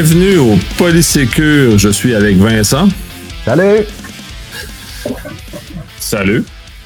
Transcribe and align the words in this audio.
Bienvenue 0.00 0.36
au 0.36 0.54
Polysécure. 0.76 1.76
Je 1.76 1.88
suis 1.88 2.14
avec 2.14 2.36
Vincent. 2.36 2.86
Salut! 3.44 3.84
Salut. 5.98 6.44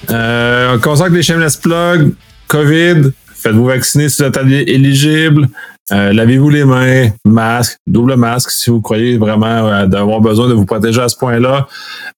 Euh, 0.08 0.78
avec 0.78 1.12
les 1.12 1.22
shameless 1.22 1.58
plugs. 1.58 2.14
COVID. 2.48 3.10
Faites-vous 3.34 3.66
vacciner 3.66 4.08
si 4.08 4.22
vous 4.22 4.28
êtes 4.28 4.38
éligible. 4.66 5.46
Euh, 5.92 6.14
lavez-vous 6.14 6.48
les 6.48 6.64
mains, 6.64 7.10
masque, 7.26 7.76
double 7.86 8.16
masque 8.16 8.50
si 8.50 8.70
vous 8.70 8.80
croyez 8.80 9.18
vraiment 9.18 9.68
euh, 9.68 9.84
d'avoir 9.84 10.22
besoin 10.22 10.48
de 10.48 10.54
vous 10.54 10.64
protéger 10.64 11.02
à 11.02 11.10
ce 11.10 11.18
point-là. 11.18 11.68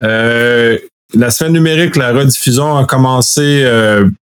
Euh, 0.05 0.79
la 1.13 1.31
semaine 1.33 1.55
numérique, 1.55 1.97
la 1.97 2.13
rediffusion 2.13 2.77
a 2.77 2.85
commencé 2.85 3.65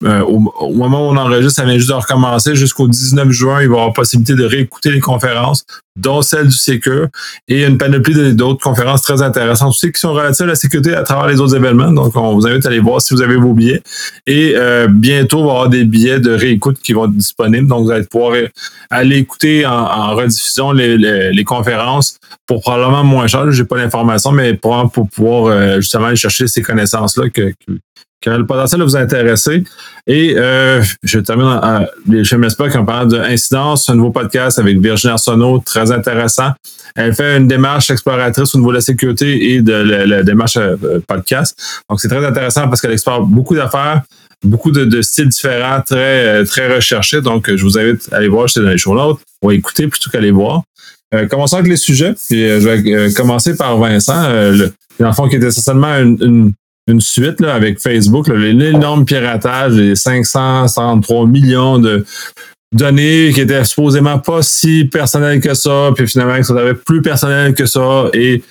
euh, 0.04 0.22
au, 0.22 0.40
moment 0.74 1.08
où 1.08 1.14
on 1.14 1.18
enregistre, 1.18 1.54
ça 1.54 1.66
vient 1.66 1.78
juste 1.78 1.90
de 1.90 1.94
recommencer. 1.94 2.54
Jusqu'au 2.54 2.88
19 2.88 3.32
juin, 3.32 3.62
il 3.62 3.70
va 3.70 3.76
y 3.76 3.80
avoir 3.80 3.94
possibilité 3.94 4.36
de 4.36 4.44
réécouter 4.44 4.92
les 4.92 5.00
conférences, 5.00 5.66
dont 5.96 6.22
celle 6.22 6.48
du 6.48 6.58
Secure, 6.58 7.08
et 7.48 7.64
une 7.64 7.78
panoplie 7.78 8.34
d'autres 8.34 8.62
conférences 8.62 9.02
très 9.02 9.22
intéressantes 9.22 9.70
aussi 9.70 9.94
qui 9.94 10.00
sont 10.02 10.12
relatives 10.12 10.46
à 10.46 10.50
la 10.50 10.56
sécurité 10.56 10.94
à 10.94 11.04
travers 11.04 11.28
les 11.28 11.40
autres 11.40 11.56
événements. 11.56 11.94
Donc, 11.94 12.16
on 12.18 12.36
vous 12.36 12.46
invite 12.46 12.66
à 12.66 12.70
aller 12.70 12.80
voir 12.80 13.02
si 13.02 13.14
vous 13.14 13.22
avez 13.22 13.38
vos 13.38 13.54
billets. 13.54 13.82
Et 14.28 14.54
euh, 14.56 14.88
bientôt, 14.90 15.40
il 15.40 15.44
va 15.44 15.48
y 15.48 15.52
avoir 15.52 15.70
des 15.70 15.86
billets 15.86 16.20
de 16.20 16.32
réécoute 16.32 16.80
qui 16.80 16.92
vont 16.92 17.06
être 17.06 17.14
disponibles. 17.16 17.68
Donc, 17.68 17.86
vous 17.86 17.92
allez 17.92 18.06
pouvoir 18.06 18.36
aller 18.90 19.18
écouter 19.18 19.66
en, 19.66 20.14
rediffusion 20.14 20.74
les, 20.74 21.44
conférences 21.46 22.18
pour 22.48 22.62
probablement 22.62 23.04
moins 23.04 23.28
cher. 23.28 23.50
J'ai 23.52 23.64
pas 23.64 23.78
l'information, 23.78 24.32
mais 24.34 24.56
pour, 24.56 24.92
pouvoir 24.92 25.46
euh, 25.46 25.76
justement 25.80 26.08
aller 26.08 26.16
chercher 26.18 26.48
ces 26.48 26.62
connaissances-là 26.62 27.30
que, 27.30 27.54
a 28.30 28.38
le 28.38 28.46
potentiel 28.46 28.82
vous 28.82 28.96
intéresser. 28.96 29.64
Et 30.08 30.36
euh, 30.38 30.84
je 31.04 31.20
termine 31.20 31.46
en, 31.46 31.86
chez 32.24 32.38
MSPOC 32.38 32.76
en 32.76 32.86
parlant 32.86 33.06
d'Incidence, 33.06 33.90
un 33.90 33.96
nouveau 33.96 34.12
podcast 34.12 34.60
avec 34.60 34.80
Virginie 34.80 35.12
Arsenault, 35.12 35.60
très 35.66 35.92
intéressant. 35.92 36.52
Elle 36.96 37.14
fait 37.14 37.38
une 37.38 37.48
démarche 37.48 37.90
exploratrice 37.90 38.56
au 38.56 38.60
niveau 38.60 38.72
de 38.72 38.78
la 38.78 38.82
sécurité 38.82 39.54
et 39.54 39.62
de 39.62 39.74
la, 39.74 40.24
démarche 40.24 40.58
euh, 40.58 41.00
podcast. 41.08 41.58
Donc, 41.90 42.00
c'est 42.00 42.08
très 42.08 42.26
intéressant 42.26 42.68
parce 42.68 42.82
qu'elle 42.82 42.94
explore 42.94 43.26
beaucoup 43.26 43.56
d'affaires, 43.56 44.04
beaucoup 44.44 44.72
de, 44.72 45.02
styles 45.02 45.30
différents, 45.30 45.82
très, 45.82 46.42
euh, 46.42 46.46
très 46.46 46.74
recherchés. 46.74 47.22
Donc, 47.22 47.54
je 47.54 47.64
vous 47.64 47.78
invite 47.78 48.08
à 48.12 48.18
aller 48.18 48.28
voir, 48.28 48.48
j'étais 48.48 48.62
dans 48.62 48.70
les 48.70 48.78
show 48.78 48.96
notes, 48.96 49.20
ou 49.42 49.50
à 49.50 49.54
écouter 49.54 49.88
plutôt 49.88 50.10
qu'à 50.10 50.20
aller 50.20 50.32
voir. 50.32 50.64
commençons 51.30 51.58
avec 51.58 51.70
les 51.70 51.78
sujets. 51.78 52.14
je 52.30 52.68
vais 52.68 53.14
commencer 53.14 53.56
par 53.56 53.78
Vincent, 53.78 54.30
le, 54.30 54.72
dans 55.00 55.08
le 55.08 55.14
fond, 55.14 55.28
qui 55.28 55.36
était 55.36 55.48
essentiellement 55.48 55.98
une 55.98 56.18
une 56.22 56.54
suite 57.00 57.40
là, 57.42 57.56
avec 57.56 57.80
Facebook, 57.80 58.28
l'énorme 58.28 59.06
piratage 59.06 59.76
des 59.76 59.96
533 59.96 61.28
millions 61.28 61.80
de 61.80 62.06
données 62.72 63.32
qui 63.34 63.42
étaient 63.42 63.64
supposément 63.66 64.20
pas 64.20 64.42
si 64.42 64.86
personnelles 64.86 65.42
que 65.42 65.54
ça, 65.54 65.92
puis 65.96 66.08
finalement 66.08 66.42
ça 66.44 66.54
devait 66.54 66.76
plus 66.76 67.02
personnel 67.02 67.54
que 67.54 67.66
ça, 67.66 68.06
et 68.14 68.44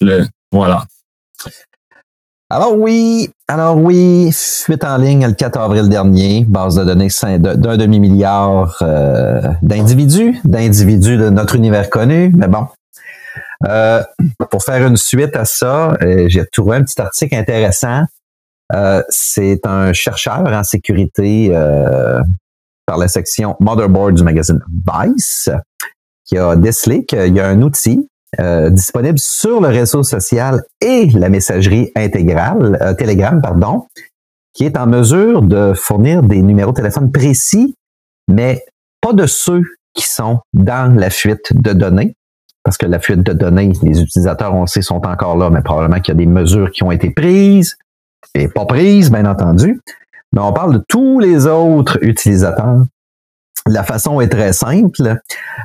le, 0.00 0.24
voilà. 0.50 0.84
Alors 2.50 2.76
oui, 2.76 3.30
alors 3.48 3.78
oui, 3.78 4.30
fuite 4.32 4.84
en 4.84 4.98
ligne 4.98 5.26
le 5.26 5.32
4 5.32 5.58
avril 5.58 5.88
dernier, 5.88 6.44
base 6.46 6.74
de 6.74 6.84
données 6.84 7.08
d'un 7.38 7.76
demi-milliard 7.78 8.76
euh, 8.82 9.40
d'individus, 9.62 10.38
d'individus 10.44 11.16
de 11.16 11.30
notre 11.30 11.54
univers 11.54 11.88
connu, 11.88 12.30
mais 12.36 12.48
bon, 12.48 12.66
euh, 13.66 14.02
pour 14.50 14.62
faire 14.62 14.86
une 14.86 14.96
suite 14.96 15.36
à 15.36 15.44
ça, 15.44 15.96
euh, 16.02 16.26
j'ai 16.28 16.44
trouvé 16.46 16.76
un 16.76 16.82
petit 16.82 17.00
article 17.00 17.34
intéressant. 17.34 18.04
Euh, 18.74 19.02
c'est 19.08 19.60
un 19.66 19.92
chercheur 19.92 20.46
en 20.46 20.64
sécurité 20.64 21.50
par 22.86 22.98
la 22.98 23.08
section 23.08 23.56
Motherboard 23.60 24.14
du 24.14 24.22
magazine 24.22 24.60
Vice 24.68 25.50
qui 26.24 26.38
a 26.38 26.56
décelé 26.56 27.04
qu'il 27.04 27.34
y 27.34 27.40
a 27.40 27.48
un 27.48 27.60
outil 27.62 28.08
disponible 28.70 29.18
sur 29.18 29.60
le 29.60 29.68
réseau 29.68 30.02
social 30.02 30.62
et 30.80 31.06
la 31.10 31.28
messagerie 31.28 31.92
intégrale, 31.94 32.96
Telegram, 32.98 33.42
pardon, 33.42 33.86
qui 34.54 34.64
est 34.64 34.78
en 34.78 34.86
mesure 34.86 35.42
de 35.42 35.74
fournir 35.74 36.22
des 36.22 36.40
numéros 36.40 36.70
de 36.70 36.76
téléphone 36.76 37.12
précis, 37.12 37.74
mais 38.28 38.64
pas 39.02 39.12
de 39.12 39.26
ceux 39.26 39.62
qui 39.92 40.06
sont 40.06 40.40
dans 40.54 40.96
la 40.98 41.10
fuite 41.10 41.52
de 41.54 41.74
données, 41.74 42.14
parce 42.64 42.76
que 42.76 42.86
la 42.86 43.00
fuite 43.00 43.22
de 43.22 43.32
données, 43.32 43.72
les 43.82 44.00
utilisateurs, 44.00 44.54
on 44.54 44.66
sait, 44.66 44.82
sont 44.82 45.06
encore 45.06 45.36
là, 45.36 45.50
mais 45.50 45.62
probablement 45.62 46.00
qu'il 46.00 46.14
y 46.14 46.16
a 46.16 46.18
des 46.18 46.26
mesures 46.26 46.70
qui 46.70 46.82
ont 46.82 46.92
été 46.92 47.10
prises 47.10 47.76
et 48.34 48.48
pas 48.48 48.66
prises, 48.66 49.10
bien 49.10 49.26
entendu. 49.26 49.80
Mais 50.32 50.40
on 50.40 50.52
parle 50.52 50.74
de 50.74 50.84
tous 50.88 51.18
les 51.18 51.46
autres 51.46 51.98
utilisateurs. 52.02 52.84
La 53.66 53.82
façon 53.82 54.20
est 54.20 54.28
très 54.28 54.52
simple. 54.52 55.16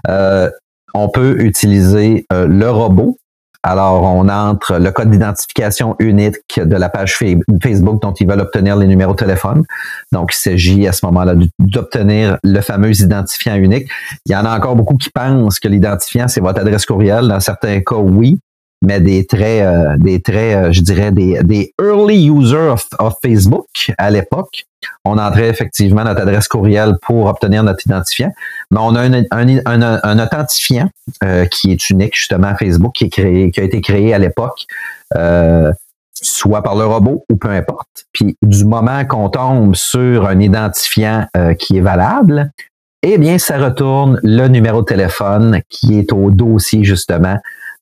Euh, 0.08 0.50
on 0.94 1.10
peut 1.10 1.42
utiliser 1.42 2.26
euh, 2.34 2.48
le 2.48 2.70
robot 2.70 3.18
alors, 3.68 4.02
on 4.02 4.30
entre 4.30 4.78
le 4.78 4.92
code 4.92 5.12
d'identification 5.12 5.98
unique 6.00 6.58
de 6.58 6.76
la 6.78 6.88
page 6.88 7.18
Facebook 7.18 8.02
dont 8.02 8.14
ils 8.14 8.26
veulent 8.26 8.40
obtenir 8.40 8.78
les 8.78 8.88
numéros 8.88 9.12
de 9.12 9.18
téléphone. 9.18 9.64
Donc, 10.14 10.34
il 10.34 10.38
s'agit 10.38 10.88
à 10.88 10.94
ce 10.94 11.06
moment-là 11.08 11.34
d'obtenir 11.60 12.38
le 12.44 12.62
fameux 12.62 12.98
identifiant 13.02 13.56
unique. 13.56 13.90
Il 14.26 14.32
y 14.32 14.36
en 14.38 14.46
a 14.46 14.56
encore 14.56 14.78
beaucoup 14.78 14.96
qui 14.96 15.10
pensent 15.10 15.60
que 15.60 15.68
l'identifiant, 15.68 16.30
c'est 16.30 16.40
votre 16.40 16.62
adresse 16.62 16.86
courriel. 16.86 17.28
Dans 17.28 17.42
certains 17.42 17.82
cas, 17.82 17.98
oui 17.98 18.40
mais 18.82 19.00
des 19.00 19.26
traits, 19.26 19.64
euh, 19.64 19.98
des 19.98 20.22
euh, 20.30 20.72
je 20.72 20.82
dirais, 20.82 21.12
des, 21.12 21.42
des 21.44 21.74
early 21.82 22.30
users 22.30 22.76
of, 23.00 23.16
Facebook 23.24 23.92
à 23.98 24.12
l'époque. 24.12 24.66
On 25.04 25.18
entrait 25.18 25.50
effectivement 25.50 26.04
notre 26.04 26.22
adresse 26.22 26.48
courriel 26.48 26.98
pour 27.02 27.26
obtenir 27.26 27.64
notre 27.64 27.86
identifiant, 27.86 28.32
mais 28.70 28.80
on 28.80 28.96
a 28.96 29.02
un, 29.02 29.24
un, 29.32 30.00
un, 30.04 30.20
authentifiant 30.20 30.90
euh, 31.24 31.46
qui 31.46 31.72
est 31.72 31.90
unique 31.90 32.16
justement 32.16 32.50
à 32.50 32.56
Facebook, 32.56 32.94
qui 32.94 33.10
qui 33.10 33.22
a 33.22 33.64
été 33.64 33.82
créé 33.82 34.14
à 34.14 34.20
l'époque, 34.20 34.66
soit 36.14 36.62
par 36.62 36.76
le 36.76 36.86
robot 36.86 37.26
ou 37.30 37.38
peu 37.38 37.50
importe. 37.50 38.06
Puis 38.14 38.38
du 38.44 38.66
moment 38.66 39.04
qu'on 39.06 39.30
tombe 39.30 39.76
sur 39.76 40.28
un 40.28 40.40
identifiant 40.40 41.26
qui 41.58 41.78
est 41.78 41.82
valable, 41.82 42.52
eh 43.04 43.18
bien, 43.18 43.38
ça 43.38 43.58
retourne 43.58 44.20
le 44.24 44.48
numéro 44.48 44.82
de 44.82 44.86
téléphone 44.86 45.62
qui 45.70 45.98
est 45.98 46.12
au 46.12 46.30
dossier 46.30 46.84
justement 46.84 47.38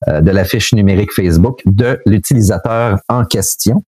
de 0.06 0.30
la 0.30 0.44
fiche 0.44 0.74
numérique 0.74 1.12
Facebook 1.12 1.62
de 1.64 2.00
l'utilisateur 2.06 2.98
en 3.08 3.24
question. 3.24 3.82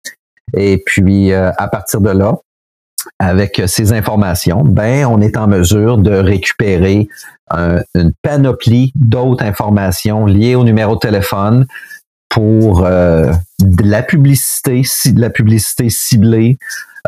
Et 0.54 0.82
puis, 0.84 1.32
euh, 1.32 1.50
à 1.58 1.68
partir 1.68 2.00
de 2.00 2.10
là, 2.10 2.36
avec 3.18 3.62
ces 3.66 3.92
informations, 3.92 4.62
ben, 4.64 5.06
on 5.06 5.20
est 5.20 5.36
en 5.36 5.46
mesure 5.46 5.98
de 5.98 6.12
récupérer 6.12 7.08
une 7.52 8.12
panoplie 8.22 8.92
d'autres 8.96 9.44
informations 9.44 10.26
liées 10.26 10.56
au 10.56 10.64
numéro 10.64 10.96
de 10.96 11.00
téléphone 11.00 11.66
pour 12.28 12.84
euh, 12.84 13.32
de 13.60 13.84
la 13.84 14.02
publicité, 14.02 14.82
de 15.06 15.20
la 15.20 15.30
publicité 15.30 15.88
ciblée, 15.88 16.58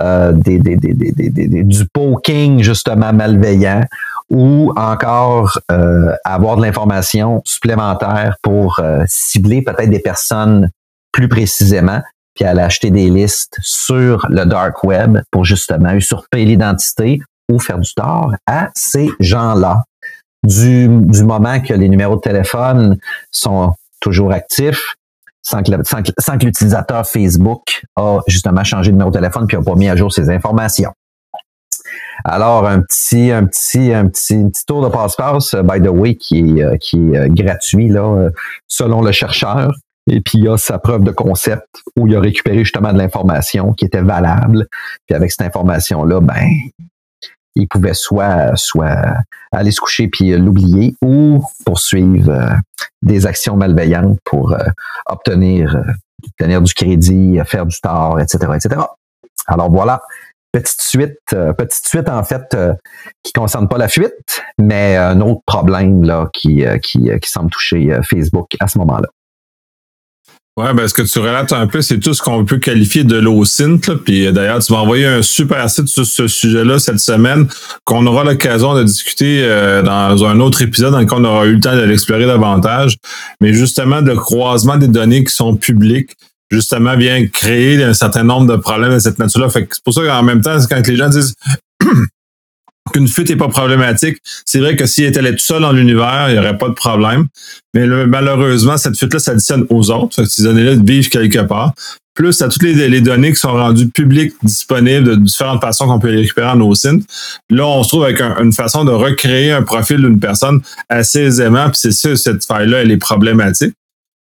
euh, 0.01 0.31
des, 0.33 0.61
du 0.61 1.85
poking 1.93 2.63
justement 2.63 3.13
malveillant 3.13 3.83
ou 4.31 4.72
encore 4.77 5.59
euh, 5.71 6.12
avoir 6.25 6.56
de 6.56 6.62
l'information 6.62 7.41
supplémentaire 7.44 8.37
pour 8.43 8.81
euh, 8.81 9.05
cibler 9.06 9.62
peut-être 9.62 9.91
des 9.91 10.00
personnes 10.00 10.71
plus 11.12 11.28
précisément, 11.28 12.03
puis 12.34 12.44
aller 12.44 12.61
acheter 12.61 12.91
des 12.91 13.11
listes 13.11 13.56
sur 13.62 14.27
le 14.28 14.44
dark 14.44 14.84
web 14.84 15.19
pour 15.31 15.44
justement 15.44 15.93
usurper 15.93 16.44
l'identité 16.44 17.21
ou 17.50 17.59
faire 17.59 17.78
du 17.78 17.93
tort 17.94 18.33
à 18.47 18.69
ces 18.75 19.11
gens-là. 19.21 19.83
Du, 20.44 20.88
du 20.88 21.25
moment 21.25 21.61
que 21.61 21.75
les 21.75 21.88
numéros 21.88 22.17
de 22.17 22.21
téléphone 22.21 22.99
sont 23.33 23.75
toujours 24.00 24.32
actifs, 24.32 24.94
sans 25.43 25.62
que, 25.62 26.44
l'utilisateur 26.44 27.06
Facebook 27.06 27.82
a 27.97 28.20
justement 28.26 28.62
changé 28.64 28.91
de 28.91 28.97
numéro 28.97 29.11
de 29.11 29.17
téléphone 29.17 29.47
puis 29.47 29.56
n'a 29.56 29.62
pas 29.62 29.75
mis 29.75 29.88
à 29.88 29.97
jour 29.97 30.12
ses 30.12 30.31
informations. 30.31 30.93
Alors, 32.25 32.67
un 32.67 32.82
petit, 32.82 33.31
un 33.31 33.46
petit, 33.46 33.93
un 33.93 34.06
petit, 34.08 34.44
petit 34.50 34.67
tour 34.67 34.82
de 34.82 34.88
passe-passe, 34.88 35.55
by 35.55 35.81
the 35.81 35.88
way, 35.88 36.17
qui 36.17 36.38
est, 36.40 36.62
euh, 36.62 36.76
qui 36.76 36.96
est 36.96 37.17
euh, 37.17 37.29
gratuit, 37.29 37.88
là, 37.88 38.02
euh, 38.02 38.31
selon 38.67 39.02
le 39.02 39.12
chercheur. 39.12 39.73
Et 40.11 40.20
puis, 40.20 40.38
il 40.38 40.44
y 40.44 40.49
a 40.49 40.56
sa 40.56 40.79
preuve 40.79 41.05
de 41.05 41.11
concept 41.11 41.67
où 41.96 42.06
il 42.06 42.17
a 42.17 42.20
récupéré 42.20 42.58
justement 42.58 42.93
de 42.93 42.99
l'information 42.99 43.73
qui 43.73 43.85
était 43.85 44.02
valable. 44.02 44.67
Puis 45.06 45.14
avec 45.14 45.31
cette 45.31 45.46
information-là, 45.46 46.20
ben, 46.20 46.49
il 47.55 47.69
pouvait 47.69 47.94
soit, 47.94 48.56
soit 48.56 48.96
aller 49.52 49.70
se 49.70 49.81
coucher 49.81 50.08
puis 50.08 50.34
l'oublier 50.37 50.94
ou 51.02 51.44
poursuivre 51.67 52.56
des 53.02 53.26
actions 53.26 53.56
malveillantes 53.56 54.19
pour 54.25 54.56
obtenir, 55.06 55.76
obtenir 56.26 56.62
du 56.62 56.73
crédit, 56.73 57.38
faire 57.44 57.67
du 57.67 57.79
tort, 57.81 58.19
etc., 58.19 58.52
etc. 58.55 58.81
Alors 59.46 59.70
voilà, 59.70 60.02
petite 60.60 60.81
suite, 60.81 61.19
euh, 61.32 61.52
petite 61.52 61.87
suite 61.87 62.08
en 62.08 62.25
fait 62.25 62.43
euh, 62.55 62.75
qui 63.22 63.32
concerne 63.32 63.69
pas 63.69 63.78
la 63.78 63.88
fuite, 63.88 64.43
mais 64.58 64.96
un 64.96 65.20
autre 65.20 65.43
problème 65.46 66.05
là 66.05 66.28
qui, 66.32 66.64
euh, 66.64 66.78
qui, 66.78 67.10
qui 67.20 67.31
semble 67.31 67.50
toucher 67.50 67.99
Facebook 68.08 68.49
à 68.60 68.69
ce 68.69 68.78
moment-là. 68.78 69.08
Ouais, 70.58 70.75
ben 70.75 70.88
ce 70.88 70.93
que 70.93 71.02
tu 71.02 71.20
relates 71.20 71.52
un 71.52 71.69
peu, 71.69 71.82
c'est 71.82 72.00
tout 72.00 72.12
ce 72.14 72.20
qu'on 72.20 72.44
peut 72.44 72.58
qualifier 72.58 73.05
de 73.05 73.16
l'OSINT. 73.16 73.78
Puis 74.05 74.26
euh, 74.26 74.32
d'ailleurs, 74.32 74.58
tu 74.58 74.72
m'as 74.72 74.81
envoyé 74.81 75.06
un 75.06 75.22
super 75.22 75.70
site 75.70 75.87
sur 75.87 76.05
ce 76.05 76.26
sujet-là 76.26 76.81
cette 76.81 76.99
semaine 76.99 77.46
qu'on 77.84 78.05
aura 78.08 78.25
l'occasion 78.25 78.75
de 78.75 78.82
discuter 78.82 79.43
euh, 79.44 79.82
dans 79.82 80.25
un 80.25 80.40
autre 80.40 80.60
épisode 80.60 80.90
dans 80.90 80.99
lequel 80.99 81.19
on 81.20 81.25
aura 81.26 81.46
eu 81.46 81.55
le 81.55 81.60
temps 81.60 81.76
de 81.76 81.82
l'explorer 81.82 82.26
davantage. 82.26 82.96
Mais 83.40 83.52
justement, 83.52 84.00
le 84.00 84.16
croisement 84.16 84.76
des 84.76 84.88
données 84.88 85.22
qui 85.22 85.32
sont 85.32 85.55
publiques, 85.55 86.16
justement, 86.50 86.97
vient 86.97 87.27
créer 87.27 87.83
un 87.83 87.95
certain 87.95 88.25
nombre 88.25 88.47
de 88.47 88.56
problèmes 88.56 88.93
de 88.93 88.99
cette 88.99 89.19
nature-là. 89.19 89.49
Fait 89.49 89.67
que 89.67 89.75
c'est 89.75 89.85
pour 89.85 89.95
ça 89.95 90.03
qu'en 90.03 90.23
même 90.23 90.41
temps, 90.41 90.56
quand 90.69 90.87
les 90.87 90.97
gens 90.97 91.09
disent 91.09 91.35
qu'une 92.93 93.09
fuite 93.09 93.29
n'est 93.29 93.37
pas 93.37 93.49
problématique. 93.49 94.19
C'est 94.45 94.61
vrai 94.61 94.77
que 94.77 94.87
s'il 94.87 95.05
était 95.05 95.21
tout 95.33 95.39
seul 95.39 95.62
dans 95.62 95.73
l'univers, 95.73 96.27
il 96.29 96.35
n'y 96.35 96.39
aurait 96.39 96.59
pas 96.59 96.69
de 96.69 96.75
problème. 96.75 97.27
Mais 97.75 97.87
malheureusement, 97.87 98.77
cette 98.77 98.97
fuite-là 98.97 99.19
s'additionne 99.19 99.67
aux 99.71 99.91
autres. 99.91 100.25
ces 100.25 100.43
données-là 100.43 100.75
vivent 100.83 101.09
quelque 101.09 101.41
part. 101.41 101.75
Plus 102.15 102.43
à 102.43 102.49
toutes 102.49 102.62
les, 102.62 103.01
données 103.01 103.33
qui 103.33 103.39
sont 103.39 103.53
rendues 103.53 103.89
publiques, 103.89 104.33
disponibles 104.43 105.05
de 105.05 105.15
différentes 105.15 105.61
façons 105.61 105.87
qu'on 105.87 106.01
peut 106.01 106.11
les 106.11 106.23
récupérer 106.23 106.49
en 106.49 106.61
OSINT. 106.61 107.01
Là, 107.49 107.65
on 107.65 107.85
se 107.85 107.89
trouve 107.89 108.05
avec 108.05 108.21
une 108.21 108.53
façon 108.53 108.85
de 108.85 108.91
recréer 108.91 109.53
un 109.53 109.62
profil 109.62 109.99
d'une 109.99 110.19
personne 110.19 110.61
assez 110.89 111.21
aisément. 111.21 111.71
Puis 111.71 111.79
c'est 111.81 111.93
sûr, 111.93 112.19
cette 112.19 112.44
faille-là, 112.44 112.79
elle 112.79 112.91
est 112.91 112.97
problématique. 112.97 113.75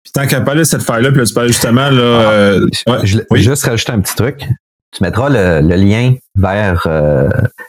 Puis 0.03 0.13
tant 0.13 0.27
qu'à 0.27 0.41
parler 0.41 0.61
de 0.61 0.65
cette 0.65 0.83
faille-là, 0.83 1.11
puis 1.11 1.21
là, 1.21 1.27
tu 1.27 1.35
parles 1.35 1.49
justement 1.49 1.91
là. 1.91 2.21
Ah, 2.21 2.33
euh, 2.33 2.69
je, 3.05 3.19
vais 3.19 3.41
juste 3.41 3.65
rajouter 3.65 3.93
un 3.93 4.01
petit 4.01 4.17
truc 4.17 4.49
tu 4.93 5.03
mettras 5.03 5.31
le, 5.31 5.77
lien 5.77 6.15
vers 6.37 6.87
euh, 6.87 7.29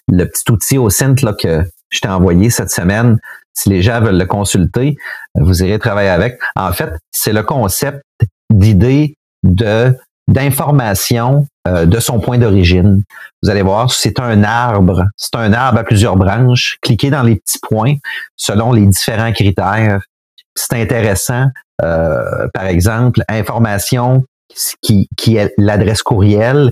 le 0.10 0.26
petit 0.26 0.52
outil 0.52 0.78
au 0.78 0.90
Synth 0.90 1.22
là, 1.22 1.34
que 1.34 1.64
je 1.90 2.00
t'ai 2.02 2.10
envoyé 2.10 2.50
cette 2.50 2.70
semaine. 2.70 3.18
Si 3.54 3.70
les 3.70 3.82
gens 3.82 4.02
veulent 4.02 4.18
le 4.18 4.26
consulter, 4.26 4.98
vous 5.36 5.64
irez 5.64 5.80
travailler 5.80 6.10
avec. 6.10 6.40
En 6.56 6.74
fait, 6.74 6.92
c'est 7.12 7.34
le 7.34 7.44
concept 7.44 8.04
d'idée 8.52 9.16
de 9.44 9.96
d'information 10.30 11.48
euh, 11.68 11.86
de 11.86 12.00
son 12.00 12.22
point 12.22 12.38
d'origine. 12.38 13.04
Vous 13.42 13.50
allez 13.50 13.62
voir, 13.62 13.92
c'est 13.92 14.22
un 14.22 14.42
arbre, 14.44 15.06
c'est 15.18 15.36
un 15.36 15.52
arbre 15.52 15.80
à 15.80 15.84
plusieurs 15.84 16.16
branches. 16.16 16.78
Cliquez 16.82 17.10
dans 17.10 17.24
les 17.24 17.36
petits 17.36 17.60
points 17.62 17.96
selon 18.38 18.72
les 18.72 18.86
différents 18.86 19.34
critères. 19.34 20.00
C'est 20.56 20.82
intéressant. 20.82 21.48
Euh, 21.84 22.48
par 22.54 22.66
exemple, 22.66 23.24
information 23.28 24.26
qui, 24.82 25.08
qui 25.18 25.38
est 25.38 25.54
l'adresse 25.58 26.04
courriel, 26.04 26.72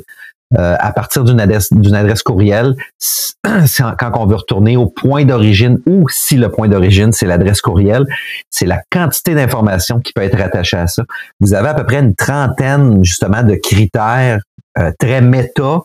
euh, 0.58 0.76
à 0.80 0.92
partir 0.92 1.24
d'une 1.24 1.40
adresse, 1.40 1.72
d'une 1.72 1.96
adresse 1.96 2.24
courriel, 2.24 2.76
quand 3.44 4.12
on 4.16 4.26
veut 4.26 4.36
retourner 4.36 4.76
au 4.76 4.86
point 4.88 5.24
d'origine 5.24 5.80
ou 5.88 6.10
si 6.10 6.36
le 6.36 6.52
point 6.52 6.68
d'origine 6.68 7.14
c'est 7.14 7.26
l'adresse 7.26 7.62
courriel, 7.62 8.06
c'est 8.50 8.66
la 8.66 8.82
quantité 8.92 9.34
d'informations 9.34 10.02
qui 10.02 10.12
peut 10.12 10.24
être 10.24 10.42
attachée 10.42 10.76
à 10.76 10.88
ça. 10.88 11.04
Vous 11.40 11.54
avez 11.54 11.70
à 11.70 11.74
peu 11.74 11.86
près 11.86 12.00
une 12.00 12.16
trentaine 12.16 13.02
justement 13.02 13.44
de 13.44 13.56
critères 13.56 14.42
euh, 14.78 14.92
très 15.00 15.22
méta, 15.22 15.80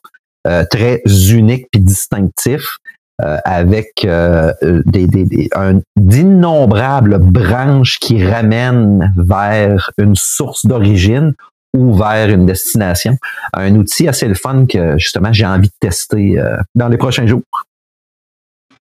euh, 0.48 0.64
très 0.68 1.00
uniques 1.30 1.68
puis 1.70 1.80
distinctifs. 1.80 2.78
Avec 3.18 4.06
des, 4.06 5.06
des, 5.06 5.48
d'innombrables 5.96 7.18
branches 7.18 7.98
qui 7.98 8.24
ramènent 8.24 9.12
vers 9.16 9.90
une 9.98 10.14
source 10.14 10.66
d'origine 10.66 11.32
ou 11.76 11.94
vers 11.94 12.28
une 12.30 12.46
destination. 12.46 13.16
Un 13.52 13.74
outil 13.76 14.08
assez 14.08 14.28
le 14.28 14.34
fun 14.34 14.66
que 14.66 14.98
justement 14.98 15.32
j'ai 15.32 15.46
envie 15.46 15.68
de 15.68 15.74
tester 15.80 16.38
euh, 16.38 16.56
dans 16.74 16.88
les 16.88 16.96
prochains 16.96 17.26
jours. 17.26 17.42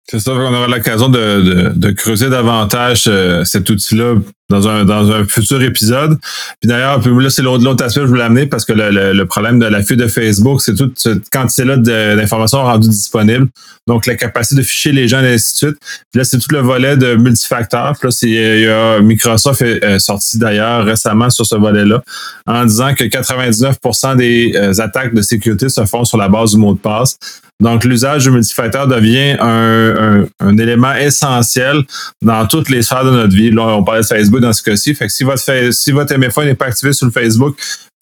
C'est 0.09 0.21
ça, 0.21 0.31
qu'on 0.33 0.55
aura 0.55 0.69
l'occasion 0.69 1.09
de, 1.09 1.73
de, 1.75 1.91
creuser 1.91 2.31
davantage 2.31 3.07
euh, 3.09 3.43
cet 3.43 3.69
outil-là 3.69 4.15
dans 4.49 4.69
un, 4.69 4.85
dans 4.85 5.11
un 5.11 5.25
futur 5.25 5.61
épisode. 5.63 6.17
Puis 6.61 6.69
d'ailleurs, 6.69 7.01
là, 7.05 7.31
c'est 7.31 7.43
l'autre, 7.43 7.85
aspect 7.85 8.01
que 8.01 8.07
je 8.07 8.11
voulais 8.11 8.23
amener 8.23 8.47
parce 8.47 8.65
que 8.65 8.73
le, 8.73 9.13
le, 9.13 9.27
problème 9.27 9.59
de 9.59 9.67
la 9.67 9.83
fuite 9.83 9.99
de 9.99 10.07
Facebook, 10.07 10.61
c'est 10.61 10.77
toute 10.77 10.97
cette 10.97 11.29
quantité-là 11.31 11.77
d'informations 11.77 12.63
rendues 12.63 12.89
disponibles. 12.89 13.49
Donc, 13.89 14.07
la 14.07 14.15
capacité 14.15 14.55
de 14.55 14.63
ficher 14.63 14.93
les 14.93 15.09
gens 15.09 15.21
et 15.21 15.35
ainsi 15.35 15.55
de 15.55 15.57
suite. 15.71 15.79
Puis 16.13 16.19
là, 16.19 16.25
c'est 16.25 16.39
tout 16.39 16.53
le 16.53 16.61
volet 16.61 16.97
de 16.97 17.17
multifacteurs. 17.17 17.97
Puis 17.99 18.07
là, 18.07 18.11
c'est, 18.13 18.31
il 18.31 18.61
y 18.61 18.69
a 18.69 19.01
Microsoft 19.01 19.63
est 19.63 19.85
euh, 19.85 19.99
sorti 19.99 20.39
d'ailleurs 20.39 20.85
récemment 20.85 21.31
sur 21.31 21.45
ce 21.45 21.57
volet-là 21.57 22.03
en 22.47 22.65
disant 22.65 22.95
que 22.95 23.03
99% 23.03 24.17
des 24.17 24.53
euh, 24.55 24.81
attaques 24.81 25.15
de 25.15 25.23
sécurité 25.23 25.69
se 25.69 25.85
font 25.85 26.05
sur 26.05 26.19
la 26.19 26.29
base 26.29 26.53
du 26.53 26.59
mot 26.59 26.73
de 26.75 26.79
passe. 26.79 27.19
Donc, 27.61 27.85
l'usage 27.85 28.25
du 28.25 28.31
multifacteur 28.31 28.87
devient 28.87 29.37
un, 29.41 30.27
un, 30.41 30.59
élément 30.59 30.93
essentiel 30.95 31.83
dans 32.21 32.47
toutes 32.47 32.69
les 32.69 32.83
sphères 32.83 33.05
de 33.05 33.11
notre 33.11 33.35
vie. 33.35 33.51
Là, 33.51 33.63
on 33.79 33.83
parlait 33.83 34.03
de 34.03 34.07
Facebook 34.07 34.41
dans 34.41 34.53
ce 34.53 34.63
cas-ci. 34.63 34.95
Fait 34.95 35.07
que 35.07 35.13
si 35.13 35.25
votre, 35.25 35.73
si 35.73 35.91
votre 35.91 36.15
MFA 36.15 36.45
n'est 36.45 36.55
pas 36.55 36.67
activé 36.67 36.93
sur 36.93 37.07
le 37.07 37.13
Facebook, 37.13 37.57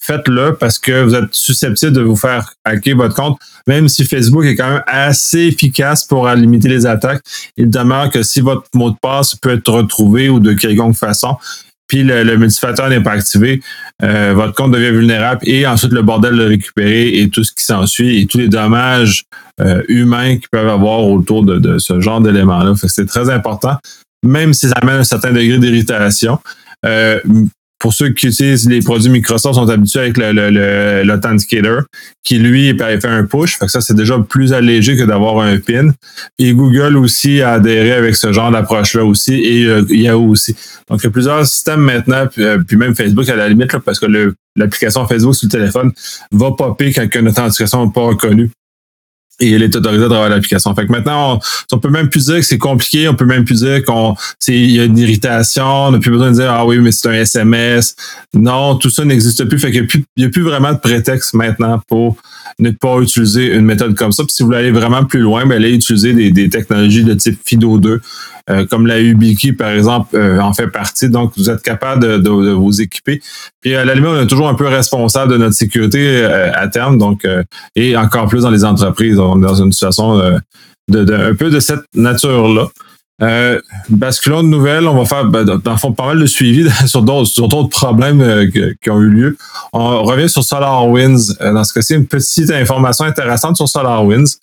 faites-le 0.05 0.55
parce 0.55 0.79
que 0.79 1.03
vous 1.03 1.15
êtes 1.15 1.33
susceptible 1.33 1.93
de 1.93 2.03
vous 2.03 2.17
faire 2.17 2.53
hacker 2.65 2.97
votre 2.97 3.15
compte. 3.15 3.39
Même 3.67 3.89
si 3.89 4.05
Facebook 4.05 4.45
est 4.45 4.57
quand 4.57 4.69
même 4.69 4.83
assez 4.87 5.41
efficace 5.41 6.05
pour 6.05 6.29
limiter 6.29 6.69
les 6.69 6.85
attaques, 6.85 7.23
il 7.57 7.71
demeure 7.71 8.11
que 8.11 8.23
si 8.23 8.41
votre 8.41 8.67
mot 8.75 8.91
de 8.91 8.97
passe 9.01 9.35
peut 9.35 9.55
être 9.55 9.73
retrouvé 9.73 10.29
ou 10.29 10.41
de 10.41 10.53
quelconque 10.53 10.97
façon, 10.97 11.37
puis 11.95 12.03
le, 12.03 12.25
le 12.25 12.37
multifacteur 12.37 12.89
n'est 12.89 13.01
pas 13.01 13.13
activé, 13.13 13.61
euh, 14.03 14.33
votre 14.35 14.53
compte 14.53 14.73
devient 14.73 14.91
vulnérable 14.91 15.43
et 15.45 15.65
ensuite 15.65 15.93
le 15.93 16.03
bordel 16.03 16.37
de 16.37 16.45
récupérer 16.45 17.21
et 17.21 17.29
tout 17.29 17.45
ce 17.45 17.53
qui 17.53 17.65
s'ensuit 17.65 18.21
et 18.21 18.27
tous 18.27 18.39
les 18.39 18.49
dommages 18.49 19.23
euh, 19.61 19.81
humains 19.87 20.39
qui 20.39 20.49
peuvent 20.51 20.69
avoir 20.69 21.07
autour 21.07 21.45
de, 21.45 21.79
ce 21.79 22.01
genre 22.01 22.21
d'éléments-là. 22.21 22.73
C'est 22.89 23.07
très 23.07 23.31
important, 23.31 23.77
même 24.25 24.55
si 24.55 24.69
ça 24.69 24.75
amène 24.83 24.97
un 24.97 25.05
certain 25.05 25.31
degré 25.31 25.59
d'irritation. 25.59 26.41
Euh, 26.85 27.21
pour 27.85 27.93
ceux 27.93 28.09
qui 28.15 28.29
utilisent 28.29 28.67
les 28.67 28.81
produits 28.81 29.11
Microsoft 29.11 29.57
sont 29.57 29.69
habitués 29.69 30.01
avec 30.01 30.17
l'Authenticator, 30.17 31.83
qui 32.23 32.39
lui 32.39 32.75
fait 32.79 33.05
un 33.05 33.25
push. 33.25 33.59
Fait 33.59 33.67
que 33.67 33.71
ça, 33.71 33.83
c'est 33.83 33.93
déjà 33.93 34.19
plus 34.19 34.55
allégé 34.55 34.97
que 34.97 35.03
d'avoir 35.03 35.41
un 35.41 35.59
PIN. 35.59 35.91
Et 36.39 36.55
Google 36.55 36.97
aussi 36.97 37.43
a 37.43 37.53
adhéré 37.53 37.93
avec 37.93 38.17
ce 38.17 38.33
genre 38.33 38.51
d'approche-là 38.51 39.05
aussi, 39.05 39.35
et 39.35 39.67
euh, 39.67 39.85
Yahoo 39.91 40.31
aussi. 40.31 40.57
Donc, 40.89 41.01
il 41.03 41.05
y 41.05 41.07
a 41.09 41.11
plusieurs 41.11 41.47
systèmes 41.47 41.81
maintenant, 41.81 42.27
puis, 42.27 42.43
euh, 42.43 42.59
même 42.73 42.95
Facebook 42.95 43.29
à 43.29 43.37
la 43.37 43.51
limite, 43.51 43.77
parce 43.85 44.01
que 44.01 44.07
l'application 44.57 45.07
Facebook 45.07 45.35
sur 45.35 45.47
le 45.49 45.51
téléphone 45.51 45.93
va 46.33 46.53
popper 46.53 46.91
quand 46.91 47.07
une 47.15 47.29
authentification 47.29 47.85
n'est 47.85 47.93
pas 47.93 48.01
reconnue 48.01 48.51
et 49.41 49.51
elle 49.53 49.63
est 49.63 49.75
autorisée 49.75 50.05
à 50.05 50.09
travers 50.09 50.29
l'application. 50.29 50.75
Fait 50.75 50.87
que 50.87 50.93
maintenant, 50.93 51.41
on, 51.73 51.79
peut 51.79 51.91
même 51.91 52.09
plus 52.09 52.27
dire 52.27 52.37
que 52.37 52.43
c'est 52.43 52.59
compliqué, 52.59 53.09
on 53.09 53.15
peut 53.15 53.25
même 53.25 53.45
plus 53.45 53.61
dire 53.61 53.85
qu'on 53.85 54.15
il 54.47 54.71
y 54.71 54.81
a 54.81 54.85
une 54.85 54.99
irritation, 54.99 55.65
on 55.65 55.91
n'a 55.91 55.99
plus 55.99 56.11
besoin 56.11 56.31
de 56.31 56.37
dire 56.37 56.53
Ah 56.53 56.65
oui, 56.65 56.79
mais 56.79 56.93
c'est 56.93 57.09
un 57.09 57.15
SMS. 57.15 57.97
Non, 58.33 58.77
tout 58.77 58.91
ça 58.91 59.05
n'existe 59.05 59.45
plus. 59.45 59.59
Fait 59.59 59.73
qu'il 59.73 60.05
n'y 60.17 60.25
a, 60.25 60.29
plus 60.29 60.43
vraiment 60.43 60.73
de 60.73 60.79
prétexte 60.79 61.35
maintenant 61.35 61.81
pour 61.89 62.17
ne 62.59 62.71
pas 62.71 63.01
utiliser 63.01 63.55
une 63.55 63.65
méthode 63.65 63.95
comme 63.97 64.13
ça. 64.13 64.23
Puis 64.23 64.35
si 64.35 64.43
vous 64.43 64.49
voulez 64.49 64.59
aller 64.59 64.71
vraiment 64.71 65.05
plus 65.05 65.21
loin, 65.21 65.47
ben, 65.47 65.57
allez 65.57 65.75
utiliser 65.75 66.13
des, 66.31 66.49
technologies 66.49 67.05
de 67.05 67.15
type 67.15 67.39
FIDO2 67.45 68.01
euh, 68.51 68.67
comme 68.67 68.87
la 68.87 69.01
Ubiki, 69.01 69.55
par 69.55 69.71
exemple, 69.71 70.15
euh, 70.15 70.39
en 70.39 70.53
fait 70.53 70.67
partie. 70.67 71.09
Donc, 71.09 71.33
vous 71.39 71.49
êtes 71.49 71.63
capable 71.63 72.03
de, 72.03 72.19
de, 72.19 72.51
vous 72.51 72.83
équiper. 72.83 73.23
Puis, 73.63 73.75
à 73.75 73.87
la 73.87 73.95
limite, 73.95 74.11
on 74.11 74.21
est 74.21 74.27
toujours 74.27 74.49
un 74.49 74.55
peu 74.55 74.67
responsable 74.67 75.33
de 75.33 75.39
notre 75.39 75.55
sécurité 75.55 76.23
euh, 76.23 76.53
à 76.53 76.69
terme. 76.69 76.99
Donc, 76.99 77.27
et 77.75 77.97
encore 77.97 78.29
plus 78.29 78.43
dans 78.43 78.51
les 78.51 78.65
entreprises. 78.65 79.19
Est 79.37 79.41
dans 79.41 79.55
une 79.55 79.73
situation 79.73 80.19
de 80.89 81.15
un 81.15 81.35
peu 81.35 81.51
de 81.51 81.61
cette 81.61 81.85
nature-là. 81.95 82.69
Euh, 83.23 83.61
basculons 83.89 84.43
de 84.43 84.49
nouvelles, 84.49 84.89
on 84.89 84.99
va 84.99 85.05
faire 85.05 85.25
ben, 85.27 85.45
dans 85.45 85.71
le 85.71 85.77
fond 85.77 85.93
pas 85.93 86.07
mal 86.07 86.19
de 86.19 86.27
suivi 86.27 86.69
sur 86.87 87.03
d'autres 87.03 87.69
problèmes 87.69 88.51
qui 88.83 88.91
ont 88.91 89.01
eu 89.01 89.09
lieu. 89.09 89.37
On 89.73 90.03
revient 90.03 90.29
sur 90.29 90.43
SolarWinds. 90.43 91.37
dans 91.41 91.65
ce 91.65 91.73
cas-ci, 91.73 91.95
une 91.95 92.07
petite 92.07 92.51
information 92.51 93.05
intéressante 93.05 93.57
sur 93.57 93.69
SolarWinds. 93.69 94.39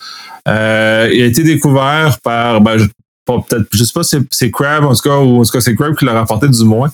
Euh, 0.48 1.10
il 1.12 1.22
a 1.22 1.26
été 1.26 1.42
découvert 1.42 2.18
par, 2.22 2.60
ben, 2.62 2.78
peut-être, 3.26 3.66
je 3.72 3.84
sais 3.84 3.92
pas 3.92 4.02
si 4.02 4.16
c'est 4.30 4.50
Crab, 4.50 4.84
en 4.84 4.94
tout 4.94 5.02
cas, 5.02 5.18
ou 5.18 5.40
en 5.40 5.44
tout 5.44 5.52
cas, 5.52 5.60
c'est 5.60 5.74
Crab 5.74 5.94
qui 5.94 6.04
l'a 6.04 6.14
rapporté 6.14 6.48
du 6.48 6.64
moins, 6.64 6.90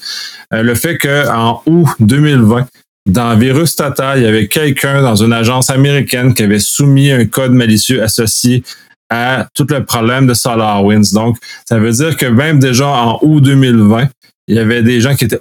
euh, 0.52 0.62
le 0.62 0.74
fait 0.74 0.98
qu'en 0.98 1.62
août 1.66 1.88
2020, 2.00 2.66
dans 3.08 3.36
Virus 3.36 3.74
Tata, 3.74 4.16
il 4.16 4.22
y 4.22 4.26
avait 4.26 4.48
quelqu'un 4.48 5.02
dans 5.02 5.16
une 5.16 5.32
agence 5.32 5.70
américaine 5.70 6.34
qui 6.34 6.42
avait 6.42 6.58
soumis 6.58 7.10
un 7.10 7.24
code 7.24 7.52
malicieux 7.52 8.02
associé 8.02 8.62
à 9.10 9.46
tout 9.54 9.66
le 9.70 9.84
problème 9.84 10.26
de 10.26 10.34
SolarWinds. 10.34 11.14
Donc, 11.14 11.38
ça 11.66 11.78
veut 11.78 11.92
dire 11.92 12.16
que 12.16 12.26
même 12.26 12.58
déjà 12.58 12.86
en 12.86 13.18
août 13.22 13.40
2020, 13.40 14.08
il 14.48 14.56
y 14.56 14.58
avait 14.58 14.82
des 14.82 15.00
gens 15.00 15.14
qui 15.14 15.24
étaient, 15.24 15.40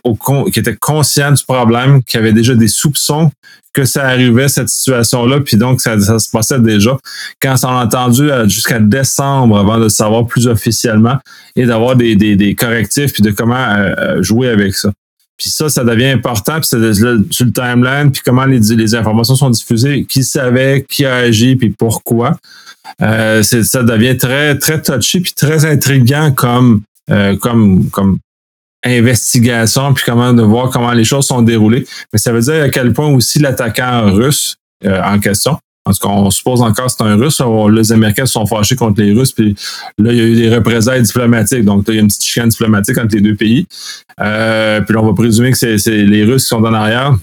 qui 0.51 0.59
étaient 0.59 0.75
conscients 0.75 1.31
du 1.31 1.43
problème, 1.43 2.03
qui 2.03 2.17
avaient 2.17 2.33
déjà 2.33 2.55
des 2.55 2.67
soupçons 2.67 3.31
que 3.73 3.85
ça 3.85 4.05
arrivait, 4.05 4.47
cette 4.47 4.69
situation-là, 4.69 5.41
puis 5.41 5.55
donc 5.55 5.81
ça, 5.81 5.99
se 5.99 6.29
passait 6.29 6.59
déjà. 6.59 6.97
Quand 7.41 7.55
on 7.63 7.67
a 7.67 7.85
entendu 7.85 8.31
euh, 8.31 8.47
jusqu'à 8.47 8.79
décembre 8.79 9.59
avant 9.59 9.77
de 9.77 9.87
savoir 9.87 10.25
plus 10.25 10.47
officiellement 10.47 11.17
et 11.55 11.65
d'avoir 11.65 11.95
des, 11.95 12.15
des, 12.15 12.55
correctifs, 12.55 13.13
puis 13.13 13.23
de 13.23 13.31
comment 13.31 13.55
euh, 13.55 13.93
euh, 13.97 14.23
jouer 14.23 14.49
avec 14.49 14.75
ça. 14.75 14.91
Puis 15.37 15.51
ça, 15.51 15.69
ça 15.69 15.83
devient 15.83 16.07
important, 16.07 16.59
puis 16.59 16.67
c'est 16.69 16.93
sur 16.93 17.45
le 17.45 17.51
timeline, 17.51 18.11
puis 18.11 18.21
comment 18.25 18.45
les, 18.45 18.95
informations 18.95 19.35
sont 19.35 19.49
diffusées, 19.49 20.05
qui 20.05 20.23
savait, 20.23 20.85
qui 20.89 21.05
a 21.05 21.15
agi, 21.15 21.55
puis 21.55 21.69
pourquoi. 21.69 22.37
Euh, 23.01 23.43
ça 23.43 23.83
devient 23.83 24.17
très 24.17 24.57
très 24.57 24.81
touchy 24.81 25.19
puis 25.19 25.33
très 25.33 25.65
intriguant 25.65 26.31
comme 26.31 26.83
comme 27.41 27.89
comme 27.89 28.19
investigation 28.85 29.93
puis 29.93 30.05
comment 30.05 30.33
de 30.33 30.41
voir 30.41 30.69
comment 30.69 30.93
les 30.93 31.03
choses 31.03 31.27
sont 31.27 31.41
déroulées. 31.41 31.85
Mais 32.13 32.19
ça 32.19 32.31
veut 32.31 32.41
dire 32.41 32.63
à 32.63 32.69
quel 32.69 32.93
point 32.93 33.07
aussi 33.07 33.39
l'attaquant 33.39 34.11
russe 34.11 34.55
euh, 34.85 35.01
en 35.03 35.19
question, 35.19 35.57
parce 35.87 35.99
qu'on 35.99 36.29
suppose 36.31 36.61
encore 36.61 36.87
que 36.87 36.91
c'est 36.91 37.03
un 37.03 37.15
Russe. 37.15 37.41
les 37.71 37.93
Américains 37.93 38.25
se 38.25 38.33
sont 38.33 38.45
fâchés 38.45 38.75
contre 38.75 39.01
les 39.01 39.13
Russes, 39.13 39.31
puis 39.31 39.55
là, 39.97 40.11
il 40.11 40.17
y 40.17 40.21
a 40.21 40.25
eu 40.25 40.35
des 40.35 40.53
représailles 40.53 41.01
diplomatiques. 41.01 41.63
Donc, 41.63 41.85
il 41.87 41.95
y 41.95 41.97
a 41.97 42.01
une 42.01 42.07
petite 42.07 42.25
chicane 42.25 42.49
diplomatique 42.49 42.97
entre 42.97 43.15
les 43.15 43.21
deux 43.21 43.35
pays. 43.35 43.65
Euh, 44.19 44.81
puis 44.81 44.93
là, 44.93 45.01
on 45.01 45.05
va 45.05 45.13
présumer 45.13 45.51
que 45.51 45.57
c'est 45.57 45.77
les 45.87 46.25
Russes 46.25 46.43
qui 46.43 46.49
sont 46.49 46.63
en 46.63 46.73
arrière. 46.73 47.15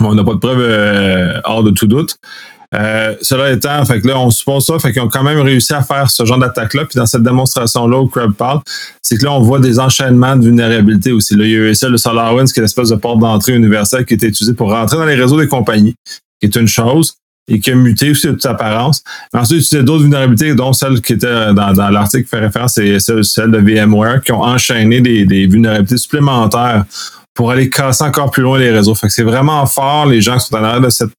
on 0.00 0.14
n'a 0.14 0.24
pas 0.24 0.34
de 0.34 0.38
preuves 0.38 0.60
euh, 0.60 1.40
hors 1.44 1.62
de 1.62 1.70
tout 1.70 1.86
doute. 1.86 2.16
Euh, 2.74 3.16
cela 3.22 3.50
étant, 3.50 3.82
fait 3.86 4.02
que 4.02 4.08
là, 4.08 4.20
on 4.20 4.30
suppose 4.30 4.66
ça, 4.66 4.78
fait 4.78 4.92
qu'ils 4.92 5.00
ont 5.00 5.08
quand 5.08 5.24
même 5.24 5.40
réussi 5.40 5.72
à 5.72 5.82
faire 5.82 6.10
ce 6.10 6.26
genre 6.26 6.38
d'attaque-là. 6.38 6.84
Puis 6.84 6.98
dans 6.98 7.06
cette 7.06 7.22
démonstration-là 7.22 7.98
où 7.98 8.08
Crab 8.08 8.32
parle, 8.34 8.60
c'est 9.00 9.16
que 9.16 9.24
là, 9.24 9.32
on 9.32 9.40
voit 9.40 9.58
des 9.58 9.80
enchaînements 9.80 10.36
de 10.36 10.44
vulnérabilité 10.44 11.12
aussi. 11.12 11.34
Là, 11.34 11.46
il 11.46 11.50
y 11.50 11.54
a 11.54 11.58
eu 11.58 11.72
le 11.72 11.96
SolarWinds, 11.96 12.52
qui 12.52 12.60
est 12.60 12.62
l'espèce 12.62 12.90
de 12.90 12.96
porte 12.96 13.20
d'entrée 13.20 13.54
universelle 13.54 14.04
qui 14.04 14.14
est 14.14 14.22
utilisée 14.22 14.52
pour 14.52 14.70
rentrer 14.70 14.98
dans 14.98 15.06
les 15.06 15.16
réseaux 15.16 15.40
des 15.40 15.48
compagnies, 15.48 15.94
qui 16.40 16.46
est 16.46 16.56
une 16.56 16.68
chose 16.68 17.14
et 17.50 17.60
qui 17.60 17.70
a 17.72 17.74
muté 17.74 18.12
aussi 18.12 18.28
de 18.28 18.32
toute 18.32 18.46
apparence. 18.46 19.02
Mais 19.34 19.40
ensuite, 19.40 19.70
il 19.72 19.74
y 19.74 19.78
a 19.78 19.82
d'autres 19.82 20.02
vulnérabilités, 20.02 20.54
dont 20.54 20.72
celle 20.72 21.00
qui 21.02 21.14
était 21.14 21.52
dans, 21.52 21.72
dans 21.72 21.90
l'article 21.90 22.22
qui 22.22 22.30
fait 22.30 22.38
référence, 22.38 22.74
c'est 22.74 22.98
celle, 22.98 23.50
de 23.50 23.58
VMware, 23.58 24.22
qui 24.22 24.32
ont 24.32 24.42
enchaîné 24.42 25.00
des, 25.00 25.26
des 25.26 25.46
vulnérabilités 25.46 25.98
supplémentaires 25.98 26.84
pour 27.34 27.50
aller 27.50 27.68
casser 27.68 28.04
encore 28.04 28.30
plus 28.30 28.42
loin 28.42 28.58
les 28.58 28.70
réseaux. 28.70 28.94
Fait 28.94 29.08
que 29.08 29.12
c'est 29.12 29.22
vraiment 29.22 29.66
fort, 29.66 30.06
les 30.06 30.20
gens 30.20 30.38
qui 30.38 30.46
sont 30.46 30.56
en 30.56 30.64
arrière 30.64 30.80
de 30.80 30.90
cette, 30.90 31.12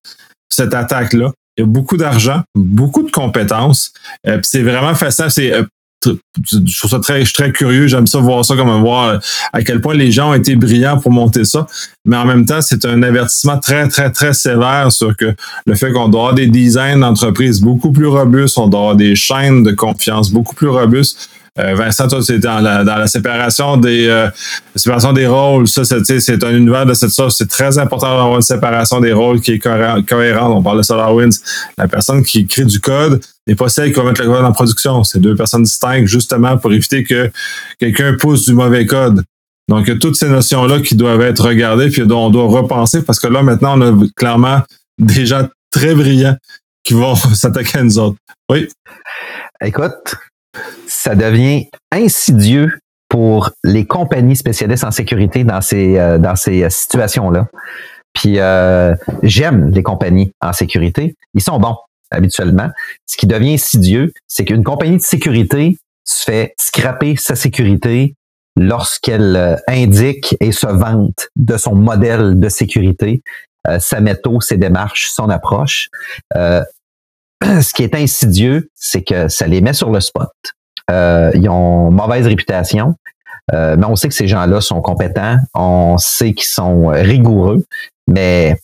cette 0.49 0.73
attaque-là. 0.73 1.31
Il 1.57 1.61
y 1.61 1.63
a 1.63 1.67
beaucoup 1.67 1.97
d'argent, 1.97 2.41
beaucoup 2.55 3.03
de 3.03 3.11
compétences. 3.11 3.91
Euh, 4.25 4.39
c'est 4.43 4.63
vraiment 4.63 4.95
facile. 4.95 5.67
Je 6.05 6.77
trouve 6.77 6.91
ça 6.91 6.99
très, 6.99 7.23
très 7.23 7.51
curieux. 7.51 7.87
J'aime 7.87 8.07
ça 8.07 8.19
voir 8.19 8.43
ça 8.43 8.55
comme 8.55 8.81
voir 8.81 9.19
à 9.53 9.63
quel 9.63 9.81
point 9.81 9.93
les 9.93 10.11
gens 10.11 10.31
ont 10.31 10.33
été 10.33 10.55
brillants 10.55 10.99
pour 10.99 11.11
monter 11.11 11.45
ça. 11.45 11.67
Mais 12.05 12.17
en 12.17 12.25
même 12.25 12.45
temps, 12.45 12.61
c'est 12.61 12.85
un 12.85 13.03
avertissement 13.03 13.59
très, 13.59 13.87
très, 13.87 14.11
très 14.11 14.33
sévère 14.33 14.91
sur 14.91 15.15
que 15.15 15.33
le 15.65 15.75
fait 15.75 15.91
qu'on 15.91 16.09
doit 16.09 16.21
avoir 16.21 16.33
des 16.35 16.47
designs 16.47 16.99
d'entreprise 16.99 17.61
beaucoup 17.61 17.91
plus 17.91 18.07
robustes, 18.07 18.57
on 18.57 18.67
doit 18.67 18.79
avoir 18.79 18.95
des 18.95 19.15
chaînes 19.15 19.63
de 19.63 19.71
confiance 19.71 20.31
beaucoup 20.31 20.55
plus 20.55 20.69
robustes 20.69 21.29
Vincent, 21.57 22.07
toi, 22.07 22.21
c'est 22.21 22.39
dans 22.39 22.59
la, 22.59 22.85
dans 22.85 22.95
la 22.95 23.07
séparation 23.07 23.75
des 23.75 24.07
euh, 24.07 24.29
séparation 24.75 25.11
des 25.11 25.27
rôles. 25.27 25.67
Ça, 25.67 25.83
c'est 25.83 26.43
un 26.43 26.55
univers 26.55 26.85
de 26.85 26.93
cette 26.93 27.09
sorte. 27.09 27.31
C'est 27.31 27.49
très 27.49 27.77
important 27.77 28.07
d'avoir 28.07 28.35
une 28.35 28.41
séparation 28.41 29.01
des 29.01 29.11
rôles 29.11 29.41
qui 29.41 29.53
est 29.53 29.59
cohérente. 29.59 30.53
On 30.55 30.63
parle 30.63 30.77
de 30.77 30.83
SolarWinds. 30.83 31.41
La 31.77 31.89
personne 31.89 32.23
qui 32.23 32.47
crée 32.47 32.63
du 32.63 32.79
code 32.79 33.21
n'est 33.47 33.55
pas 33.55 33.67
celle 33.67 33.91
qui 33.91 33.99
va 33.99 34.05
mettre 34.05 34.21
le 34.21 34.27
code 34.27 34.45
en 34.45 34.53
production. 34.53 35.03
C'est 35.03 35.19
deux 35.19 35.35
personnes 35.35 35.63
distinctes 35.63 36.07
justement 36.07 36.57
pour 36.57 36.71
éviter 36.71 37.03
que 37.03 37.29
quelqu'un 37.77 38.15
pousse 38.17 38.45
du 38.45 38.53
mauvais 38.53 38.85
code. 38.85 39.21
Donc, 39.67 39.87
il 39.87 39.93
y 39.93 39.95
a 39.95 39.99
toutes 39.99 40.15
ces 40.15 40.29
notions-là 40.29 40.79
qui 40.79 40.95
doivent 40.95 41.21
être 41.21 41.45
regardées 41.45 41.89
puis 41.89 42.07
dont 42.07 42.27
on 42.27 42.29
doit 42.29 42.47
repenser 42.47 43.01
parce 43.01 43.19
que 43.19 43.27
là, 43.27 43.43
maintenant, 43.43 43.77
on 43.77 43.81
a 43.81 44.07
clairement 44.15 44.61
des 44.99 45.25
gens 45.25 45.47
très 45.69 45.95
brillants 45.95 46.37
qui 46.83 46.93
vont 46.93 47.15
s'attaquer 47.33 47.79
à 47.79 47.83
nous 47.83 47.99
autres. 47.99 48.17
Oui. 48.49 48.69
Écoute, 49.63 50.15
ça 50.87 51.15
devient 51.15 51.67
insidieux 51.91 52.71
pour 53.11 53.51
les 53.63 53.85
compagnies 53.85 54.37
spécialistes 54.37 54.85
en 54.85 54.91
sécurité 54.91 55.43
dans 55.43 55.59
ces, 55.59 55.97
euh, 55.97 56.17
dans 56.17 56.37
ces 56.37 56.69
situations-là. 56.69 57.47
Puis 58.13 58.39
euh, 58.39 58.95
j'aime 59.21 59.69
les 59.71 59.83
compagnies 59.83 60.31
en 60.41 60.53
sécurité. 60.53 61.15
Ils 61.33 61.41
sont 61.41 61.59
bons 61.59 61.75
habituellement. 62.09 62.69
Ce 63.05 63.17
qui 63.17 63.27
devient 63.27 63.55
insidieux, 63.55 64.13
c'est 64.27 64.45
qu'une 64.45 64.63
compagnie 64.63 64.97
de 64.97 65.01
sécurité 65.01 65.77
se 66.05 66.23
fait 66.23 66.53
scraper 66.57 67.15
sa 67.17 67.35
sécurité 67.35 68.15
lorsqu'elle 68.57 69.35
euh, 69.35 69.55
indique 69.67 70.35
et 70.39 70.53
se 70.53 70.67
vante 70.67 71.27
de 71.35 71.57
son 71.57 71.75
modèle 71.75 72.39
de 72.39 72.49
sécurité, 72.49 73.21
sa 73.79 73.99
méthode, 73.99 74.41
ses 74.41 74.57
démarches, 74.57 75.11
son 75.11 75.29
approche. 75.29 75.89
ce 77.61 77.73
qui 77.73 77.83
est 77.83 77.95
insidieux, 77.95 78.69
c'est 78.75 79.03
que 79.03 79.27
ça 79.27 79.47
les 79.47 79.61
met 79.61 79.73
sur 79.73 79.91
le 79.91 79.99
spot. 79.99 80.29
Euh, 80.89 81.31
ils 81.33 81.49
ont 81.49 81.91
mauvaise 81.91 82.27
réputation, 82.27 82.95
euh, 83.53 83.75
mais 83.77 83.85
on 83.85 83.95
sait 83.95 84.09
que 84.09 84.13
ces 84.13 84.27
gens-là 84.27 84.61
sont 84.61 84.81
compétents, 84.81 85.37
on 85.53 85.97
sait 85.97 86.33
qu'ils 86.33 86.47
sont 86.47 86.87
rigoureux, 86.87 87.63
mais 88.07 88.57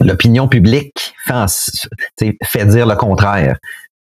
l'opinion 0.00 0.48
publique 0.48 1.14
fait, 1.26 2.32
fait 2.44 2.66
dire 2.66 2.86
le 2.86 2.96
contraire. 2.96 3.56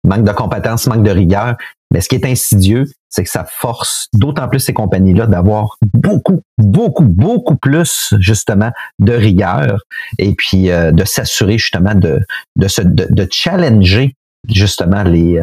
Manque 0.04 0.24
de 0.24 0.32
compétences, 0.32 0.86
manque 0.86 1.04
de 1.04 1.10
rigueur. 1.10 1.56
Mais 1.92 2.00
ce 2.00 2.08
qui 2.08 2.16
est 2.16 2.26
insidieux, 2.26 2.86
c'est 3.12 3.24
que 3.24 3.30
ça 3.30 3.44
force 3.44 4.08
d'autant 4.14 4.48
plus 4.48 4.58
ces 4.58 4.72
compagnies-là 4.72 5.26
d'avoir 5.26 5.76
beaucoup, 5.92 6.42
beaucoup, 6.58 7.04
beaucoup 7.04 7.56
plus 7.56 8.14
justement 8.18 8.72
de 8.98 9.12
rigueur 9.12 9.82
et 10.18 10.34
puis 10.34 10.70
euh, 10.70 10.92
de 10.92 11.04
s'assurer 11.04 11.58
justement 11.58 11.94
de, 11.94 12.20
de, 12.56 13.28
challenger 13.30 14.16
justement 14.48 15.02
les, 15.02 15.40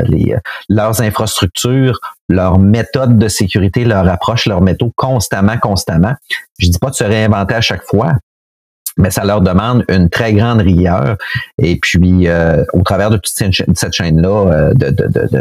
leurs 0.67 1.01
infrastructures, 1.01 1.99
leurs 2.27 2.57
méthodes 2.57 3.17
de 3.17 3.27
sécurité, 3.27 3.85
leur 3.85 4.07
approche, 4.09 4.47
leurs 4.47 4.61
méthodes 4.61 4.91
constamment, 4.95 5.57
constamment. 5.57 6.15
Je 6.57 6.69
dis 6.69 6.79
pas 6.79 6.89
de 6.89 6.95
se 6.95 7.03
réinventer 7.03 7.53
à 7.53 7.61
chaque 7.61 7.83
fois, 7.83 8.13
mais 8.99 9.11
ça 9.11 9.23
leur 9.23 9.41
demande 9.41 9.85
une 9.87 10.09
très 10.09 10.33
grande 10.33 10.61
rigueur. 10.61 11.15
Et 11.57 11.79
puis, 11.81 12.27
euh, 12.27 12.63
au 12.73 12.81
travers 12.81 13.09
de 13.09 13.17
toute 13.17 13.33
cette 13.33 13.93
chaîne-là 13.93 14.51
euh, 14.51 14.73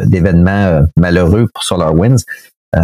d'événements 0.06 0.50
euh, 0.50 0.82
malheureux 0.96 1.48
pour 1.52 1.64
SolarWinds, 1.64 2.24
euh, 2.76 2.80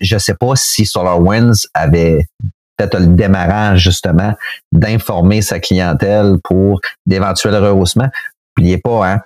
je 0.00 0.14
ne 0.14 0.18
sais 0.20 0.34
pas 0.34 0.52
si 0.54 0.86
SolarWinds 0.86 1.66
avait 1.74 2.26
peut-être 2.76 2.98
le 2.98 3.06
démarrage 3.06 3.80
justement 3.80 4.34
d'informer 4.72 5.42
sa 5.42 5.58
clientèle 5.58 6.36
pour 6.44 6.80
d'éventuels 7.06 7.56
rehaussements. 7.56 8.10
N'oubliez 8.56 8.78
pas, 8.78 9.12
hein, 9.12 9.20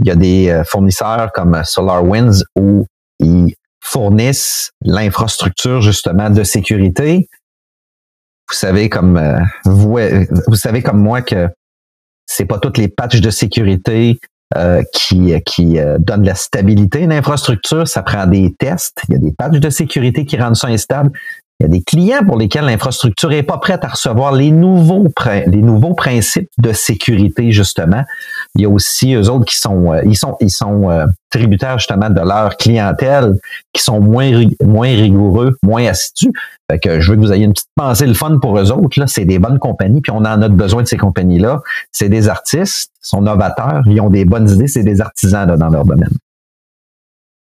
il 0.00 0.08
y 0.08 0.10
a 0.10 0.16
des 0.16 0.62
fournisseurs 0.66 1.30
comme 1.32 1.62
SolarWinds 1.64 2.44
où 2.56 2.86
ils 3.20 3.54
fournissent 3.80 4.70
l'infrastructure 4.84 5.82
justement 5.82 6.30
de 6.30 6.42
sécurité, 6.42 7.28
vous 8.52 8.58
savez 8.58 8.90
comme 8.90 9.16
euh, 9.16 9.40
vous, 9.64 9.98
euh, 9.98 10.26
vous 10.46 10.56
savez 10.56 10.82
comme 10.82 10.98
moi 10.98 11.22
que 11.22 11.48
c'est 12.26 12.44
pas 12.44 12.58
toutes 12.58 12.76
les 12.76 12.88
patchs 12.88 13.20
de 13.20 13.30
sécurité 13.30 14.18
euh, 14.56 14.82
qui, 14.92 15.34
qui 15.46 15.78
donnent 15.98 16.24
la 16.24 16.34
stabilité. 16.34 17.06
L'infrastructure, 17.06 17.88
ça 17.88 18.02
prend 18.02 18.26
des 18.26 18.54
tests. 18.58 19.02
Il 19.08 19.14
y 19.14 19.16
a 19.16 19.18
des 19.18 19.32
patchs 19.32 19.58
de 19.58 19.70
sécurité 19.70 20.26
qui 20.26 20.36
rendent 20.36 20.56
ça 20.56 20.68
instable. 20.68 21.10
Il 21.62 21.66
y 21.66 21.66
a 21.66 21.68
des 21.68 21.82
clients 21.82 22.24
pour 22.26 22.36
lesquels 22.36 22.64
l'infrastructure 22.64 23.28
n'est 23.28 23.44
pas 23.44 23.58
prête 23.58 23.84
à 23.84 23.88
recevoir 23.88 24.32
les 24.32 24.50
nouveaux, 24.50 25.06
les 25.46 25.62
nouveaux 25.62 25.94
principes 25.94 26.50
de 26.58 26.72
sécurité, 26.72 27.52
justement. 27.52 28.02
Il 28.56 28.62
y 28.62 28.64
a 28.64 28.68
aussi 28.68 29.14
eux 29.14 29.30
autres 29.30 29.44
qui 29.44 29.56
sont, 29.56 29.94
ils 30.04 30.16
sont, 30.16 30.36
ils 30.40 30.50
sont 30.50 31.06
tributaires 31.30 31.78
justement 31.78 32.10
de 32.10 32.20
leur 32.20 32.56
clientèle, 32.56 33.34
qui 33.72 33.80
sont 33.80 34.00
moins, 34.00 34.44
moins 34.60 34.88
rigoureux, 34.88 35.56
moins 35.62 35.86
assidus. 35.86 36.32
Fait 36.68 36.80
que 36.80 37.00
je 37.00 37.12
veux 37.12 37.16
que 37.16 37.22
vous 37.22 37.32
ayez 37.32 37.44
une 37.44 37.52
petite 37.52 37.68
pensée 37.76 38.06
le 38.06 38.14
fun 38.14 38.38
pour 38.40 38.58
eux 38.58 38.72
autres. 38.72 38.98
Là. 38.98 39.06
C'est 39.06 39.24
des 39.24 39.38
bonnes 39.38 39.60
compagnies, 39.60 40.00
puis 40.00 40.10
on 40.10 40.18
en 40.18 40.42
a 40.42 40.48
besoin 40.48 40.82
de 40.82 40.88
ces 40.88 40.96
compagnies-là. 40.96 41.62
C'est 41.92 42.08
des 42.08 42.28
artistes, 42.28 42.90
sont 43.00 43.22
novateurs, 43.22 43.82
ils 43.86 44.00
ont 44.00 44.10
des 44.10 44.24
bonnes 44.24 44.50
idées, 44.50 44.66
c'est 44.66 44.82
des 44.82 45.00
artisans 45.00 45.46
là, 45.46 45.56
dans 45.56 45.68
leur 45.68 45.84
domaine. 45.84 46.10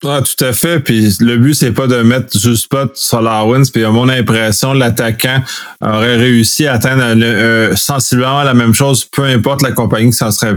Ah, 0.03 0.23
tout 0.23 0.45
à 0.45 0.55
fait. 0.55 0.81
Puis 0.81 1.15
le 1.21 1.37
but, 1.37 1.53
c'est 1.53 1.73
pas 1.73 1.87
de 1.87 1.97
mettre 1.97 2.39
juste 2.39 2.71
pas 2.71 2.87
SolarWinds. 2.95 3.71
Puis 3.71 3.85
à 3.85 3.91
mon 3.91 4.09
impression, 4.09 4.73
l'attaquant 4.73 5.43
aurait 5.83 6.17
réussi 6.17 6.67
à 6.67 6.75
atteindre 6.75 7.77
sensiblement 7.77 8.43
la 8.43 8.55
même 8.55 8.73
chose, 8.73 9.05
peu 9.05 9.25
importe 9.25 9.61
la 9.61 9.73
compagnie 9.73 10.11
qui 10.11 10.17
s'en 10.17 10.31
serait 10.31 10.57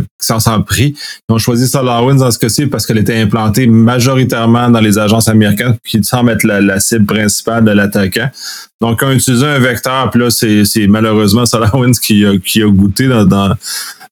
pris. 0.65 0.95
Ils 1.29 1.33
ont 1.33 1.37
choisi 1.39 1.67
SolarWinds 1.67 2.19
dans 2.19 2.31
ce 2.31 2.39
cas-ci 2.39 2.67
parce 2.67 2.85
qu'elle 2.85 2.99
était 2.99 3.19
implantée 3.19 3.67
majoritairement 3.67 4.69
dans 4.69 4.79
les 4.79 4.97
agences 4.97 5.27
américaines, 5.27 5.75
qui 5.85 6.01
semble 6.05 6.31
être 6.31 6.43
la, 6.43 6.79
cible 6.79 7.05
principale 7.05 7.65
de 7.65 7.71
l'attaquant. 7.71 8.29
Donc, 8.79 9.01
on 9.03 9.07
a 9.07 9.13
utilisé 9.13 9.45
un 9.45 9.59
vecteur, 9.59 10.09
puis 10.09 10.21
là, 10.21 10.29
c'est 10.29 10.87
malheureusement 10.87 11.45
SolarWinds 11.45 11.99
qui 12.01 12.25
a, 12.25 12.37
qui 12.37 12.61
a 12.63 12.69
goûté 12.69 13.07
dans, 13.07 13.25
dans 13.25 13.55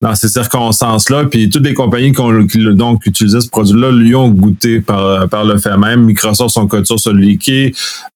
dans 0.02 0.16
ces 0.16 0.30
circonstances-là. 0.30 1.26
Puis 1.26 1.50
toutes 1.50 1.66
les 1.66 1.74
compagnies 1.74 2.12
qui, 2.12 2.76
donc 2.76 3.06
utilisaient 3.06 3.42
ce 3.42 3.50
produit-là 3.50 3.92
lui 3.92 4.16
ont 4.16 4.30
goûté 4.30 4.82
par, 4.82 5.30
par 5.30 5.46
le 5.46 5.58
fait 5.58 5.78
même. 5.78 6.04
Microsoft, 6.04 6.52
son 6.52 6.68
code 6.68 6.86
source 6.86 7.08
a 7.08 7.14
leaké. 7.14 7.74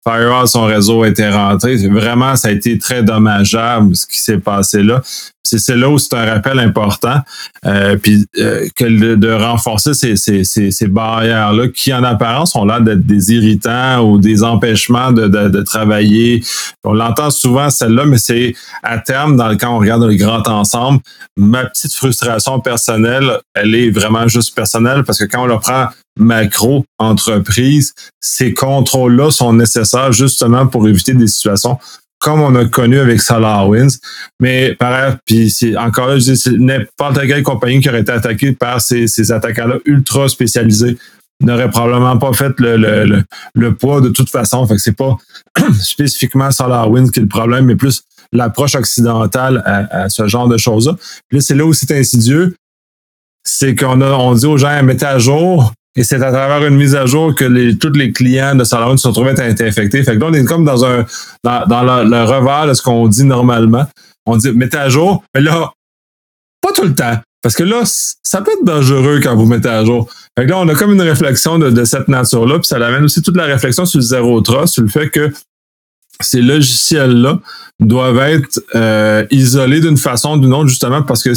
Firewall, 0.07 0.47
son 0.47 0.65
réseau 0.65 1.03
a 1.03 1.09
été 1.09 1.27
rentré. 1.29 1.75
Vraiment, 1.87 2.35
ça 2.35 2.47
a 2.47 2.51
été 2.51 2.77
très 2.77 3.03
dommageable 3.03 3.95
ce 3.95 4.05
qui 4.05 4.19
s'est 4.19 4.39
passé 4.39 4.83
là. 4.83 5.01
C'est 5.45 5.75
là 5.75 5.89
où 5.89 5.97
c'est 5.97 6.13
un 6.13 6.25
rappel 6.25 6.59
important. 6.59 7.19
Euh, 7.65 7.97
puis 7.97 8.25
euh, 8.37 8.67
de, 8.79 9.31
renforcer 9.31 9.93
ces, 9.93 10.15
ces, 10.15 10.43
ces, 10.43 10.87
barrières-là 10.87 11.67
qui, 11.69 11.93
en 11.93 12.03
apparence, 12.03 12.55
ont 12.55 12.65
l'air 12.65 12.81
d'être 12.81 13.05
des 13.05 13.33
irritants 13.33 14.01
ou 14.01 14.17
des 14.17 14.43
empêchements 14.43 15.11
de, 15.11 15.27
de, 15.27 15.61
travailler. 15.61 16.43
On 16.83 16.93
l'entend 16.93 17.29
souvent, 17.29 17.69
celle-là, 17.69 18.05
mais 18.05 18.17
c'est 18.17 18.55
à 18.83 18.97
terme, 18.97 19.35
dans, 19.35 19.55
quand 19.57 19.75
on 19.75 19.79
regarde 19.79 20.03
le 20.03 20.15
grand 20.15 20.47
ensemble, 20.47 20.99
ma 21.37 21.65
petite 21.65 21.93
frustration 21.93 22.59
personnelle, 22.59 23.39
elle 23.53 23.75
est 23.75 23.89
vraiment 23.89 24.27
juste 24.27 24.55
personnelle 24.55 25.03
parce 25.03 25.19
que 25.19 25.25
quand 25.25 25.43
on 25.43 25.47
le 25.47 25.59
prend 25.59 25.87
macro 26.17 26.85
entreprise, 26.97 27.93
ces 28.21 28.53
contrôles-là 28.53 29.31
sont 29.31 29.53
nécessaires 29.53 30.11
justement 30.11 30.67
pour 30.67 30.87
éviter 30.87 31.13
des 31.13 31.27
situations 31.27 31.77
comme 32.25 32.41
on 32.41 32.55
a 32.55 32.65
connu 32.65 32.97
avec 32.97 33.21
SolarWinds. 33.21 33.99
Mais 34.39 34.73
par 34.73 35.17
puis 35.25 35.51
c'est 35.51 35.77
encore 35.77 36.07
là, 36.07 36.17
je 36.17 36.31
dis, 36.31 36.57
n'importe 36.57 37.21
quelle 37.27 37.43
compagnie 37.43 37.79
qui 37.81 37.87
aurait 37.87 38.01
été 38.01 38.11
attaquée 38.11 38.51
par 38.51 38.81
ces, 38.81 39.05
ces 39.05 39.31
attaquants-là 39.31 39.75
ultra 39.85 40.27
spécialisés 40.27 40.97
n'aurait 41.39 41.69
probablement 41.69 42.17
pas 42.17 42.33
fait 42.33 42.59
le, 42.59 42.77
le, 42.77 43.23
le, 43.53 43.75
poids 43.75 44.01
de 44.01 44.09
toute 44.09 44.31
façon. 44.31 44.65
Fait 44.65 44.73
que 44.73 44.81
c'est 44.81 44.97
pas 44.97 45.15
spécifiquement 45.79 46.49
SolarWinds 46.49 47.11
qui 47.11 47.19
est 47.19 47.23
le 47.23 47.29
problème, 47.29 47.65
mais 47.65 47.75
plus 47.75 48.01
l'approche 48.31 48.73
occidentale 48.73 49.61
à, 49.63 50.09
ce 50.09 50.27
genre 50.27 50.47
de 50.47 50.57
choses-là. 50.57 50.95
Puis 51.29 51.37
là, 51.37 51.41
c'est 51.41 51.53
là 51.53 51.63
où 51.63 51.73
c'est 51.73 51.91
insidieux. 51.91 52.55
C'est 53.43 53.75
qu'on 53.75 54.01
a, 54.01 54.09
on 54.13 54.33
dit 54.33 54.47
aux 54.47 54.57
gens, 54.57 54.81
mettez 54.81 55.05
à 55.05 55.19
jour 55.19 55.73
et 55.95 56.03
c'est 56.03 56.21
à 56.21 56.31
travers 56.31 56.65
une 56.67 56.75
mise 56.75 56.95
à 56.95 57.05
jour 57.05 57.33
que 57.33 57.45
les, 57.45 57.77
tous 57.77 57.93
les 57.93 58.11
clients 58.11 58.55
de 58.55 58.63
SolarWinds 58.63 58.97
se 58.97 59.07
retrouvaient 59.07 59.39
à 59.39 59.47
être 59.47 59.61
infectés. 59.61 60.03
Fait 60.03 60.15
que 60.15 60.19
là, 60.19 60.27
on 60.29 60.33
est 60.33 60.43
comme 60.43 60.65
dans 60.65 60.83
un 60.83 61.05
dans, 61.43 61.65
dans 61.67 61.83
le, 61.83 62.23
revers 62.23 62.67
de 62.67 62.73
ce 62.73 62.81
qu'on 62.81 63.07
dit 63.07 63.23
normalement. 63.23 63.85
On 64.25 64.35
dit 64.35 64.51
mettez 64.51 64.77
à 64.77 64.89
jour, 64.89 65.23
mais 65.33 65.41
là, 65.41 65.71
pas 66.61 66.73
tout 66.73 66.83
le 66.83 66.93
temps. 66.93 67.17
Parce 67.41 67.55
que 67.55 67.63
là, 67.63 67.83
ça 67.85 68.41
peut 68.41 68.51
être 68.51 68.65
dangereux 68.65 69.19
quand 69.21 69.35
vous 69.35 69.45
mettez 69.45 69.69
à 69.69 69.85
jour. 69.85 70.09
Fait 70.37 70.45
que 70.45 70.49
là, 70.49 70.57
on 70.57 70.67
a 70.67 70.73
comme 70.73 70.91
une 70.91 71.01
réflexion 71.01 71.59
de, 71.59 71.69
de 71.69 71.85
cette 71.85 72.07
nature-là, 72.07 72.55
puis 72.55 72.67
ça 72.67 72.77
amène 72.77 73.03
aussi 73.03 73.21
toute 73.21 73.37
la 73.37 73.45
réflexion 73.45 73.85
sur 73.85 73.99
le 73.99 74.03
zéro 74.03 74.41
trust, 74.41 74.73
sur 74.73 74.83
le 74.83 74.89
fait 74.89 75.09
que 75.09 75.31
ces 76.21 76.41
logiciels-là 76.41 77.39
doivent 77.79 78.19
être 78.19 78.61
euh, 78.73 79.25
isolés 79.31 79.81
d'une 79.81 79.97
façon 79.97 80.37
ou 80.37 80.39
d'une 80.39 80.53
autre, 80.53 80.67
justement, 80.67 81.03
parce 81.03 81.23
que 81.23 81.31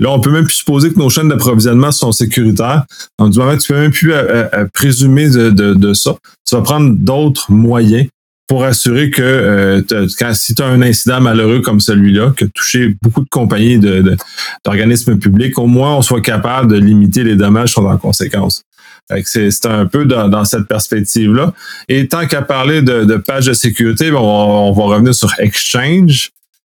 là, 0.00 0.10
on 0.10 0.20
peut 0.20 0.30
même 0.30 0.44
plus 0.44 0.54
supposer 0.54 0.92
que 0.92 0.98
nos 0.98 1.08
chaînes 1.08 1.28
d'approvisionnement 1.28 1.92
sont 1.92 2.12
sécuritaires. 2.12 2.84
Donc, 3.18 3.30
du 3.30 3.38
moment 3.38 3.56
tu 3.56 3.72
peux 3.72 3.78
même 3.78 3.92
plus 3.92 4.12
euh, 4.12 4.48
euh, 4.52 4.66
présumer 4.74 5.28
de, 5.28 5.50
de, 5.50 5.94
ça, 5.94 6.16
tu 6.46 6.56
vas 6.56 6.62
prendre 6.62 6.92
d'autres 6.92 7.52
moyens 7.52 8.06
pour 8.48 8.62
assurer 8.62 9.10
que 9.10 9.84
quand, 10.20 10.32
si 10.34 10.54
tu 10.54 10.62
as 10.62 10.66
un 10.66 10.80
incident 10.80 11.20
malheureux 11.20 11.62
comme 11.62 11.80
celui-là, 11.80 12.32
qui 12.36 12.44
a 12.44 12.46
touché 12.54 12.94
beaucoup 13.02 13.22
de 13.22 13.28
compagnies 13.28 13.80
d'organismes 14.64 15.14
de, 15.14 15.18
publics, 15.18 15.58
au 15.58 15.66
moins 15.66 15.96
on 15.96 16.02
soit 16.02 16.20
capable 16.20 16.70
de 16.70 16.78
limiter 16.78 17.24
les 17.24 17.34
dommages 17.34 17.70
qui 17.70 17.74
sont 17.74 17.86
en 17.86 17.98
conséquence. 17.98 18.62
C'est 19.24 19.66
un 19.66 19.86
peu 19.86 20.04
dans, 20.04 20.44
cette 20.44 20.66
perspective-là. 20.66 21.52
Et 21.88 22.08
tant 22.08 22.26
qu'à 22.26 22.42
parler 22.42 22.82
de, 22.82 23.04
de 23.04 23.16
page 23.16 23.46
de 23.46 23.52
sécurité, 23.52 24.10
ben, 24.10 24.18
on, 24.18 24.72
va, 24.72 24.82
revenir 24.84 25.14
sur 25.14 25.32
Exchange. 25.38 26.30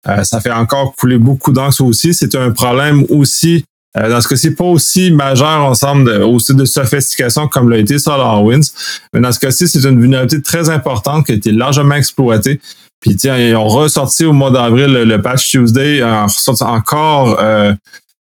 Euh, 0.09 0.23
ça 0.25 0.41
fait 0.41 0.53
encore 0.53 0.95
couler 0.95 1.19
beaucoup 1.19 1.53
d'encre 1.53 1.83
aussi. 1.83 2.15
C'est 2.15 2.35
un 2.35 2.53
problème 2.53 3.05
aussi, 3.09 3.65
euh, 3.97 4.09
dans 4.09 4.21
ce 4.21 4.29
cas-ci, 4.29 4.53
pas 4.53 4.65
aussi 4.65 5.11
majeur 5.11 5.65
ensemble, 5.65 6.05
de, 6.05 6.23
aussi 6.23 6.55
de 6.55 6.65
sophistication 6.65 7.49
comme 7.49 7.69
l'a 7.69 7.79
été 7.79 7.99
SolarWinds. 7.99 8.73
Mais 9.13 9.21
dans 9.21 9.33
ce 9.33 9.41
cas-ci, 9.41 9.67
c'est 9.67 9.85
une 9.85 10.01
vulnérabilité 10.01 10.41
très 10.41 10.71
importante 10.71 11.27
qui 11.27 11.33
a 11.33 11.35
été 11.35 11.51
largement 11.51 11.97
exploitée. 11.97 12.61
Puis 13.01 13.17
tiens, 13.17 13.37
ils 13.39 13.57
ont 13.57 13.67
ressorti 13.67 14.25
au 14.25 14.33
mois 14.33 14.51
d'avril 14.51 14.93
le, 14.93 15.23
patch 15.23 15.51
Tuesday, 15.51 16.03
en 16.03 16.25
ressorti 16.25 16.63
encore 16.63 17.39
euh, 17.41 17.73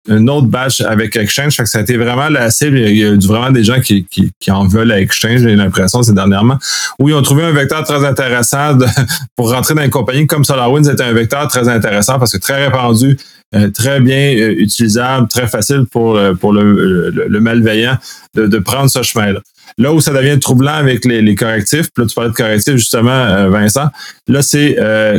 une 0.07 0.29
autre 0.29 0.47
batch 0.47 0.81
avec 0.81 1.15
Exchange. 1.15 1.55
Fait 1.55 1.63
que 1.63 1.69
ça 1.69 1.79
a 1.79 1.81
été 1.81 1.97
vraiment 1.97 2.29
la 2.29 2.49
cible. 2.51 2.77
Il 2.77 2.97
y 2.97 3.05
a 3.05 3.15
vraiment 3.15 3.51
des 3.51 3.63
gens 3.63 3.79
qui, 3.79 4.05
qui, 4.05 4.31
qui 4.39 4.51
en 4.51 4.67
veulent 4.67 4.91
à 4.91 4.99
Exchange, 4.99 5.41
j'ai 5.41 5.55
l'impression, 5.55 6.03
c'est 6.03 6.13
dernièrement. 6.13 6.57
Où 6.99 7.09
ils 7.09 7.15
ont 7.15 7.21
trouvé 7.21 7.43
un 7.43 7.51
vecteur 7.51 7.83
très 7.83 8.05
intéressant 8.05 8.77
pour 9.35 9.51
rentrer 9.51 9.75
dans 9.75 9.83
une 9.83 9.89
compagnie 9.89 10.27
comme 10.27 10.43
SolarWinds 10.43 10.89
était 10.89 11.03
un 11.03 11.13
vecteur 11.13 11.47
très 11.47 11.67
intéressant 11.69 12.19
parce 12.19 12.33
que 12.33 12.37
très 12.37 12.65
répandu, 12.65 13.17
très 13.73 13.99
bien 13.99 14.35
euh, 14.35 14.55
utilisable, 14.57 15.27
très 15.27 15.47
facile 15.47 15.85
pour, 15.91 16.15
euh, 16.15 16.33
pour 16.33 16.53
le, 16.53 17.39
malveillant 17.39 17.97
de, 18.35 18.59
prendre 18.59 18.89
ce 18.89 19.03
chemin-là. 19.03 19.39
Là 19.77 19.93
où 19.93 20.01
ça 20.01 20.11
devient 20.13 20.39
troublant 20.39 20.73
avec 20.73 21.05
les, 21.05 21.21
les 21.21 21.35
correctifs, 21.35 21.89
puis 21.93 22.03
là 22.03 22.05
tu 22.07 22.15
parlais 22.15 22.29
de 22.29 22.35
correctifs 22.35 22.75
justement, 22.75 23.49
Vincent, 23.49 23.89
là 24.27 24.41
c'est 24.41 24.77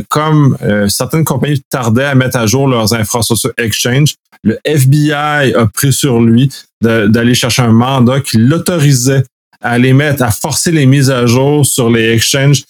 comme 0.08 0.56
certaines 0.88 1.24
compagnies 1.24 1.60
tardaient 1.70 2.04
à 2.04 2.14
mettre 2.14 2.36
à 2.36 2.46
jour 2.46 2.68
leurs 2.68 2.94
infrastructures 2.94 3.52
Exchange, 3.56 4.14
le 4.44 4.58
FBI 4.64 5.54
a 5.54 5.66
pris 5.72 5.92
sur 5.92 6.20
lui 6.20 6.50
d'aller 6.80 7.34
chercher 7.34 7.62
un 7.62 7.72
mandat 7.72 8.20
qui 8.20 8.36
l'autorisait 8.36 9.24
à 9.60 9.78
les 9.78 9.92
mettre, 9.92 10.22
à 10.22 10.30
forcer 10.30 10.70
les 10.70 10.86
mises 10.86 11.10
à 11.10 11.26
jour 11.26 11.66
sur 11.66 11.90
les 11.90 12.10
exchanges 12.10 12.64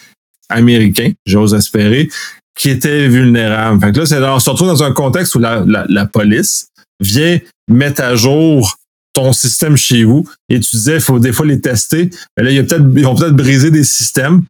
américains, 0.49 1.13
j'ose 1.27 1.55
espérer, 1.55 2.09
qui 2.57 2.71
étaient 2.71 3.09
vulnérables. 3.09 3.81
Fait 3.81 3.93
que 3.93 4.01
là, 4.21 4.35
on 4.35 4.39
se 4.39 4.51
retrouve 4.51 4.69
dans 4.69 4.83
un 4.83 4.93
contexte 4.93 5.35
où 5.35 5.39
la, 5.39 5.65
la, 5.67 6.07
police 6.07 6.69
vient 7.01 7.39
mettre 7.69 8.03
à 8.03 8.15
jour 8.15 8.77
ton 9.13 9.33
système 9.33 9.77
chez 9.77 10.05
vous 10.05 10.29
et 10.49 10.61
tu 10.61 10.77
disais, 10.77 10.97
il 10.97 11.01
faut 11.01 11.19
des 11.19 11.33
fois 11.33 11.47
les 11.47 11.61
tester. 11.61 12.11
Mais 12.37 12.45
là, 12.45 12.51
il 12.51 12.57
y 12.57 12.59
a 12.59 12.63
peut-être, 12.63 12.85
ils 12.95 13.05
vont 13.05 13.15
peut-être 13.15 13.35
briser 13.35 13.71
des 13.71 13.85
systèmes, 13.85 14.43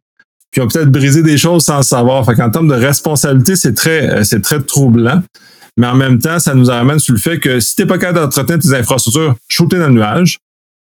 puis 0.51 0.59
ils 0.59 0.61
vont 0.61 0.67
peut-être 0.67 0.91
briser 0.91 1.23
des 1.23 1.37
choses 1.37 1.63
sans 1.63 1.77
le 1.77 1.83
savoir. 1.83 2.25
Fait 2.25 2.35
qu'en 2.35 2.49
termes 2.49 2.67
de 2.67 2.75
responsabilité, 2.75 3.55
c'est 3.55 3.73
très, 3.73 4.23
c'est 4.23 4.41
très 4.41 4.61
troublant 4.61 5.21
mais 5.77 5.87
en 5.87 5.95
même 5.95 6.19
temps, 6.19 6.39
ça 6.39 6.53
nous 6.53 6.69
amène 6.69 6.99
sur 6.99 7.13
le 7.13 7.19
fait 7.19 7.39
que 7.39 7.59
si 7.59 7.75
tu 7.75 7.81
n'es 7.81 7.87
pas 7.87 7.97
capable 7.97 8.19
d'entretenir 8.19 8.59
tes 8.59 8.73
infrastructures, 8.73 9.35
shooter 9.49 9.77
dans 9.77 9.87
le 9.87 9.93
nuage, 9.93 10.39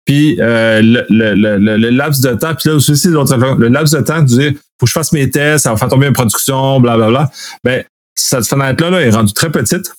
puis 0.06 0.40
euh, 0.42 0.82
le, 0.82 1.06
le, 1.10 1.78
le, 1.78 1.90
laps 1.90 2.22
de 2.22 2.34
temps, 2.34 2.56
puis 2.56 2.70
là 2.70 2.76
aussi, 2.76 2.94
le 3.08 3.68
laps 3.68 3.94
de 3.94 4.02
temps, 4.02 4.26
tu 4.26 4.38
dis, 4.38 4.54
faut 4.80 4.86
que 4.86 4.88
je 4.88 4.94
fasse 4.94 5.12
mes 5.12 5.30
tests, 5.30 5.64
ça 5.64 5.72
va 5.72 5.78
faire 5.78 5.90
tomber 5.90 6.08
une 6.08 6.14
production, 6.14 6.80
blablabla. 6.80 7.30
Ben, 7.64 7.84
cette 8.16 8.48
fenêtre-là 8.48 8.90
là, 8.90 9.02
est 9.02 9.12
rendue 9.12 9.34
très 9.34 9.52
petite. 9.52 9.94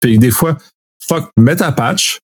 Puis 0.00 0.18
des 0.18 0.30
fois, 0.30 0.56
fuck, 1.06 1.30
mets 1.36 1.56
ta 1.56 1.72
patch. 1.72 2.18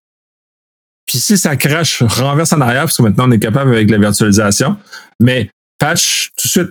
Puis 1.06 1.18
si 1.18 1.36
ça 1.36 1.56
crache, 1.56 2.02
renverse 2.02 2.52
en 2.52 2.60
arrière, 2.60 2.82
parce 2.82 2.96
que 2.96 3.02
maintenant 3.02 3.28
on 3.28 3.32
est 3.32 3.38
capable 3.38 3.72
avec 3.72 3.90
la 3.90 3.98
virtualisation. 3.98 4.76
Mais 5.20 5.50
patch 5.78 6.30
tout 6.36 6.48
de 6.48 6.50
suite. 6.50 6.70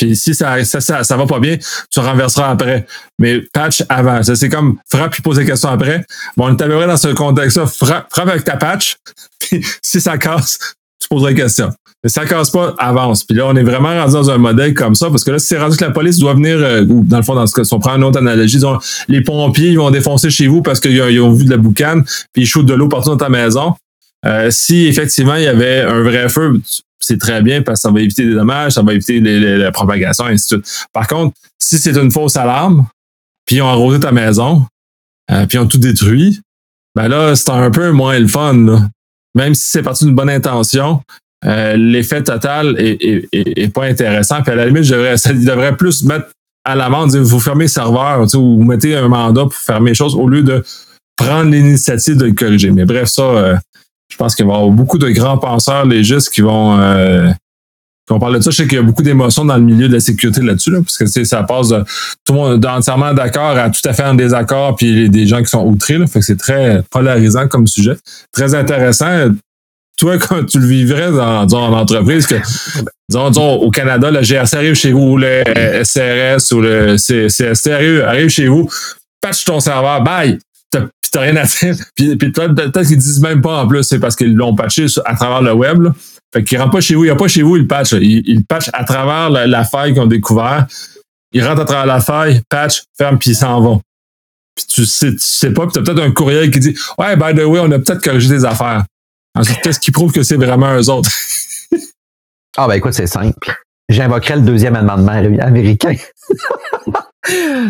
Puis 0.00 0.16
si 0.16 0.34
ça, 0.34 0.64
ça, 0.64 0.80
ça, 0.80 1.16
va 1.18 1.26
pas 1.26 1.40
bien, 1.40 1.58
tu 1.90 2.00
renverseras 2.00 2.48
après. 2.48 2.86
Mais 3.18 3.42
patch 3.52 3.84
avant. 3.90 4.22
C'est 4.22 4.48
comme 4.48 4.78
frappe 4.90 5.12
puis 5.12 5.20
poser 5.20 5.44
question 5.44 5.68
après. 5.68 6.06
Bon, 6.38 6.46
on 6.46 6.56
est 6.56 6.86
dans 6.86 6.96
ce 6.96 7.08
contexte-là. 7.08 7.66
Frappe, 7.66 8.06
frappe 8.10 8.28
avec 8.28 8.44
ta 8.44 8.56
patch. 8.56 8.96
Puis 9.38 9.62
si 9.82 10.00
ça 10.00 10.16
casse, 10.16 10.58
tu 10.98 11.06
poseras 11.10 11.34
question. 11.34 11.70
Mais 12.02 12.08
si 12.08 12.14
ça 12.14 12.24
casse 12.24 12.48
pas, 12.48 12.74
avance. 12.78 13.24
Puis 13.24 13.36
là, 13.36 13.46
on 13.46 13.54
est 13.56 13.62
vraiment 13.62 13.90
rendu 13.90 14.14
dans 14.14 14.30
un 14.30 14.38
modèle 14.38 14.72
comme 14.72 14.94
ça, 14.94 15.10
parce 15.10 15.22
que 15.22 15.32
là, 15.32 15.38
si 15.38 15.48
c'est 15.48 15.58
rendu 15.58 15.76
que 15.76 15.84
la 15.84 15.90
police 15.90 16.18
doit 16.18 16.32
venir, 16.32 16.56
euh, 16.56 16.82
ou 16.86 17.04
dans 17.04 17.18
le 17.18 17.22
fond, 17.22 17.34
dans 17.34 17.46
ce 17.46 17.54
cas, 17.54 17.64
si 17.64 17.74
on 17.74 17.78
prend 17.78 17.94
une 17.96 18.04
autre 18.04 18.18
analogie, 18.18 18.56
disons, 18.56 18.78
les 19.08 19.20
pompiers, 19.20 19.68
ils 19.68 19.78
vont 19.78 19.90
défoncer 19.90 20.30
chez 20.30 20.46
vous 20.46 20.62
parce 20.62 20.80
qu'ils 20.80 21.20
ont 21.20 21.32
vu 21.32 21.44
de 21.44 21.50
la 21.50 21.58
boucane, 21.58 22.04
puis 22.32 22.44
ils 22.44 22.46
shootent 22.46 22.64
de 22.64 22.72
l'eau 22.72 22.88
partout 22.88 23.10
dans 23.10 23.18
ta 23.18 23.28
maison. 23.28 23.74
Euh, 24.24 24.50
si 24.50 24.86
effectivement 24.86 25.34
il 25.34 25.44
y 25.44 25.46
avait 25.46 25.80
un 25.80 26.02
vrai 26.02 26.28
feu, 26.30 26.60
c'est 27.00 27.18
très 27.18 27.42
bien 27.42 27.62
parce 27.62 27.80
que 27.80 27.88
ça 27.88 27.90
va 27.90 28.00
éviter 28.00 28.24
des 28.24 28.34
dommages, 28.34 28.72
ça 28.72 28.82
va 28.82 28.92
éviter 28.92 29.20
la 29.20 29.72
propagation, 29.72 30.28
et 30.28 30.32
ainsi 30.32 30.54
de 30.54 30.62
suite. 30.62 30.86
Par 30.92 31.06
contre, 31.06 31.36
si 31.58 31.78
c'est 31.78 31.96
une 31.96 32.10
fausse 32.10 32.36
alarme, 32.36 32.86
puis 33.46 33.56
ils 33.56 33.62
ont 33.62 33.68
arrosé 33.68 33.98
ta 34.00 34.12
maison, 34.12 34.66
euh, 35.30 35.46
puis 35.46 35.56
ils 35.56 35.60
ont 35.60 35.66
tout 35.66 35.78
détruit, 35.78 36.40
ben 36.94 37.08
là, 37.08 37.34
c'est 37.36 37.50
un 37.50 37.70
peu 37.70 37.90
moins 37.92 38.18
le 38.18 38.28
fun. 38.28 38.90
Même 39.34 39.54
si 39.54 39.66
c'est 39.66 39.82
parti 39.82 40.04
d'une 40.04 40.14
bonne 40.14 40.30
intention, 40.30 41.02
euh, 41.46 41.76
l'effet 41.76 42.22
total 42.22 42.76
est, 42.78 43.72
pas 43.72 43.84
intéressant. 43.84 44.42
Puis 44.42 44.52
à 44.52 44.56
la 44.56 44.66
limite, 44.66 44.84
je 44.84 44.94
devrais, 44.94 45.16
ça 45.16 45.32
devrait 45.32 45.76
plus 45.76 46.04
mettre 46.04 46.30
à 46.64 46.74
l'amende, 46.74 47.14
vous 47.16 47.40
fermez 47.40 47.64
le 47.64 47.68
serveur, 47.68 48.22
ou 48.34 48.58
vous 48.58 48.64
mettez 48.64 48.94
un 48.94 49.08
mandat 49.08 49.42
pour 49.42 49.54
fermer 49.54 49.92
les 49.92 49.94
choses 49.94 50.14
au 50.14 50.28
lieu 50.28 50.42
de 50.42 50.62
prendre 51.16 51.50
l'initiative 51.50 52.16
de 52.16 52.26
le 52.26 52.32
corriger. 52.32 52.70
Mais 52.70 52.84
bref, 52.84 53.08
ça, 53.08 53.22
euh, 53.22 53.56
je 54.10 54.16
pense 54.16 54.34
qu'il 54.34 54.44
va 54.44 54.52
y 54.52 54.56
avoir 54.56 54.70
beaucoup 54.70 54.98
de 54.98 55.08
grands 55.10 55.38
penseurs 55.38 55.86
légistes 55.86 56.30
qui 56.30 56.40
vont 56.40 56.78
euh, 56.78 57.30
parler 58.18 58.38
de 58.38 58.44
ça. 58.44 58.50
Je 58.50 58.56
sais 58.56 58.66
qu'il 58.66 58.76
y 58.76 58.80
a 58.80 58.82
beaucoup 58.82 59.02
d'émotions 59.02 59.44
dans 59.44 59.56
le 59.56 59.62
milieu 59.62 59.88
de 59.88 59.94
la 59.94 60.00
sécurité 60.00 60.42
là-dessus, 60.42 60.70
là, 60.70 60.80
parce 60.80 60.98
que 60.98 61.24
ça 61.24 61.42
passe 61.44 61.68
de 61.68 61.84
tout 62.24 62.32
le 62.32 62.38
monde 62.38 62.66
entièrement 62.66 63.14
d'accord 63.14 63.56
à 63.56 63.70
tout 63.70 63.86
à 63.88 63.92
fait 63.92 64.04
en 64.04 64.14
désaccord, 64.14 64.74
puis 64.76 65.08
des 65.08 65.26
gens 65.26 65.42
qui 65.42 65.50
sont 65.50 65.64
outrés. 65.64 65.98
Là, 65.98 66.06
fait 66.06 66.20
que 66.20 66.24
c'est 66.24 66.38
très 66.38 66.82
polarisant 66.90 67.46
comme 67.46 67.66
sujet. 67.66 67.96
Très 68.32 68.54
intéressant. 68.54 69.28
Toi, 69.96 70.18
quand 70.28 70.44
tu 70.44 70.58
le 70.58 70.66
vivrais 70.66 71.12
dans, 71.12 71.46
en 71.52 71.72
entreprise, 71.72 72.26
que 72.26 72.36
disons, 73.08 73.54
au 73.54 73.70
Canada, 73.70 74.10
le 74.10 74.22
GRC 74.22 74.56
arrive 74.56 74.74
chez 74.74 74.92
vous, 74.92 75.12
ou 75.12 75.16
le 75.18 75.42
SRS 75.84 76.52
ou 76.52 76.60
le 76.60 76.96
CST 76.96 77.68
arrive, 77.68 78.02
arrive 78.02 78.28
chez 78.28 78.48
vous, 78.48 78.68
patch 79.20 79.44
ton 79.44 79.60
serveur, 79.60 80.02
bye! 80.02 80.38
T'as 80.70 81.20
rien 81.20 81.36
à 81.36 81.46
faire. 81.46 81.74
Puis, 81.96 82.16
puis 82.16 82.30
peut-être 82.30 82.86
qu'ils 82.86 82.98
disent 82.98 83.20
même 83.20 83.40
pas 83.40 83.62
en 83.62 83.68
plus, 83.68 83.82
c'est 83.82 83.98
parce 83.98 84.16
qu'ils 84.16 84.34
l'ont 84.34 84.54
patché 84.54 84.86
à 85.04 85.14
travers 85.14 85.42
le 85.42 85.52
web. 85.52 85.82
Là. 85.82 85.94
Fait 86.32 86.44
qu'ils 86.44 86.58
rentrent 86.58 86.70
pas 86.70 86.80
chez 86.80 86.94
vous, 86.94 87.04
il 87.04 87.08
n'y 87.08 87.12
a 87.12 87.16
pas 87.16 87.28
chez 87.28 87.42
vous, 87.42 87.56
ils 87.56 87.66
patchent. 87.66 87.92
Ils, 87.92 88.22
ils 88.26 88.44
patchent 88.44 88.70
à 88.72 88.84
travers 88.84 89.30
la, 89.30 89.64
faille 89.64 89.92
qu'ils 89.92 90.02
ont 90.02 90.06
découvert. 90.06 90.66
Ils 91.32 91.44
rentrent 91.44 91.62
à 91.62 91.64
travers 91.64 91.86
la 91.86 92.00
faille, 92.00 92.42
patch, 92.48 92.84
ferment, 92.96 93.18
puis 93.18 93.30
ils 93.30 93.36
s'en 93.36 93.60
vont. 93.60 93.80
puis 94.54 94.66
tu 94.66 94.86
sais, 94.86 95.12
tu 95.12 95.18
sais 95.18 95.52
pas, 95.52 95.66
puis 95.66 95.72
t'as 95.72 95.82
peut-être 95.82 96.02
un 96.02 96.12
courriel 96.12 96.50
qui 96.50 96.60
dit 96.60 96.78
Ouais, 96.98 97.16
by 97.16 97.34
the 97.34 97.44
way, 97.44 97.60
on 97.60 97.70
a 97.72 97.78
peut-être 97.78 98.02
corrigé 98.02 98.28
des 98.28 98.44
affaires. 98.44 98.84
Ensuite, 99.36 99.60
qu'est-ce 99.62 99.80
qui 99.80 99.90
prouve 99.90 100.12
que 100.12 100.22
c'est 100.22 100.36
vraiment 100.36 100.76
eux 100.76 100.90
autres? 100.90 101.10
Ah 102.56 102.66
ben 102.66 102.74
écoute, 102.74 102.94
c'est 102.94 103.06
simple. 103.06 103.52
J'invoquerai 103.88 104.36
le 104.36 104.42
deuxième 104.42 104.76
amendement 104.76 105.12
américain. 105.40 105.94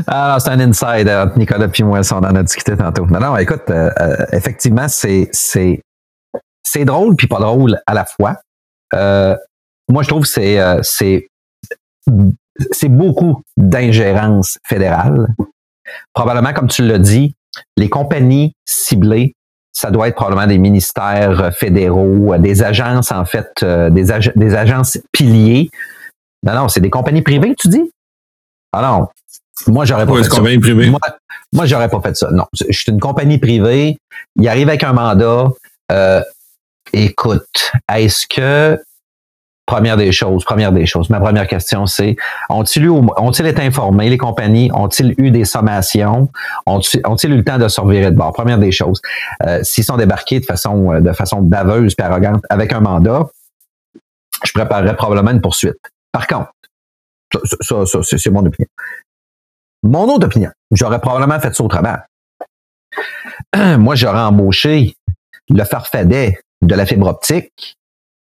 ah, 0.06 0.36
c'est 0.38 0.50
un 0.50 0.60
inside 0.60 1.08
entre 1.08 1.38
Nicolas 1.38 1.68
et 1.76 1.82
moi, 1.82 2.00
on 2.12 2.16
en 2.16 2.34
a 2.34 2.42
discuté 2.42 2.76
tantôt. 2.76 3.06
Non, 3.06 3.20
non, 3.20 3.36
écoute, 3.36 3.62
euh, 3.70 3.90
euh, 4.00 4.26
effectivement, 4.32 4.86
c'est, 4.88 5.30
drôle 6.84 7.16
puis 7.16 7.26
pas 7.26 7.40
drôle 7.40 7.80
à 7.86 7.94
la 7.94 8.04
fois. 8.04 8.36
Euh, 8.94 9.36
moi, 9.88 10.02
je 10.02 10.08
trouve 10.08 10.24
que 10.24 10.82
c'est, 10.82 11.28
beaucoup 12.88 13.42
d'ingérence 13.56 14.58
fédérale. 14.64 15.28
Probablement, 16.14 16.52
comme 16.52 16.68
tu 16.68 16.86
l'as 16.86 16.98
dit, 16.98 17.34
les 17.76 17.88
compagnies 17.88 18.52
ciblées, 18.64 19.34
ça 19.72 19.90
doit 19.90 20.08
être 20.08 20.16
probablement 20.16 20.46
des 20.46 20.58
ministères 20.58 21.52
fédéraux, 21.54 22.36
des 22.38 22.62
agences, 22.62 23.10
en 23.10 23.24
fait, 23.24 23.64
des, 23.64 24.04
des 24.36 24.54
agences 24.54 24.98
piliers. 25.12 25.70
Non, 26.44 26.54
non, 26.54 26.68
c'est 26.68 26.80
des 26.80 26.90
compagnies 26.90 27.22
privées, 27.22 27.54
tu 27.58 27.68
dis? 27.68 27.90
Ah 28.72 28.82
non, 28.82 29.08
moi, 29.66 29.84
j'aurais 29.84 30.06
pas 30.06 30.16
fait 30.16 30.24
ça. 30.24 30.40
Moi, 30.40 30.98
moi 31.52 31.66
j'aurais 31.66 31.88
pas 31.88 32.00
fait 32.00 32.16
ça. 32.16 32.30
Non, 32.30 32.46
je 32.52 32.72
suis 32.72 32.90
une 32.92 33.00
compagnie 33.00 33.38
privée. 33.38 33.98
Il 34.36 34.48
arrive 34.48 34.68
avec 34.68 34.84
un 34.84 34.92
mandat. 34.92 35.48
Euh, 35.92 36.22
écoute, 36.92 37.72
est-ce 37.88 38.26
que 38.26 38.78
première 39.70 39.96
des 39.96 40.10
choses, 40.10 40.44
première 40.44 40.72
des 40.72 40.84
choses. 40.84 41.10
Ma 41.10 41.20
première 41.20 41.46
question, 41.46 41.86
c'est 41.86 42.16
ont-ils 42.48 42.90
ont 42.90 43.30
été 43.30 43.62
informés, 43.62 44.10
les 44.10 44.18
compagnies, 44.18 44.68
ont-ils 44.74 45.14
eu 45.16 45.30
des 45.30 45.44
sommations, 45.44 46.28
ont-ils 46.66 47.30
eu 47.30 47.36
le 47.36 47.44
temps 47.44 47.58
de 47.58 47.68
se 47.68 47.80
revirer 47.80 48.10
de 48.10 48.16
bord? 48.16 48.32
Première 48.32 48.58
des 48.58 48.72
choses. 48.72 49.00
Euh, 49.46 49.60
s'ils 49.62 49.84
sont 49.84 49.96
débarqués 49.96 50.40
de 50.40 50.44
façon 50.44 51.00
de 51.00 51.12
façon 51.12 51.40
baveuse 51.40 51.94
et 51.96 52.02
arrogante 52.02 52.42
avec 52.50 52.72
un 52.72 52.80
mandat, 52.80 53.28
je 54.44 54.52
préparerais 54.52 54.96
probablement 54.96 55.30
une 55.30 55.40
poursuite. 55.40 55.78
Par 56.10 56.26
contre, 56.26 56.50
ça, 57.60 57.86
ça 57.86 58.00
c'est 58.02 58.30
mon 58.30 58.44
opinion. 58.44 58.66
Mon 59.82 60.08
autre 60.14 60.26
opinion, 60.26 60.50
j'aurais 60.70 61.00
probablement 61.00 61.40
fait 61.40 61.54
ça 61.54 61.64
autrement. 61.64 61.96
Moi, 63.78 63.94
j'aurais 63.94 64.20
embauché 64.20 64.94
le 65.48 65.64
farfadet 65.64 66.40
de 66.62 66.74
la 66.74 66.86
fibre 66.86 67.08
optique, 67.08 67.76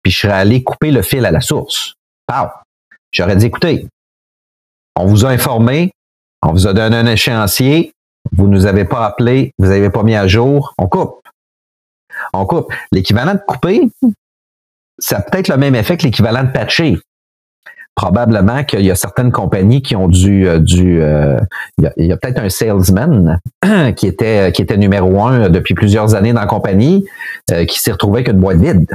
puis 0.03 0.11
je 0.11 0.19
serais 0.19 0.33
allé 0.33 0.63
couper 0.63 0.91
le 0.91 1.01
fil 1.01 1.25
à 1.25 1.31
la 1.31 1.41
source. 1.41 1.95
Pow! 2.27 2.49
J'aurais 3.11 3.35
dit, 3.35 3.45
écoutez, 3.45 3.87
on 4.97 5.05
vous 5.05 5.25
a 5.25 5.29
informé, 5.29 5.91
on 6.41 6.51
vous 6.51 6.67
a 6.67 6.73
donné 6.73 6.97
un 6.97 7.05
échéancier, 7.05 7.93
vous 8.33 8.47
nous 8.47 8.65
avez 8.65 8.85
pas 8.85 9.05
appelé, 9.05 9.53
vous 9.57 9.67
n'avez 9.67 9.89
pas 9.89 10.03
mis 10.03 10.15
à 10.15 10.27
jour, 10.27 10.73
on 10.77 10.87
coupe. 10.87 11.21
On 12.33 12.45
coupe. 12.45 12.73
L'équivalent 12.91 13.33
de 13.33 13.41
couper, 13.47 13.89
ça 14.99 15.17
a 15.17 15.21
peut-être 15.21 15.47
le 15.47 15.57
même 15.57 15.75
effet 15.75 15.97
que 15.97 16.03
l'équivalent 16.03 16.43
de 16.43 16.51
patcher 16.51 16.99
probablement 17.95 18.63
qu'il 18.65 18.81
y 18.81 18.91
a 18.91 18.95
certaines 18.95 19.31
compagnies 19.31 19.81
qui 19.81 19.95
ont 19.95 20.07
dû, 20.07 20.47
euh, 20.47 20.59
du, 20.59 21.01
euh, 21.01 21.39
il 21.77 22.05
y 22.05 22.11
a, 22.11 22.17
peut-être 22.17 22.39
un 22.39 22.49
salesman 22.49 23.39
qui 23.95 24.05
était 24.05 24.51
qui 24.51 24.61
était 24.61 24.77
numéro 24.77 25.23
un 25.23 25.49
depuis 25.49 25.73
plusieurs 25.73 26.13
années 26.13 26.33
dans 26.33 26.41
la 26.41 26.47
compagnie, 26.47 27.05
euh, 27.51 27.65
qui 27.65 27.79
s'est 27.79 27.93
retrouvé 27.93 28.19
avec 28.19 28.27
une 28.27 28.39
boîte 28.39 28.57
vide, 28.57 28.85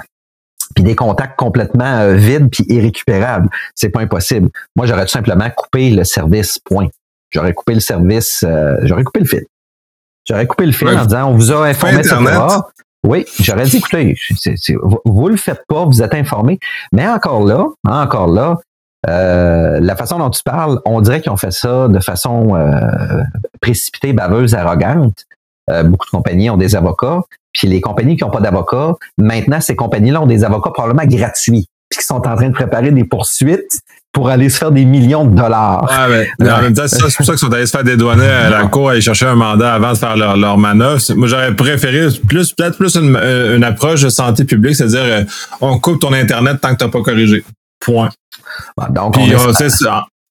puis 0.75 0.85
des 0.85 0.95
contacts 0.95 1.37
complètement 1.37 2.15
vides 2.15 2.51
puis 2.51 2.65
irrécupérables. 2.69 3.49
C'est 3.75 3.89
pas 3.89 4.01
impossible. 4.01 4.51
Moi, 4.77 4.87
j'aurais 4.87 5.07
tout 5.07 5.13
simplement 5.13 5.49
coupé 5.51 5.91
le 5.91 6.05
service. 6.05 6.59
Point. 6.59 6.89
J'aurais 7.31 7.55
coupé 7.55 7.75
le 7.75 7.81
service. 7.81 8.45
j'aurais 8.83 9.05
coupé 9.05 9.21
le 9.21 9.27
fil. 9.27 9.47
J'aurais 10.29 10.47
coupé 10.47 10.67
le 10.67 10.73
fil 10.73 10.89
en 10.89 11.05
disant 11.07 11.31
on 11.31 11.35
vous 11.35 11.51
a 11.51 11.67
informé, 11.67 11.99
etc. 11.99 12.17
Oui, 13.03 13.25
j'aurais 13.41 13.65
dit, 13.65 13.79
écoutez, 13.79 14.15
vous, 14.83 15.01
vous 15.07 15.29
le 15.29 15.39
faites 15.39 15.63
pas, 15.67 15.87
vous 15.87 16.03
êtes 16.03 16.13
informé. 16.13 16.59
Mais 16.93 17.09
encore 17.09 17.47
là, 17.47 17.67
encore 17.85 18.29
là, 18.29 18.59
euh, 19.09 19.81
la 19.81 19.97
façon 19.97 20.19
dont 20.19 20.31
tu 20.31 20.43
parles, 20.43 20.79
on 20.85 21.01
dirait 21.01 21.21
qu'ils 21.21 21.33
ont 21.33 21.37
fait 21.37 21.53
ça 21.53 21.89
de 21.89 22.01
façon 22.01 22.55
euh, 22.55 23.23
précipitée, 23.61 24.13
baveuse, 24.13 24.55
arrogante. 24.55 25.25
Euh, 25.71 25.85
beaucoup 25.85 26.07
de 26.07 26.11
compagnies 26.11 26.51
ont 26.51 26.57
des 26.57 26.75
avocats, 26.75 27.23
puis 27.53 27.69
les 27.69 27.81
compagnies 27.81 28.17
qui 28.17 28.25
n'ont 28.25 28.31
pas 28.31 28.41
d'avocats, 28.41 28.95
maintenant, 29.19 29.61
ces 29.61 29.77
compagnies-là 29.77 30.21
ont 30.21 30.27
des 30.27 30.45
avocats 30.45 30.71
probablement 30.71 31.07
gratuits, 31.07 31.67
puis 31.89 32.01
qui 32.01 32.05
sont 32.05 32.17
en 32.17 32.37
train 32.37 32.49
de 32.49 32.55
préparer 32.55 32.91
des 32.91 33.05
poursuites 33.05 33.81
pour 34.13 34.29
aller 34.29 34.49
se 34.49 34.59
faire 34.59 34.73
des 34.73 34.85
millions 34.85 35.25
de 35.25 35.37
dollars. 35.37 35.87
Ah, 35.89 36.09
mais, 36.09 36.51
en 36.51 36.63
même 36.63 36.75
temps, 36.75 36.89
c'est 36.89 37.01
pour 37.01 37.25
ça 37.25 37.33
qu'ils 37.33 37.39
sont 37.39 37.53
allés 37.53 37.67
se 37.67 37.71
faire 37.71 37.85
dédouaner 37.85 38.27
à 38.27 38.51
la 38.51 38.65
cour, 38.69 38.91
aller 38.91 39.01
chercher 39.01 39.27
un 39.27 39.37
mandat 39.37 39.73
avant 39.73 39.93
de 39.93 39.99
faire 39.99 40.17
leur, 40.17 40.37
leur 40.37 40.59
manœuvre. 40.59 41.01
Moi, 41.15 41.29
j'aurais 41.29 41.55
préféré 41.55 42.09
plus, 42.27 42.53
peut-être 42.53 42.77
plus 42.77 42.97
une, 42.97 43.17
une, 43.17 43.63
approche 43.63 44.03
de 44.03 44.09
santé 44.09 44.45
publique, 44.45 44.75
c'est-à-dire, 44.75 45.27
on 45.61 45.79
coupe 45.79 46.01
ton 46.01 46.13
Internet 46.13 46.61
tant 46.61 46.73
que 46.73 46.79
tu 46.79 46.85
n'as 46.85 46.91
pas 46.91 47.03
corrigé. 47.03 47.45
Point. 47.79 48.11
Donc, 48.91 49.17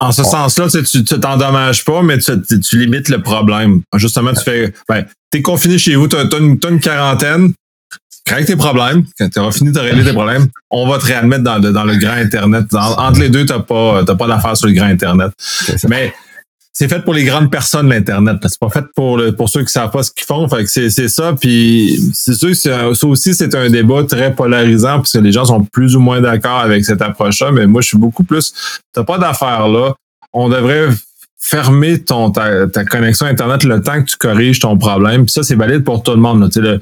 en 0.01 0.11
ce 0.11 0.23
sens-là, 0.23 0.67
tu 0.69 1.03
t'endommages 1.03 1.83
pas, 1.83 2.01
mais 2.01 2.17
tu, 2.19 2.31
tu, 2.61 2.79
limites 2.79 3.09
le 3.09 3.21
problème. 3.21 3.81
Justement, 3.95 4.33
tu 4.33 4.43
fais, 4.43 4.73
ben, 4.87 5.05
t'es 5.29 5.41
confiné 5.41 5.77
chez 5.77 5.95
vous, 5.95 6.07
t'as 6.07 6.21
as 6.21 6.37
une, 6.37 6.57
une, 6.69 6.79
quarantaine, 6.79 7.53
crée 8.25 8.45
tes 8.45 8.55
problèmes, 8.55 9.03
quand 9.17 9.29
tu 9.29 9.39
auras 9.39 9.51
fini 9.51 9.71
de 9.71 9.79
régler 9.79 10.05
tes 10.05 10.13
problèmes, 10.13 10.47
on 10.69 10.87
va 10.87 10.99
te 10.99 11.05
réadmettre 11.05 11.43
dans 11.43 11.57
le, 11.57 11.71
dans 11.73 11.83
le 11.83 11.97
grand 11.97 12.13
Internet. 12.13 12.65
entre 12.73 13.19
les 13.19 13.29
deux, 13.29 13.45
t'as 13.45 13.59
pas, 13.59 14.03
t'as 14.05 14.15
pas 14.15 14.27
d'affaires 14.27 14.55
sur 14.55 14.67
le 14.67 14.73
grand 14.73 14.87
Internet. 14.87 15.31
Mais 15.89 16.13
c'est 16.79 16.87
fait 16.87 17.01
pour 17.01 17.13
les 17.13 17.25
grandes 17.25 17.51
personnes 17.51 17.89
l'internet 17.89 18.37
c'est 18.43 18.57
pas 18.57 18.69
fait 18.69 18.85
pour 18.95 19.21
pour 19.35 19.49
ceux 19.49 19.65
qui 19.65 19.71
savent 19.71 19.91
pas 19.91 20.01
ce 20.01 20.11
qu'ils 20.13 20.25
font. 20.25 20.47
Fait 20.47 20.63
que 20.63 20.69
c'est 20.69 21.09
ça. 21.09 21.33
Puis 21.33 21.99
c'est 22.13 22.35
sûr 22.35 22.51
que 22.51 22.53
ça 22.53 22.87
aussi 23.05 23.33
c'est 23.33 23.53
un 23.53 23.69
débat 23.69 24.05
très 24.05 24.33
polarisant 24.33 24.95
parce 24.99 25.11
que 25.11 25.17
les 25.17 25.33
gens 25.33 25.43
sont 25.43 25.61
plus 25.65 25.97
ou 25.97 25.99
moins 25.99 26.21
d'accord 26.21 26.59
avec 26.59 26.85
cette 26.85 27.01
approche 27.01 27.41
là 27.41 27.51
mais 27.51 27.67
moi 27.67 27.81
je 27.81 27.89
suis 27.89 27.97
beaucoup 27.97 28.23
plus 28.23 28.53
t'as 28.93 29.03
pas 29.03 29.17
d'affaires 29.17 29.67
là. 29.67 29.93
On 30.31 30.47
devrait 30.47 30.87
fermer 31.37 32.01
ton 32.01 32.31
ta, 32.31 32.67
connexion 32.85 33.25
internet 33.25 33.65
le 33.65 33.81
temps 33.81 34.01
que 34.01 34.09
tu 34.11 34.15
corriges 34.15 34.59
ton 34.59 34.77
problème. 34.77 35.25
Puis 35.25 35.33
ça 35.33 35.43
c'est 35.43 35.55
valide 35.55 35.83
pour 35.83 36.01
tout 36.01 36.11
le 36.11 36.21
monde. 36.21 36.49
Le, 36.55 36.79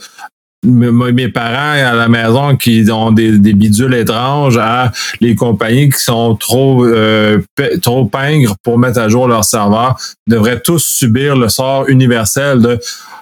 mes 0.64 1.30
parents 1.30 1.72
à 1.72 1.94
la 1.94 2.08
maison 2.08 2.56
qui 2.56 2.86
ont 2.92 3.12
des, 3.12 3.32
bidules 3.38 3.94
étranges 3.94 4.58
à 4.58 4.92
les 5.22 5.36
compagnies 5.36 5.90
qui 5.90 6.00
sont 6.00 6.36
trop 6.36 6.84
euh, 6.84 7.42
trop 7.82 8.06
pingres 8.06 8.56
pour 8.64 8.80
mettre 8.80 9.00
à 9.00 9.08
jour 9.08 9.28
leur 9.28 9.46
serveur 9.46 9.98
devraient 10.26 10.60
tous 10.60 10.84
subir 10.84 11.36
le 11.36 11.50
sort 11.50 11.88
universel 11.88 12.62
de 12.62 12.80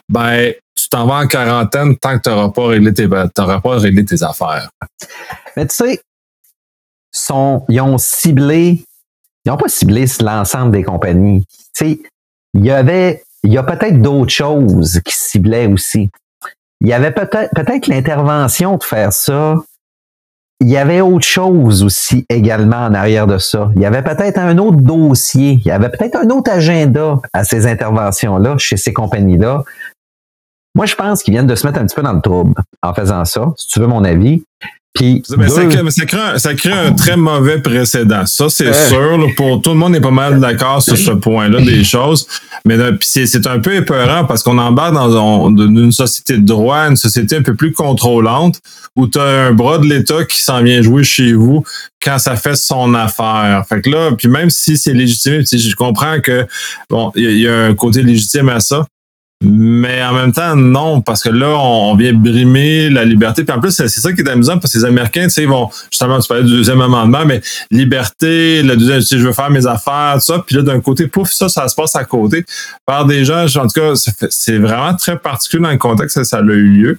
ben 0.07 0.53
tu 0.75 0.89
t'en 0.89 1.05
vas 1.07 1.23
en 1.23 1.27
quarantaine 1.27 1.97
tant 1.97 2.17
que 2.17 2.23
tu 2.23 2.29
n'auras 2.29 2.49
pas 2.49 2.67
réglé 2.67 2.93
tes 2.93 3.07
pas 3.07 3.29
réglé 3.65 4.05
tes 4.05 4.21
affaires. 4.23 4.69
Mais 5.55 5.67
tu 5.67 5.75
sais, 5.75 6.01
ils 7.69 7.81
ont 7.81 7.97
ciblé, 7.97 8.83
ils 9.45 9.49
n'ont 9.49 9.57
pas 9.57 9.69
ciblé 9.69 10.05
l'ensemble 10.21 10.71
des 10.71 10.83
compagnies. 10.83 11.45
Tu 11.75 11.85
sais, 11.85 11.99
il 12.53 12.65
y 12.65 12.71
avait, 12.71 13.23
il 13.43 13.53
y 13.53 13.57
a 13.57 13.63
peut-être 13.63 14.01
d'autres 14.01 14.31
choses 14.31 14.99
qui 15.05 15.15
ciblaient 15.15 15.67
aussi 15.67 16.09
il 16.81 16.87
y 16.87 16.93
avait 16.93 17.11
peut-être 17.11 17.53
peut-être 17.55 17.87
l'intervention 17.87 18.77
de 18.77 18.83
faire 18.83 19.13
ça. 19.13 19.55
Il 20.61 20.69
y 20.69 20.77
avait 20.77 21.01
autre 21.01 21.25
chose 21.25 21.83
aussi 21.83 22.25
également 22.29 22.85
en 22.85 22.93
arrière 22.93 23.27
de 23.27 23.37
ça. 23.37 23.71
Il 23.75 23.81
y 23.81 23.85
avait 23.85 24.01
peut-être 24.01 24.39
un 24.39 24.57
autre 24.57 24.77
dossier. 24.77 25.59
Il 25.59 25.65
y 25.65 25.71
avait 25.71 25.89
peut-être 25.89 26.15
un 26.15 26.29
autre 26.29 26.49
agenda 26.51 27.19
à 27.33 27.43
ces 27.43 27.67
interventions-là, 27.67 28.57
chez 28.57 28.77
ces 28.77 28.93
compagnies-là. 28.93 29.63
Moi, 30.75 30.85
je 30.85 30.95
pense 30.95 31.23
qu'ils 31.23 31.33
viennent 31.33 31.47
de 31.47 31.55
se 31.55 31.67
mettre 31.67 31.79
un 31.79 31.85
petit 31.85 31.95
peu 31.95 32.03
dans 32.03 32.13
le 32.13 32.21
trouble 32.21 32.53
en 32.81 32.93
faisant 32.93 33.25
ça, 33.25 33.53
si 33.57 33.67
tu 33.67 33.79
veux 33.79 33.87
mon 33.87 34.03
avis. 34.03 34.43
Puis 34.95 35.21
ça, 35.25 36.55
crée, 36.55 36.71
un 36.71 36.93
très 36.93 37.17
mauvais 37.17 37.59
précédent. 37.59 38.25
Ça, 38.25 38.49
c'est 38.49 38.73
sûr. 38.73 39.19
pour 39.35 39.61
tout 39.61 39.71
le 39.71 39.75
monde 39.75 39.93
est 39.93 40.01
pas 40.01 40.09
mal 40.09 40.39
d'accord 40.39 40.81
sur 40.81 40.97
ce 40.97 41.11
point-là 41.11 41.61
des 41.61 41.83
choses. 41.83 42.25
Mais 42.63 42.77
c'est 43.01 43.45
un 43.45 43.59
peu 43.59 43.75
épeurant 43.75 44.23
parce 44.23 44.41
qu'on 44.41 44.57
embarque 44.57 44.93
dans 44.93 45.49
une 45.49 45.91
société 45.91 46.37
de 46.37 46.45
droit, 46.45 46.87
une 46.87 46.95
société 46.95 47.35
un 47.35 47.41
peu 47.41 47.55
plus 47.55 47.73
contrôlante, 47.73 48.61
où 48.95 49.07
tu 49.07 49.19
as 49.19 49.47
un 49.47 49.51
bras 49.51 49.79
de 49.79 49.85
l'État 49.85 50.23
qui 50.23 50.41
s'en 50.41 50.63
vient 50.63 50.81
jouer 50.81 51.03
chez 51.03 51.33
vous 51.33 51.63
quand 52.01 52.17
ça 52.17 52.37
fait 52.37 52.55
son 52.55 52.93
affaire. 52.93 53.65
Fait 53.67 53.81
que 53.81 53.89
là, 53.89 54.11
puis 54.17 54.29
même 54.29 54.49
si 54.49 54.77
c'est 54.77 54.93
légitime, 54.93 55.41
je 55.45 55.75
comprends 55.75 56.21
que 56.21 56.47
bon, 56.89 57.11
il 57.15 57.37
y, 57.37 57.47
a 57.47 57.65
un 57.65 57.75
côté 57.75 58.01
légitime 58.01 58.47
à 58.47 58.61
ça. 58.61 58.85
Mais 59.47 60.03
en 60.03 60.13
même 60.13 60.31
temps, 60.31 60.55
non, 60.55 61.01
parce 61.01 61.21
que 61.21 61.29
là, 61.29 61.49
on 61.49 61.95
vient 61.95 62.13
brimer 62.13 62.89
la 62.89 63.05
liberté. 63.05 63.43
Puis 63.43 63.55
en 63.55 63.59
plus, 63.59 63.71
c'est 63.71 63.87
ça 63.87 64.11
qui 64.11 64.21
est 64.21 64.29
amusant, 64.29 64.57
parce 64.57 64.73
que 64.73 64.79
les 64.79 64.85
Américains, 64.85 65.25
tu 65.25 65.29
sais, 65.29 65.45
vont, 65.45 65.69
justement, 65.91 66.19
tu 66.19 66.27
parlais 66.27 66.43
du 66.43 66.49
deuxième 66.49 66.81
amendement, 66.81 67.25
mais 67.25 67.41
liberté, 67.69 68.63
le 68.63 68.75
deuxième, 68.75 69.01
si 69.01 69.19
je 69.19 69.27
veux 69.27 69.33
faire 69.33 69.51
mes 69.51 69.67
affaires, 69.67 70.15
tout 70.15 70.33
ça. 70.33 70.43
Puis 70.45 70.55
là, 70.55 70.63
d'un 70.63 70.81
côté, 70.81 71.07
pouf, 71.07 71.31
ça, 71.31 71.47
ça 71.47 71.67
se 71.67 71.75
passe 71.75 71.95
à 71.95 72.05
côté 72.05 72.43
par 72.85 73.05
des 73.05 73.23
gens. 73.23 73.45
En 73.57 73.67
tout 73.67 73.79
cas, 73.79 73.93
c'est 74.29 74.57
vraiment 74.57 74.95
très 74.95 75.19
particulier 75.19 75.63
dans 75.63 75.71
le 75.71 75.77
contexte 75.77 76.17
que 76.17 76.23
ça 76.23 76.37
a 76.37 76.41
eu 76.41 76.67
lieu. 76.67 76.97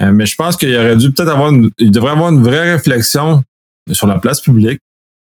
Euh, 0.00 0.12
mais 0.12 0.26
je 0.26 0.36
pense 0.36 0.56
qu'il 0.56 0.74
aurait 0.76 0.96
dû 0.96 1.10
peut-être 1.10 1.30
avoir, 1.30 1.50
une, 1.50 1.70
il 1.78 1.90
devrait 1.90 2.12
avoir 2.12 2.30
une 2.30 2.42
vraie 2.42 2.72
réflexion 2.72 3.42
sur 3.90 4.06
la 4.06 4.18
place 4.18 4.40
publique 4.40 4.80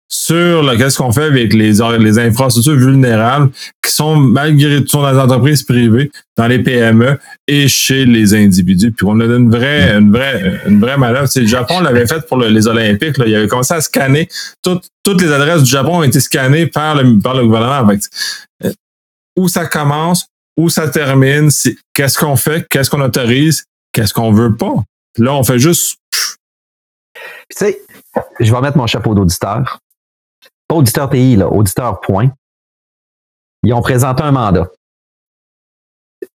sur 0.10 0.78
qu'est-ce 0.78 0.98
qu'on 0.98 1.12
fait 1.12 1.24
avec 1.24 1.54
les, 1.54 1.74
les 2.00 2.20
infrastructures 2.20 2.76
vulnérables 2.76 3.50
qui 3.84 3.92
sont 3.92 4.16
malgré 4.16 4.84
tout 4.84 4.98
dans 4.98 5.12
les 5.12 5.18
entreprises 5.18 5.64
privées, 5.64 6.12
dans 6.38 6.48
les 6.48 6.60
PME 6.60 7.18
et 7.48 7.68
chez 7.68 8.06
les 8.06 8.34
individus. 8.34 8.92
Puis 8.92 9.08
on 9.10 9.20
a 9.20 9.26
une 9.26 9.50
vraie, 9.50 9.98
une 9.98 10.12
vraie, 10.12 10.62
une 10.68 10.80
vraie 10.80 10.98
malheur. 10.98 11.26
le 11.36 11.46
Japon 11.48 11.80
l'avait 11.80 12.06
fait 12.06 12.26
pour 12.28 12.38
les 12.38 12.68
Olympiques. 12.68 13.18
Là. 13.18 13.26
Il 13.28 13.36
avait 13.36 13.48
commencé 13.48 13.74
à 13.74 13.82
scanner. 13.82 14.30
toutes 14.62 15.22
les 15.22 15.32
adresses 15.32 15.64
du 15.64 15.72
Japon 15.72 15.98
ont 15.98 16.04
été 16.04 16.20
scannées 16.20 16.68
par 16.68 16.96
le, 16.96 17.20
par 17.20 17.36
le 17.36 17.46
gouvernement. 17.46 17.92
Euh, 18.64 18.72
où 19.36 19.48
ça 19.48 19.66
commence, 19.66 20.28
où 20.58 20.70
ça 20.70 20.88
termine, 20.90 21.50
qu'est-ce 21.94 22.18
qu'on 22.18 22.36
fait, 22.36 22.68
qu'est-ce 22.70 22.90
qu'on 22.90 23.02
autorise, 23.02 23.66
qu'est-ce 23.92 24.14
qu'on 24.14 24.32
veut 24.32 24.56
pas. 24.56 24.76
Là, 25.18 25.34
on 25.34 25.44
fait 25.44 25.60
juste. 25.60 25.98
Tu 27.50 27.58
sais, 27.58 27.82
je 28.40 28.54
vais 28.54 28.62
mettre 28.62 28.78
mon 28.78 28.88
chapeau 28.88 29.14
d'auditeur. 29.14 29.80
Auditeur 30.74 31.10
TI, 31.10 31.36
là, 31.36 31.48
auditeur 31.48 32.02
point. 32.02 32.32
Ils 33.64 33.74
ont 33.74 33.82
présenté 33.82 34.24
un 34.24 34.32
mandat. 34.32 34.68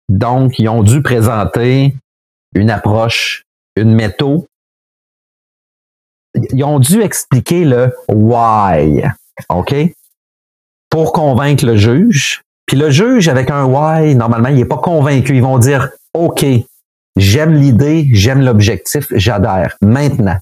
Donc, 0.08 0.58
ils 0.58 0.68
ont 0.68 0.82
dû 0.82 1.02
présenter 1.02 1.96
une 2.54 2.70
approche, 2.70 3.44
une 3.76 3.94
méthode. 3.94 4.44
Ils 6.52 6.64
ont 6.64 6.78
dû 6.78 7.00
expliquer 7.02 7.64
le 7.64 7.94
why. 8.08 9.04
OK? 9.48 9.74
Pour 10.90 11.12
convaincre 11.12 11.64
le 11.64 11.76
juge. 11.76 12.42
Puis 12.66 12.76
le 12.76 12.90
juge, 12.90 13.28
avec 13.28 13.50
un 13.50 13.64
why, 13.64 14.14
normalement, 14.14 14.48
il 14.48 14.56
n'est 14.56 14.64
pas 14.64 14.78
convaincu. 14.78 15.36
Ils 15.36 15.42
vont 15.42 15.58
dire 15.58 15.90
OK, 16.14 16.44
j'aime 17.16 17.54
l'idée, 17.54 18.08
j'aime 18.12 18.42
l'objectif, 18.42 19.06
j'adhère. 19.12 19.76
Maintenant, 19.80 20.38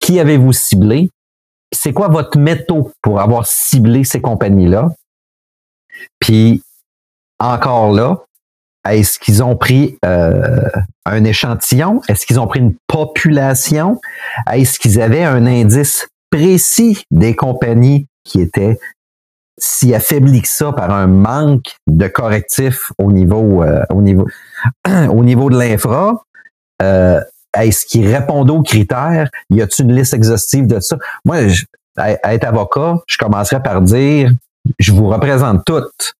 qui 0.00 0.20
avez-vous 0.20 0.52
ciblé? 0.52 1.10
C'est 1.74 1.92
quoi 1.92 2.08
votre 2.08 2.38
méthode 2.38 2.92
pour 3.02 3.20
avoir 3.20 3.46
ciblé 3.46 4.04
ces 4.04 4.20
compagnies-là? 4.20 4.90
Puis, 6.18 6.62
encore 7.38 7.92
là, 7.92 8.24
est-ce 8.88 9.18
qu'ils 9.18 9.42
ont 9.42 9.56
pris 9.56 9.98
euh, 10.04 10.68
un 11.06 11.24
échantillon? 11.24 12.00
Est-ce 12.08 12.26
qu'ils 12.26 12.38
ont 12.38 12.46
pris 12.46 12.60
une 12.60 12.76
population? 12.86 14.00
Est-ce 14.52 14.78
qu'ils 14.78 15.00
avaient 15.00 15.24
un 15.24 15.46
indice 15.46 16.08
précis 16.30 17.02
des 17.10 17.34
compagnies 17.34 18.06
qui 18.24 18.40
étaient 18.40 18.78
si 19.56 19.94
affaibli 19.94 20.42
que 20.42 20.48
ça 20.48 20.72
par 20.72 20.90
un 20.90 21.06
manque 21.06 21.76
de 21.86 22.08
correctifs 22.08 22.90
au 22.98 23.12
niveau 23.12 23.62
euh, 23.62 23.84
au 23.90 24.02
niveau 24.02 24.26
de 24.84 25.58
l'infra? 25.58 26.24
Euh, 26.82 27.20
est-ce 27.54 27.86
qu'ils 27.86 28.12
répondent 28.12 28.50
aux 28.50 28.62
critères? 28.62 29.28
Y 29.50 29.62
a-t-il 29.62 29.86
une 29.86 29.96
liste 29.96 30.14
exhaustive 30.14 30.66
de 30.66 30.80
ça? 30.80 30.96
Moi, 31.24 31.48
je, 31.48 31.64
à, 31.96 32.34
être 32.34 32.44
avocat, 32.44 32.98
je 33.06 33.16
commencerais 33.16 33.62
par 33.62 33.80
dire 33.80 34.32
je 34.78 34.92
vous 34.92 35.08
représente 35.08 35.64
toutes. 35.64 36.14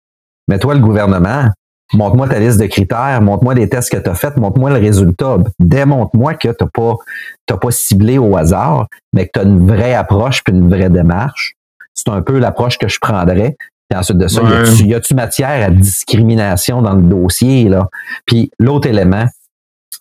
Mais 0.48 0.58
toi, 0.58 0.74
le 0.74 0.80
gouvernement, 0.80 1.48
montre-moi 1.94 2.28
ta 2.28 2.38
liste 2.38 2.60
de 2.60 2.66
critères, 2.66 3.20
montre-moi 3.22 3.54
des 3.54 3.68
tests 3.68 3.90
que 3.90 3.96
tu 3.96 4.10
as 4.10 4.14
faits, 4.14 4.36
montre-moi 4.36 4.70
le 4.70 4.78
résultat. 4.78 5.38
Démontre-moi 5.58 6.34
que 6.34 6.48
tu 6.48 6.64
n'as 6.64 6.70
pas, 6.72 7.56
pas 7.56 7.70
ciblé 7.70 8.18
au 8.18 8.36
hasard, 8.36 8.86
mais 9.12 9.26
que 9.26 9.32
tu 9.34 9.40
as 9.40 9.42
une 9.44 9.66
vraie 9.66 9.94
approche 9.94 10.44
puis 10.44 10.54
une 10.54 10.68
vraie 10.68 10.90
démarche. 10.90 11.54
C'est 11.94 12.10
un 12.10 12.22
peu 12.22 12.38
l'approche 12.38 12.78
que 12.78 12.88
je 12.88 12.98
prendrais. 13.00 13.56
Puis 13.88 13.98
ensuite 13.98 14.18
de 14.18 14.28
ça, 14.28 14.42
y 14.82 14.94
a-tu 14.94 15.14
matière 15.14 15.66
à 15.66 15.70
discrimination 15.70 16.82
dans 16.82 16.94
le 16.94 17.02
dossier? 17.02 17.68
là? 17.68 17.88
Puis 18.26 18.50
l'autre 18.58 18.88
élément, 18.88 19.26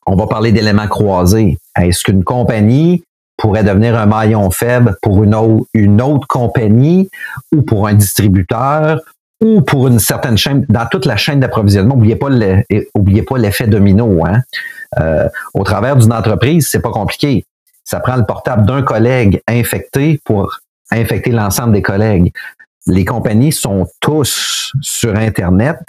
on 0.06 0.16
va 0.16 0.28
parler 0.28 0.52
d'éléments 0.52 0.88
croisés. 0.88 1.58
Est-ce 1.80 2.04
qu'une 2.04 2.24
compagnie 2.24 3.04
pourrait 3.38 3.64
devenir 3.64 3.98
un 3.98 4.06
maillon 4.06 4.50
faible 4.52 4.96
pour 5.02 5.24
une 5.24 5.36
autre, 6.02 6.28
compagnie 6.28 7.10
ou 7.54 7.62
pour 7.62 7.88
un 7.88 7.94
distributeur 7.94 9.00
ou 9.42 9.62
pour 9.62 9.88
une 9.88 10.00
certaine 10.00 10.38
chaîne, 10.38 10.66
dans 10.70 10.86
toute 10.86 11.06
la 11.06 11.18
chaîne 11.18 11.42
d'approvisionnement, 11.42 11.96
oubliez 11.96 12.16
pas 12.16 12.30
oubliez 12.96 13.24
pas 13.24 13.38
l'effet 13.38 13.68
domino. 13.68 14.26
Hein? 14.26 14.42
Euh, 15.00 15.28
au 15.54 15.64
travers 15.64 15.98
d'une 15.98 16.14
entreprise, 16.14 16.70
c'est 16.72 16.82
pas 16.82 16.92
compliqué. 16.92 17.46
Ça 17.84 18.00
prend 18.00 18.16
le 18.16 18.26
portable 18.26 18.66
d'un 18.66 18.82
collègue 18.84 19.42
infecté 19.48 20.22
pour 20.24 20.60
infecter 20.92 21.32
l'ensemble 21.32 21.74
des 21.74 21.82
collègues. 21.82 22.32
Les 22.88 23.04
compagnies 23.04 23.52
sont 23.52 23.88
tous 24.00 24.72
sur 24.82 25.16
Internet, 25.16 25.80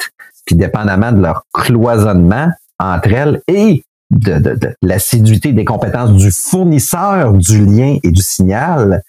puis 0.45 0.57
dépendamment 0.57 1.13
de 1.13 1.21
leur 1.21 1.45
cloisonnement 1.53 2.49
entre 2.79 3.13
elles 3.13 3.41
et 3.47 3.85
de, 4.15 4.75
l'assiduité 4.83 5.53
des 5.53 5.65
compétences 5.65 6.13
du 6.13 6.31
fournisseur 6.31 7.33
du 7.33 7.65
lien 7.65 7.97
et 8.03 8.11
du 8.11 8.23
signal, 8.23 9.03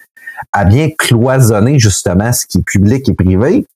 à 0.52 0.64
bien 0.64 0.90
cloisonner 0.96 1.78
justement 1.78 2.32
ce 2.32 2.46
qui 2.46 2.58
est 2.58 2.62
public 2.62 3.08
et 3.08 3.14
privé, 3.14 3.66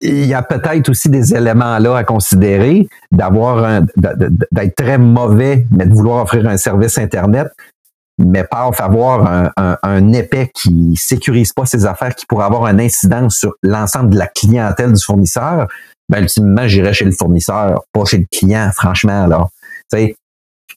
il 0.00 0.26
y 0.26 0.34
a 0.34 0.42
peut-être 0.42 0.90
aussi 0.90 1.08
des 1.08 1.34
éléments 1.34 1.78
là 1.78 1.96
à 1.96 2.04
considérer, 2.04 2.88
d'avoir 3.10 3.82
d'être 3.96 4.76
très 4.76 4.98
mauvais, 4.98 5.66
mais 5.70 5.86
de 5.86 5.94
vouloir 5.94 6.22
offrir 6.22 6.46
un 6.46 6.58
service 6.58 6.98
Internet, 6.98 7.48
mais 8.18 8.44
pas 8.44 8.70
avoir 8.78 9.50
un, 9.56 10.12
épais 10.12 10.50
qui 10.54 10.94
sécurise 10.96 11.52
pas 11.52 11.66
ses 11.66 11.86
affaires, 11.86 12.14
qui 12.14 12.26
pourrait 12.26 12.44
avoir 12.44 12.66
un 12.66 12.78
incident 12.78 13.30
sur 13.30 13.54
l'ensemble 13.62 14.10
de 14.10 14.18
la 14.18 14.26
clientèle 14.26 14.92
du 14.92 15.02
fournisseur, 15.02 15.68
ben, 16.08 16.22
ultimement, 16.22 16.68
j'irais 16.68 16.92
chez 16.92 17.06
le 17.06 17.12
fournisseur, 17.12 17.82
pas 17.92 18.04
chez 18.04 18.18
le 18.18 18.26
client, 18.30 18.70
franchement, 18.74 19.26
là. 19.26 19.48
Tu 19.90 19.98
sais, 19.98 20.16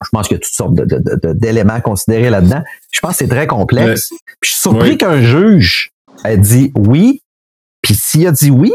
je 0.03 0.09
pense 0.11 0.27
qu'il 0.27 0.35
y 0.35 0.39
a 0.39 0.41
toutes 0.41 0.53
sortes 0.53 0.75
d'éléments 0.75 1.73
de, 1.73 1.79
de, 1.79 1.83
considérés 1.83 2.29
là-dedans. 2.29 2.63
Je 2.91 2.99
pense 2.99 3.11
que 3.11 3.17
c'est 3.17 3.27
très 3.27 3.47
complexe. 3.47 4.09
Puis 4.39 4.49
je 4.49 4.49
suis 4.51 4.61
surpris 4.61 4.97
qu'un 4.97 5.21
juge 5.21 5.91
ait 6.25 6.37
dit 6.37 6.71
oui, 6.75 7.21
puis 7.81 7.95
s'il 7.95 8.27
a 8.27 8.31
dit 8.31 8.51
oui, 8.51 8.73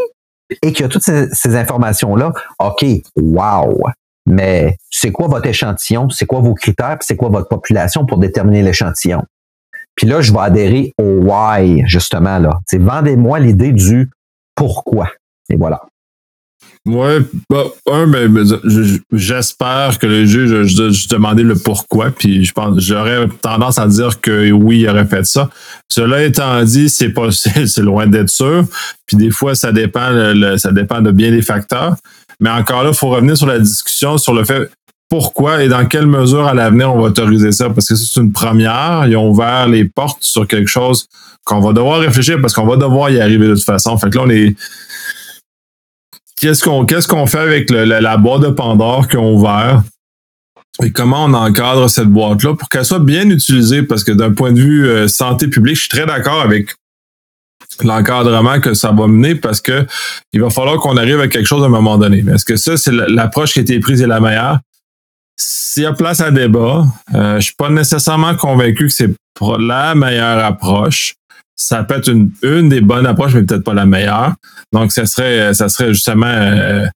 et 0.62 0.72
qu'il 0.72 0.82
y 0.82 0.85
a 0.85 0.88
toutes 0.88 1.02
ces, 1.02 1.56
informations-là, 1.56 2.32
OK, 2.58 2.85
wow. 3.16 3.82
Mais 4.26 4.76
c'est 4.90 5.11
quoi 5.11 5.28
votre 5.28 5.46
échantillon? 5.46 6.11
C'est 6.11 6.26
quoi 6.26 6.40
vos 6.40 6.54
critères? 6.54 6.98
C'est 7.00 7.16
quoi 7.16 7.28
votre 7.28 7.48
population 7.48 8.04
pour 8.04 8.18
déterminer 8.18 8.62
l'échantillon? 8.62 9.24
Puis 9.94 10.06
là, 10.06 10.20
je 10.20 10.32
vais 10.32 10.40
adhérer 10.40 10.94
au 10.98 11.20
why, 11.22 11.82
justement, 11.87 12.38
là. 12.38 12.61
C'est 12.66 12.78
vendez-moi 12.78 13.40
l'idée 13.40 13.72
du 13.72 14.11
pourquoi. 14.54 15.11
Et 15.48 15.56
voilà. 15.56 15.82
Ouais, 16.84 17.20
bah, 17.48 17.64
un, 17.92 18.06
mais, 18.06 18.26
j'espère 19.12 20.00
que 20.00 20.06
le 20.06 20.26
juge 20.26 20.52
a 20.52 20.64
juste 20.64 21.12
demandé 21.12 21.44
le 21.44 21.54
pourquoi, 21.54 22.10
puis 22.10 22.44
je 22.44 22.52
pense 22.52 22.80
j'aurais 22.80 23.28
tendance 23.40 23.78
à 23.78 23.86
dire 23.86 24.20
que 24.20 24.50
oui, 24.50 24.80
il 24.80 24.88
aurait 24.88 25.06
fait 25.06 25.24
ça. 25.24 25.48
Cela 25.88 26.24
étant 26.24 26.60
dit, 26.64 26.90
c'est 26.90 27.10
pas 27.10 27.30
c'est 27.30 27.82
loin 27.82 28.08
d'être 28.08 28.30
sûr. 28.30 28.64
Puis 29.06 29.16
des 29.16 29.30
fois, 29.30 29.54
ça 29.54 29.70
dépend 29.70 30.10
ça 30.56 30.72
dépend 30.72 31.00
de 31.00 31.12
bien 31.12 31.30
des 31.30 31.42
facteurs. 31.42 31.94
Mais 32.40 32.50
encore 32.50 32.82
là, 32.82 32.90
il 32.90 32.96
faut 32.96 33.10
revenir 33.10 33.36
sur 33.36 33.46
la 33.46 33.60
discussion 33.60 34.18
sur 34.18 34.34
le 34.34 34.42
fait 34.44 34.68
pourquoi 35.08 35.62
et 35.62 35.68
dans 35.68 35.86
quelle 35.86 36.06
mesure 36.06 36.46
à 36.46 36.54
l'avenir 36.54 36.92
on 36.92 36.98
va 36.98 37.08
autoriser 37.08 37.52
ça. 37.52 37.70
Parce 37.70 37.86
que 37.86 37.94
c'est 37.94 38.20
une 38.20 38.32
première. 38.32 39.04
Ils 39.06 39.16
ont 39.16 39.30
ouvert 39.30 39.68
les 39.68 39.84
portes 39.84 40.24
sur 40.24 40.48
quelque 40.48 40.68
chose 40.68 41.06
qu'on 41.44 41.60
va 41.60 41.72
devoir 41.72 42.00
réfléchir 42.00 42.40
parce 42.40 42.54
qu'on 42.54 42.66
va 42.66 42.76
devoir 42.76 43.10
y 43.10 43.20
arriver 43.20 43.46
de 43.46 43.54
toute 43.54 43.64
façon. 43.64 43.96
Fait 43.98 44.10
que 44.10 44.16
là, 44.16 44.24
on 44.26 44.30
est 44.30 44.56
qu'est-ce 46.42 46.64
qu'on 46.64 46.85
qu'est-ce 46.85 47.07
qu'on 47.07 47.26
fait 47.26 47.38
avec 47.38 47.70
la, 47.70 48.16
boîte 48.16 48.42
de 48.42 48.48
Pandore 48.48 49.09
qu'on 49.09 49.28
a 49.28 49.31
ouvert 49.31 49.83
et 50.83 50.90
comment 50.90 51.26
on 51.26 51.35
encadre 51.35 51.88
cette 51.88 52.09
boîte-là 52.09 52.55
pour 52.55 52.68
qu'elle 52.68 52.85
soit 52.85 52.98
bien 52.98 53.28
utilisée? 53.28 53.83
Parce 53.83 54.02
que 54.02 54.11
d'un 54.11 54.33
point 54.33 54.52
de 54.52 54.61
vue 54.61 54.88
euh, 54.88 55.07
santé 55.07 55.46
publique, 55.46 55.76
je 55.76 55.81
suis 55.83 55.88
très 55.88 56.07
d'accord 56.07 56.40
avec 56.40 56.74
l'encadrement 57.85 58.59
que 58.59 58.74
ça 58.74 58.90
va 58.90 59.07
mener 59.07 59.35
parce 59.35 59.61
que 59.61 59.87
il 60.33 60.40
va 60.40 60.50
falloir 60.50 60.78
qu'on 60.78 60.96
arrive 60.96 61.20
à 61.20 61.28
quelque 61.28 61.46
chose 61.46 61.62
à 61.62 61.66
un 61.66 61.68
moment 61.68 61.98
donné. 61.98 62.24
Est-ce 62.33 62.44
que 62.44 62.57
ça, 62.57 62.76
c'est 62.76 62.92
l'approche 62.92 63.52
qui 63.52 63.61
a 63.61 63.62
été 63.62 63.78
prise 63.81 64.02
est 64.02 64.07
la 64.07 64.18
meilleure? 64.18 64.59
S'il 65.37 65.85
y 65.85 65.87
a 65.87 65.92
place 65.92 66.20
à 66.20 66.31
débat, 66.31 66.85
euh, 67.14 67.37
je 67.37 67.44
suis 67.44 67.55
pas 67.55 67.70
nécessairement 67.70 68.35
convaincu 68.35 68.87
que 68.87 68.92
c'est 68.92 69.11
la 69.59 69.94
meilleure 69.94 70.44
approche 70.44 71.14
ça 71.56 71.84
peut 71.84 71.96
être 71.96 72.08
une, 72.08 72.30
une 72.42 72.68
des 72.68 72.80
bonnes 72.80 73.06
approches, 73.06 73.34
mais 73.34 73.42
peut-être 73.42 73.64
pas 73.64 73.74
la 73.74 73.86
meilleure. 73.86 74.34
Donc, 74.72 74.92
ça 74.92 75.06
serait, 75.06 75.54
ça 75.54 75.68
serait 75.68 75.88
justement 75.92 76.26
euh, 76.26 76.86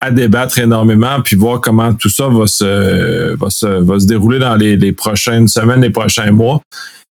à 0.00 0.10
débattre 0.10 0.58
énormément, 0.58 1.20
puis 1.22 1.36
voir 1.36 1.60
comment 1.60 1.92
tout 1.94 2.08
ça 2.08 2.28
va 2.28 2.46
se, 2.46 3.34
va 3.36 3.50
se, 3.50 3.66
va 3.66 4.00
se 4.00 4.06
dérouler 4.06 4.38
dans 4.38 4.54
les, 4.54 4.76
les 4.76 4.92
prochaines 4.92 5.48
semaines, 5.48 5.80
les 5.80 5.90
prochains 5.90 6.30
mois. 6.30 6.62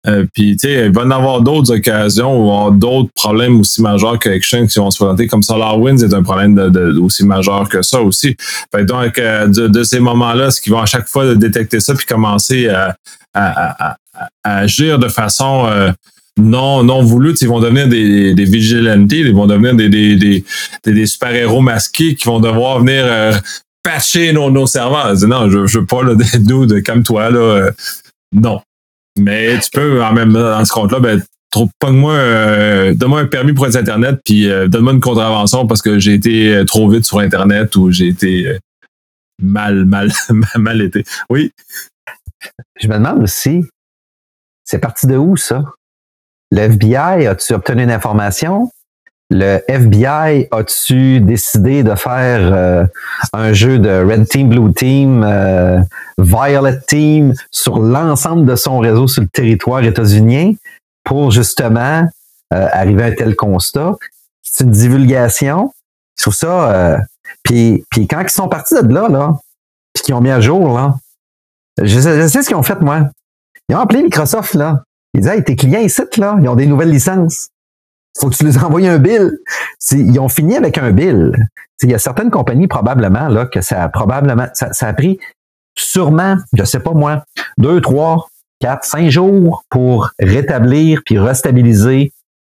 Euh, 0.07 0.25
puis, 0.33 0.55
tu 0.55 0.67
sais, 0.67 0.85
il 0.85 0.93
va 0.93 1.01
y 1.01 1.05
en 1.05 1.11
avoir 1.11 1.41
d'autres 1.41 1.75
occasions 1.75 2.67
ou 2.67 2.71
d'autres 2.71 3.09
problèmes 3.13 3.59
aussi 3.59 3.81
majeurs 3.81 4.19
que 4.19 4.29
Exchange 4.29 4.69
qui 4.69 4.79
vont 4.79 4.91
se 4.91 4.97
présenter, 4.97 5.27
comme 5.27 5.43
SolarWinds 5.43 6.03
est 6.03 6.13
un 6.13 6.23
problème 6.23 6.55
de, 6.55 6.97
aussi 6.99 7.25
majeur 7.25 7.67
que 7.67 7.81
ça 7.81 8.01
aussi. 8.01 8.35
Fait 8.73 8.85
donc, 8.85 9.19
euh, 9.19 9.47
de, 9.47 9.83
ces 9.83 9.99
moments-là, 9.99 10.51
ce 10.51 10.61
qu'ils 10.61 10.71
vont 10.71 10.81
à 10.81 10.85
chaque 10.85 11.07
fois 11.07 11.35
détecter 11.35 11.79
ça 11.79 11.93
puis 11.93 12.05
commencer 12.05 12.69
à, 12.69 12.95
à, 13.33 13.97
agir 14.43 14.97
de 14.97 15.09
façon 15.09 15.65
euh, 15.67 15.91
non, 16.37 16.83
non 16.83 17.01
voulu, 17.03 17.33
ils 17.39 17.47
vont 17.47 17.59
devenir 17.59 17.87
des, 17.87 18.33
des 18.33 18.45
vigilantes, 18.45 19.11
ils 19.11 19.33
vont 19.33 19.47
devenir 19.47 19.75
des, 19.75 19.89
des, 19.89 20.15
des, 20.15 20.43
des 20.85 21.05
super-héros 21.05 21.61
masqués 21.61 22.15
qui 22.15 22.25
vont 22.25 22.39
devoir 22.39 22.79
venir 22.79 23.03
euh, 23.05 23.33
patcher 23.83 24.33
nos, 24.33 24.51
nos 24.51 24.67
serveurs. 24.67 25.15
non, 25.27 25.49
je, 25.49 25.65
je 25.65 25.79
veux 25.79 25.85
pas, 25.85 26.03
là, 26.03 26.13
nous, 26.45 26.65
de 26.65 26.79
comme 26.79 27.03
toi, 27.03 27.29
là. 27.29 27.39
Euh, 27.39 27.71
non. 28.31 28.61
Mais 29.17 29.59
tu 29.59 29.69
peux, 29.71 30.03
en 30.03 30.13
même 30.13 30.33
dans 30.33 30.63
ce 30.63 30.71
compte-là, 30.71 30.99
ben, 30.99 31.21
pogne-moi, 31.79 32.13
euh, 32.13 32.93
donne-moi 32.93 33.21
un 33.21 33.25
permis 33.25 33.53
pour 33.53 33.65
être 33.65 33.75
Internet, 33.75 34.19
puis 34.23 34.49
euh, 34.49 34.67
donne-moi 34.67 34.93
une 34.93 34.99
contravention 34.99 35.65
parce 35.65 35.81
que 35.81 35.99
j'ai 35.99 36.13
été 36.13 36.53
euh, 36.53 36.65
trop 36.65 36.89
vite 36.89 37.05
sur 37.05 37.19
Internet 37.19 37.75
ou 37.75 37.91
j'ai 37.91 38.07
été 38.07 38.47
euh, 38.47 38.59
mal, 39.41 39.85
mal, 39.85 40.11
mal 40.55 40.81
été. 40.81 41.03
Oui. 41.29 41.51
Je 42.79 42.87
me 42.87 42.95
demande 42.95 43.23
aussi, 43.23 43.63
c'est 44.63 44.79
parti 44.79 45.07
de 45.07 45.15
où 45.15 45.35
ça? 45.35 45.63
Le 46.51 46.61
FBI, 46.61 47.27
as-tu 47.27 47.53
obtenu 47.53 47.83
une 47.83 47.91
information? 47.91 48.71
Le 49.29 49.59
FBI, 49.67 50.47
as-tu 50.51 51.19
décidé 51.19 51.83
de 51.83 51.95
faire 51.95 52.39
euh, 52.41 52.85
un 53.33 53.51
jeu 53.51 53.77
de 53.77 53.89
Red 53.89 54.29
Team, 54.29 54.47
Blue 54.49 54.73
Team, 54.73 55.23
euh, 55.25 55.81
Violet 56.17 56.79
Team 56.87 57.33
sur 57.51 57.79
l'ensemble 57.79 58.45
de 58.45 58.55
son 58.55 58.79
réseau 58.79 59.07
sur 59.07 59.21
le 59.21 59.27
territoire 59.27 59.83
états-unien 59.83 60.53
pour 61.03 61.31
justement 61.31 62.07
euh, 62.53 62.67
arriver 62.71 63.03
à 63.03 63.05
un 63.07 63.11
tel 63.11 63.35
constat? 63.35 63.95
C'est 64.41 64.63
une 64.63 64.71
divulgation. 64.71 65.73
Je 66.17 66.23
trouve 66.23 66.35
ça. 66.35 66.71
euh, 66.71 66.97
puis, 67.43 67.83
puis 67.89 68.07
quand 68.07 68.21
ils 68.21 68.29
sont 68.29 68.47
partis 68.47 68.75
de 68.75 68.93
là, 68.93 69.09
là, 69.09 69.33
puis 69.93 70.03
qu'ils 70.03 70.15
ont 70.15 70.21
mis 70.21 70.31
à 70.31 70.39
jour, 70.39 70.73
là, 70.77 70.95
je 71.81 71.99
je 71.99 72.27
sais 72.27 72.41
ce 72.43 72.47
qu'ils 72.47 72.55
ont 72.55 72.63
fait, 72.63 72.79
moi. 72.79 73.09
Ils 73.67 73.75
ont 73.75 73.79
appelé 73.79 74.03
Microsoft, 74.03 74.53
là. 74.53 74.83
Ils 75.17 75.21
disaient, 75.21 75.37
hey, 75.37 75.43
tes 75.43 75.55
clients 75.55 75.79
ici, 75.79 76.03
là, 76.17 76.37
ils 76.39 76.47
ont 76.47 76.55
des 76.55 76.67
nouvelles 76.67 76.91
licences. 76.91 77.49
Faut 78.19 78.29
que 78.29 78.35
tu 78.35 78.45
les 78.45 78.57
envoies 78.59 78.87
un 78.87 78.99
bill. 78.99 79.31
Ils 79.91 80.19
ont 80.19 80.29
fini 80.29 80.55
avec 80.55 80.77
un 80.77 80.91
bill. 80.91 81.33
Il 81.81 81.89
y 81.89 81.95
a 81.95 81.99
certaines 81.99 82.29
compagnies, 82.29 82.67
probablement, 82.67 83.27
là, 83.27 83.47
que 83.47 83.61
ça 83.61 83.83
a 83.83 83.89
probablement, 83.89 84.47
ça, 84.53 84.73
ça 84.73 84.87
a 84.87 84.93
pris 84.93 85.19
sûrement, 85.75 86.37
je 86.53 86.63
sais 86.63 86.79
pas 86.79 86.91
moi, 86.91 87.23
deux, 87.57 87.81
trois, 87.81 88.27
quatre, 88.59 88.85
cinq 88.85 89.09
jours 89.09 89.63
pour 89.71 90.11
rétablir 90.19 91.01
puis 91.03 91.17
restabiliser 91.17 92.11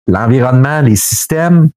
l'environnement, 0.07 0.81
les 0.81 0.97
systèmes, 0.97 1.69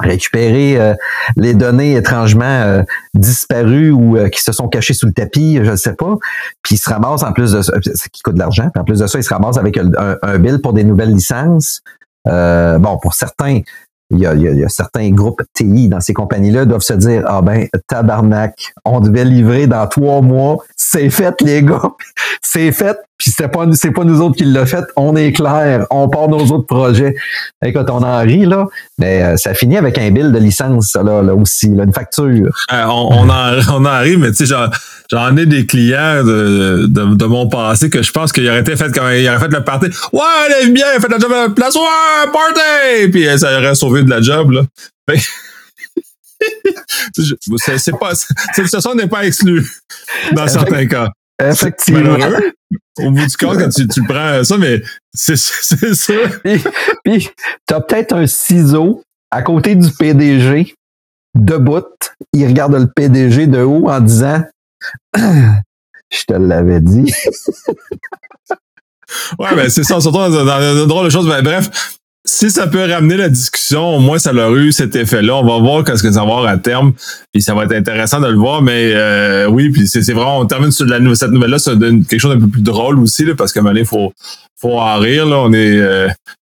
récupérer 0.00 0.78
euh, 0.80 0.94
les 1.36 1.54
données 1.54 1.94
étrangement 1.96 2.44
euh, 2.44 2.82
disparues 3.14 3.90
ou 3.90 4.16
euh, 4.16 4.28
qui 4.28 4.40
se 4.42 4.52
sont 4.52 4.68
cachées 4.68 4.94
sous 4.94 5.06
le 5.06 5.12
tapis, 5.12 5.58
je 5.62 5.70
ne 5.70 5.76
sais 5.76 5.94
pas. 5.94 6.16
Puis 6.62 6.76
ils 6.76 6.78
se 6.78 6.88
ramassent 6.90 7.22
en 7.22 7.32
plus 7.32 7.52
de 7.52 7.62
ça, 7.62 7.72
qui 8.12 8.22
coûte 8.22 8.34
de 8.34 8.38
l'argent. 8.38 8.70
En 8.76 8.84
plus 8.84 9.00
de 9.00 9.06
ça, 9.06 9.18
ils 9.18 9.24
se 9.24 9.32
ramassent 9.32 9.58
avec 9.58 9.76
un, 9.76 9.90
un- 9.98 10.16
un 10.22 10.38
bill 10.38 10.60
pour 10.60 10.72
des 10.72 10.84
nouvelles 10.84 11.12
licences. 11.12 11.80
Euh, 12.28 12.78
bon, 12.78 12.98
pour 12.98 13.14
certains, 13.14 13.60
il 14.10 14.18
y, 14.20 14.26
a, 14.26 14.34
il 14.34 14.40
y 14.42 14.48
a- 14.48 14.52
il 14.52 14.58
y 14.58 14.64
a 14.64 14.68
certains 14.68 15.10
groupes 15.10 15.42
TI 15.54 15.88
dans 15.88 16.00
ces 16.00 16.14
compagnies-là 16.14 16.64
doivent 16.64 16.80
se 16.82 16.94
dire 16.94 17.24
Ah 17.26 17.42
ben, 17.42 17.66
tabarnak, 17.88 18.72
on 18.84 19.00
devait 19.00 19.24
livrer 19.24 19.66
dans 19.66 19.86
trois 19.86 20.20
mois, 20.22 20.58
c'est 20.76 21.10
fait, 21.10 21.34
les 21.42 21.62
gars, 21.62 21.82
c'est 22.42 22.72
fait, 22.72 22.98
puis 23.18 23.32
c'est 23.36 23.48
pas, 23.48 23.66
c'est 23.72 23.90
pas 23.90 24.04
nous 24.04 24.20
autres 24.20 24.36
qui 24.36 24.44
l'a 24.44 24.64
fait, 24.64 24.84
on 24.94 25.16
est 25.16 25.32
clair, 25.32 25.86
on 25.90 26.08
part 26.08 26.28
nos 26.28 26.38
autres 26.38 26.66
projets. 26.66 27.16
Écoute, 27.64 27.90
on 27.90 28.02
en 28.04 28.20
rit, 28.20 28.46
là, 28.46 28.66
mais 28.96 29.22
euh, 29.22 29.36
ça 29.36 29.54
finit 29.54 29.76
avec 29.76 29.98
un 29.98 30.10
bill 30.12 30.30
de 30.30 30.38
licence, 30.38 30.94
là, 30.94 31.20
là 31.22 31.34
aussi, 31.34 31.68
là, 31.68 31.82
une 31.82 31.92
facture. 31.92 32.48
Euh, 32.72 32.84
on, 32.84 33.08
on, 33.10 33.28
en, 33.28 33.58
on 33.72 33.84
en 33.84 34.00
rit, 34.00 34.16
mais 34.16 34.30
tu 34.30 34.36
sais, 34.36 34.46
j'en, 34.46 34.68
j'en 35.10 35.36
ai 35.36 35.46
des 35.46 35.66
clients 35.66 36.22
de, 36.22 36.86
de, 36.86 37.14
de 37.16 37.24
mon 37.24 37.48
passé 37.48 37.90
que 37.90 38.02
je 38.02 38.12
pense 38.12 38.30
qu'il 38.30 38.48
aurait 38.48 38.60
été 38.60 38.76
fait 38.76 38.92
quand 38.94 39.10
il 39.10 39.28
aurait 39.28 39.40
fait 39.40 39.48
le 39.48 39.64
party. 39.64 39.86
Ouais, 40.12 40.20
elle 40.46 40.68
est 40.68 40.70
bien, 40.70 40.86
fait 41.00 41.08
la 41.08 41.18
job 41.18 41.32
à 41.32 41.48
la 41.48 41.50
place, 41.50 41.74
ouais, 41.74 42.32
party! 42.32 43.10
Puis 43.10 43.26
euh, 43.26 43.36
ça 43.36 43.58
aurait 43.58 43.74
sauvé 43.74 44.04
de 44.04 44.10
la 44.10 44.20
job, 44.20 44.52
là. 44.52 44.62
C'est, 47.16 47.78
c'est 47.78 47.98
pas, 47.98 48.14
cette 48.14 48.64
situation 48.64 48.94
n'est 48.94 49.08
pas 49.08 49.26
exclue 49.26 49.66
dans 50.32 50.46
certains 50.46 50.86
cas. 50.86 51.08
Effectivement. 51.42 52.18
malheureux? 52.18 52.52
Au 52.98 53.10
bout 53.10 53.26
du 53.26 53.36
compte, 53.36 53.58
quand 53.58 53.68
tu, 53.68 53.86
tu 53.86 54.02
prends 54.04 54.42
ça, 54.42 54.56
mais 54.58 54.82
c'est, 55.14 55.36
c'est 55.36 55.94
ça. 55.94 56.14
Puis, 56.44 56.62
puis 57.04 57.30
t'as 57.66 57.80
peut-être 57.80 58.14
un 58.14 58.26
ciseau 58.26 59.02
à 59.30 59.42
côté 59.42 59.74
du 59.76 59.90
PDG, 59.92 60.74
debout. 61.34 61.84
Il 62.32 62.46
regarde 62.46 62.74
le 62.74 62.86
PDG 62.86 63.46
de 63.46 63.60
haut 63.60 63.88
en 63.88 64.00
disant 64.00 64.42
Je 65.16 66.24
te 66.26 66.32
l'avais 66.34 66.80
dit. 66.80 67.12
Ouais, 69.38 69.54
ben 69.54 69.70
c'est 69.70 69.84
ça, 69.84 70.00
surtout 70.00 70.18
dans, 70.18 70.30
dans, 70.30 70.44
dans 70.44 70.82
une 70.82 70.86
drôle 70.86 71.06
de 71.06 71.10
choses. 71.10 71.26
Ben, 71.26 71.42
bref, 71.42 71.97
si 72.28 72.50
ça 72.50 72.66
peut 72.66 72.84
ramener 72.84 73.16
la 73.16 73.30
discussion, 73.30 73.96
au 73.96 74.00
moins 74.00 74.18
ça 74.18 74.32
leur 74.34 74.52
a 74.52 74.56
eu 74.56 74.70
cet 74.70 74.94
effet-là. 74.94 75.36
On 75.36 75.44
va 75.46 75.58
voir 75.58 75.82
qu'est-ce 75.82 76.02
que 76.02 76.10
ça 76.12 76.18
va 76.18 76.22
avoir 76.24 76.46
à 76.46 76.58
terme. 76.58 76.92
Puis 77.32 77.40
ça 77.42 77.54
va 77.54 77.64
être 77.64 77.72
intéressant 77.72 78.20
de 78.20 78.26
le 78.26 78.36
voir. 78.36 78.60
Mais 78.60 78.92
euh, 78.94 79.46
oui, 79.48 79.70
puis 79.70 79.88
c'est 79.88 80.00
vraiment, 80.12 80.38
on 80.40 80.46
termine 80.46 80.70
sur 80.70 80.84
la, 80.84 80.98
cette 81.14 81.30
nouvelle-là, 81.30 81.58
ça 81.58 81.74
donne 81.74 82.04
quelque 82.04 82.20
chose 82.20 82.34
d'un 82.34 82.40
peu 82.40 82.48
plus 82.50 82.60
drôle 82.62 82.98
aussi, 82.98 83.24
là, 83.24 83.34
parce 83.34 83.54
moment 83.56 83.70
donné, 83.70 83.80
il 83.80 83.86
faut, 83.86 84.12
faut 84.60 84.78
en 84.78 84.98
rire. 84.98 85.24
Là. 85.26 85.36
On 85.38 85.52
est. 85.54 85.78
euh, 85.78 86.08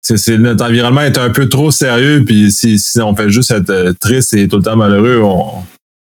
c'est, 0.01 0.39
notre 0.39 0.65
environnement 0.65 1.03
est 1.03 1.19
un 1.19 1.29
peu 1.29 1.51
trop 1.51 1.71
sérieux, 1.71 2.23
puis 2.25 2.51
si, 2.51 2.79
si 2.79 2.99
on 3.03 3.15
fait 3.15 3.29
juste 3.29 3.51
être 3.51 3.69
euh, 3.69 3.93
triste 4.01 4.33
et 4.33 4.49
tout 4.49 4.57
le 4.57 4.63
temps 4.63 4.77
malheureux, 4.77 5.21
on 5.23 5.51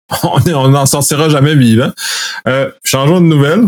on 0.23 0.39
est- 0.45 0.55
on 0.55 0.69
n'en 0.69 0.87
sortira 0.87 1.29
jamais 1.29 1.57
vivant. 1.57 1.91
Euh, 2.47 2.71
changeons 2.85 3.21
de 3.21 3.27
nouvelle. 3.27 3.65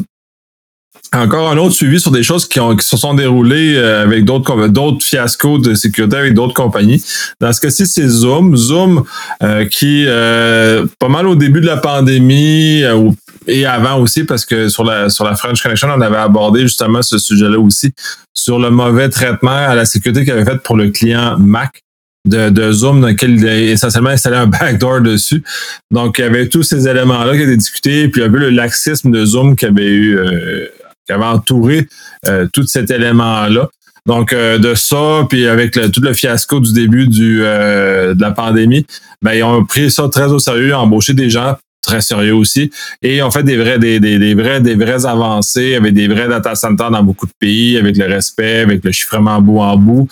Encore 1.14 1.50
un 1.50 1.56
autre 1.56 1.74
suivi 1.74 1.98
sur 1.98 2.10
des 2.10 2.22
choses 2.22 2.46
qui, 2.46 2.60
ont, 2.60 2.76
qui 2.76 2.86
se 2.86 2.96
sont 2.98 3.14
déroulées 3.14 3.76
euh, 3.76 4.02
avec 4.02 4.26
d'autres 4.26 4.68
d'autres 4.68 5.02
fiascos 5.02 5.58
de 5.58 5.74
sécurité 5.74 6.16
avec 6.16 6.34
d'autres 6.34 6.52
compagnies. 6.52 7.02
Dans 7.40 7.50
ce 7.50 7.60
cas-ci, 7.60 7.86
c'est 7.86 8.06
Zoom. 8.06 8.54
Zoom 8.56 9.04
euh, 9.42 9.64
qui, 9.64 10.04
euh, 10.06 10.86
pas 10.98 11.08
mal 11.08 11.26
au 11.26 11.34
début 11.34 11.62
de 11.62 11.66
la 11.66 11.78
pandémie 11.78 12.82
euh, 12.82 13.10
et 13.46 13.64
avant 13.64 13.98
aussi, 14.00 14.24
parce 14.24 14.44
que 14.44 14.68
sur 14.68 14.84
la, 14.84 15.08
sur 15.08 15.24
la 15.24 15.34
French 15.34 15.62
Connection, 15.62 15.88
on 15.96 16.00
avait 16.02 16.16
abordé 16.16 16.60
justement 16.60 17.00
ce 17.00 17.16
sujet-là 17.16 17.58
aussi, 17.58 17.92
sur 18.34 18.58
le 18.58 18.70
mauvais 18.70 19.08
traitement 19.08 19.50
à 19.50 19.74
la 19.74 19.86
sécurité 19.86 20.24
qu'il 20.24 20.34
avait 20.34 20.44
fait 20.44 20.58
pour 20.62 20.76
le 20.76 20.90
client 20.90 21.38
Mac. 21.38 21.82
De, 22.26 22.50
de 22.50 22.72
Zoom 22.72 23.00
dans 23.00 23.06
lequel 23.06 23.38
il 23.38 23.48
a 23.48 23.58
essentiellement 23.58 24.10
installé 24.10 24.36
un 24.36 24.46
backdoor 24.48 25.00
dessus. 25.00 25.42
Donc, 25.90 26.18
il 26.18 26.22
y 26.22 26.24
avait 26.24 26.48
tous 26.48 26.62
ces 26.62 26.86
éléments-là 26.86 27.34
qui 27.34 27.42
étaient 27.42 27.56
discutés, 27.56 28.08
puis 28.08 28.20
il 28.20 28.24
y 28.24 28.26
avait 28.26 28.40
le 28.40 28.50
laxisme 28.50 29.10
de 29.10 29.24
Zoom 29.24 29.56
qui 29.56 29.64
avait 29.64 29.86
eu 29.86 30.18
euh, 30.18 30.66
avait 31.12 31.24
entouré 31.24 31.88
euh, 32.26 32.46
tout 32.52 32.66
cet 32.66 32.90
élément-là. 32.90 33.68
Donc, 34.06 34.32
euh, 34.32 34.58
de 34.58 34.74
ça, 34.74 35.26
puis 35.28 35.46
avec 35.46 35.76
le- 35.76 35.90
tout 35.90 36.00
le 36.00 36.14
fiasco 36.14 36.60
du 36.60 36.72
début 36.72 37.06
du, 37.08 37.40
euh, 37.42 38.14
de 38.14 38.20
la 38.20 38.30
pandémie, 38.30 38.86
ben, 39.20 39.32
ils 39.34 39.42
ont 39.42 39.64
pris 39.64 39.90
ça 39.90 40.08
très 40.08 40.26
au 40.32 40.38
sérieux, 40.38 40.74
embauché 40.74 41.12
des 41.12 41.28
gens 41.28 41.56
très 41.88 42.02
sérieux 42.02 42.34
aussi, 42.34 42.70
et 43.02 43.22
ont 43.22 43.30
fait 43.30 43.42
des 43.42 43.56
vrais, 43.56 43.78
des, 43.78 43.98
des, 43.98 44.34
vrais, 44.34 44.60
des 44.60 44.74
vraies 44.74 45.06
avancées 45.06 45.74
avec 45.74 45.94
des 45.94 46.06
vrais 46.06 46.28
data 46.28 46.54
centers 46.54 46.90
dans 46.90 47.02
beaucoup 47.02 47.26
de 47.26 47.32
pays, 47.38 47.78
avec 47.78 47.96
le 47.96 48.04
respect, 48.04 48.60
avec 48.60 48.84
le 48.84 48.92
chiffrement 48.92 49.40
bout 49.40 49.60
en 49.60 49.76
bout. 49.76 50.08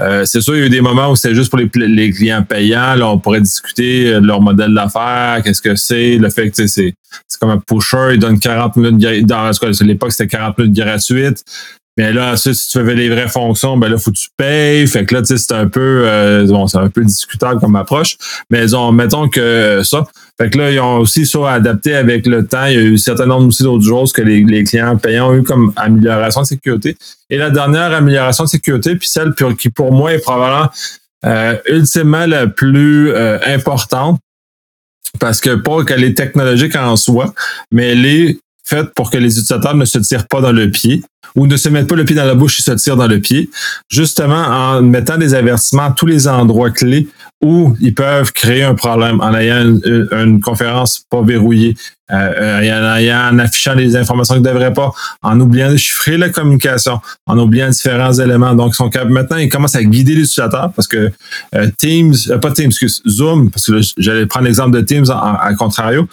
Euh, 0.00 0.24
c'est 0.24 0.40
sûr, 0.40 0.56
il 0.56 0.60
y 0.60 0.62
a 0.62 0.66
eu 0.66 0.70
des 0.70 0.80
moments 0.80 1.10
où 1.10 1.16
c'était 1.16 1.34
juste 1.34 1.50
pour 1.50 1.58
les, 1.58 2.10
clients 2.10 2.44
payants. 2.44 2.94
Là, 2.94 3.10
on 3.10 3.18
pourrait 3.18 3.40
discuter 3.40 4.12
de 4.12 4.26
leur 4.26 4.40
modèle 4.40 4.72
d'affaires, 4.72 5.42
qu'est-ce 5.44 5.60
que 5.60 5.76
c'est, 5.76 6.16
le 6.16 6.30
fait 6.30 6.50
que 6.50 6.66
c'est 6.66 6.94
comme 7.40 7.50
un 7.50 7.58
pusher, 7.58 8.14
il 8.14 8.18
donne 8.18 8.38
40 8.38 8.76
minutes, 8.76 9.26
dans 9.26 9.50
l'époque, 9.82 10.12
c'était 10.12 10.28
40 10.28 10.58
minutes 10.58 10.76
gratuites. 10.76 11.44
Mais 11.98 12.12
là, 12.12 12.36
si 12.36 12.54
tu 12.54 12.80
veux 12.80 12.92
les 12.92 13.08
vraies 13.08 13.26
fonctions, 13.26 13.76
ben 13.76 13.88
là, 13.88 13.98
faut 13.98 14.12
que 14.12 14.16
tu 14.16 14.28
payes. 14.36 14.86
Fait 14.86 15.04
que 15.04 15.14
là, 15.14 15.20
tu 15.20 15.26
sais, 15.26 15.36
c'est 15.36 15.52
un 15.52 15.66
peu, 15.66 16.04
euh, 16.06 16.46
bon, 16.46 16.68
c'est 16.68 16.78
un 16.78 16.88
peu 16.88 17.04
discutable 17.04 17.60
comme 17.60 17.74
approche. 17.74 18.16
Mais 18.50 18.62
ils 18.62 18.76
ont, 18.76 18.92
mettons 18.92 19.28
que 19.28 19.82
ça. 19.82 20.06
Fait 20.40 20.48
que 20.48 20.58
là, 20.58 20.70
ils 20.70 20.78
ont 20.78 20.98
aussi 20.98 21.26
ça 21.26 21.50
adapté 21.50 21.96
avec 21.96 22.24
le 22.26 22.46
temps. 22.46 22.66
Il 22.66 22.74
y 22.74 22.76
a 22.76 22.80
eu 22.82 22.94
un 22.94 22.98
certain 22.98 23.26
nombre 23.26 23.48
aussi 23.48 23.64
d'autres 23.64 23.84
choses 23.84 24.12
que 24.12 24.22
les, 24.22 24.44
les 24.44 24.62
clients 24.62 24.96
payants 24.96 25.30
ont 25.30 25.34
eu 25.34 25.42
comme 25.42 25.72
amélioration 25.74 26.42
de 26.42 26.46
sécurité. 26.46 26.96
Et 27.30 27.36
la 27.36 27.50
dernière 27.50 27.92
amélioration 27.92 28.44
de 28.44 28.48
sécurité, 28.48 28.94
puis 28.94 29.08
celle 29.08 29.34
qui 29.58 29.68
pour 29.68 29.92
moi 29.92 30.14
est 30.14 30.20
probablement 30.20 30.70
euh, 31.26 31.56
ultimement 31.68 32.26
la 32.26 32.46
plus 32.46 33.10
euh, 33.10 33.40
importante, 33.44 34.20
parce 35.18 35.40
que 35.40 35.56
pas 35.56 35.84
qu'elle 35.84 36.04
est 36.04 36.16
technologique 36.16 36.76
en 36.76 36.94
soi, 36.96 37.34
mais 37.72 37.90
elle 37.90 38.06
est 38.06 38.38
faite 38.64 38.94
pour 38.94 39.10
que 39.10 39.18
les 39.18 39.32
utilisateurs 39.32 39.74
ne 39.74 39.84
se 39.84 39.98
tirent 39.98 40.28
pas 40.28 40.40
dans 40.40 40.52
le 40.52 40.70
pied 40.70 41.02
ou 41.36 41.46
ne 41.46 41.56
se 41.56 41.68
mettent 41.68 41.88
pas 41.88 41.96
le 41.96 42.04
pied 42.04 42.16
dans 42.16 42.24
la 42.24 42.34
bouche 42.34 42.60
et 42.60 42.62
se 42.62 42.72
tirent 42.72 42.96
dans 42.96 43.06
le 43.06 43.20
pied, 43.20 43.50
justement 43.88 44.34
en 44.34 44.82
mettant 44.82 45.16
des 45.18 45.34
avertissements 45.34 45.84
à 45.84 45.90
tous 45.92 46.06
les 46.06 46.28
endroits 46.28 46.70
clés 46.70 47.08
où 47.40 47.76
ils 47.80 47.94
peuvent 47.94 48.32
créer 48.32 48.64
un 48.64 48.74
problème 48.74 49.20
en 49.20 49.32
ayant 49.34 49.62
une, 49.62 50.08
une 50.10 50.40
conférence 50.40 51.04
pas 51.08 51.22
verrouillée, 51.22 51.76
euh, 52.10 52.58
en, 52.58 52.96
ayant, 52.96 53.32
en 53.32 53.38
affichant 53.38 53.76
des 53.76 53.94
informations 53.94 54.34
qu'ils 54.34 54.42
ne 54.42 54.48
devraient 54.48 54.72
pas, 54.72 54.90
en 55.22 55.38
oubliant 55.38 55.70
de 55.70 55.76
chiffrer 55.76 56.16
la 56.16 56.30
communication, 56.30 57.00
en 57.26 57.38
oubliant 57.38 57.68
différents 57.68 58.12
éléments. 58.12 58.54
Donc, 58.54 58.72
ils 58.72 58.76
sont 58.76 58.90
maintenant, 59.08 59.36
ils 59.36 59.48
commencent 59.48 59.76
à 59.76 59.84
guider 59.84 60.14
les 60.14 60.22
utilisateurs 60.22 60.72
parce 60.74 60.88
que 60.88 61.12
euh, 61.54 61.70
Teams, 61.76 62.14
euh, 62.30 62.38
pas 62.38 62.50
Teams, 62.50 62.66
excuse, 62.66 63.02
Zoom, 63.06 63.50
parce 63.50 63.66
que 63.66 63.80
j'allais 63.98 64.26
prendre 64.26 64.46
l'exemple 64.46 64.72
de 64.72 64.80
Teams 64.80 65.06
à 65.10 65.54
contrario. 65.56 66.08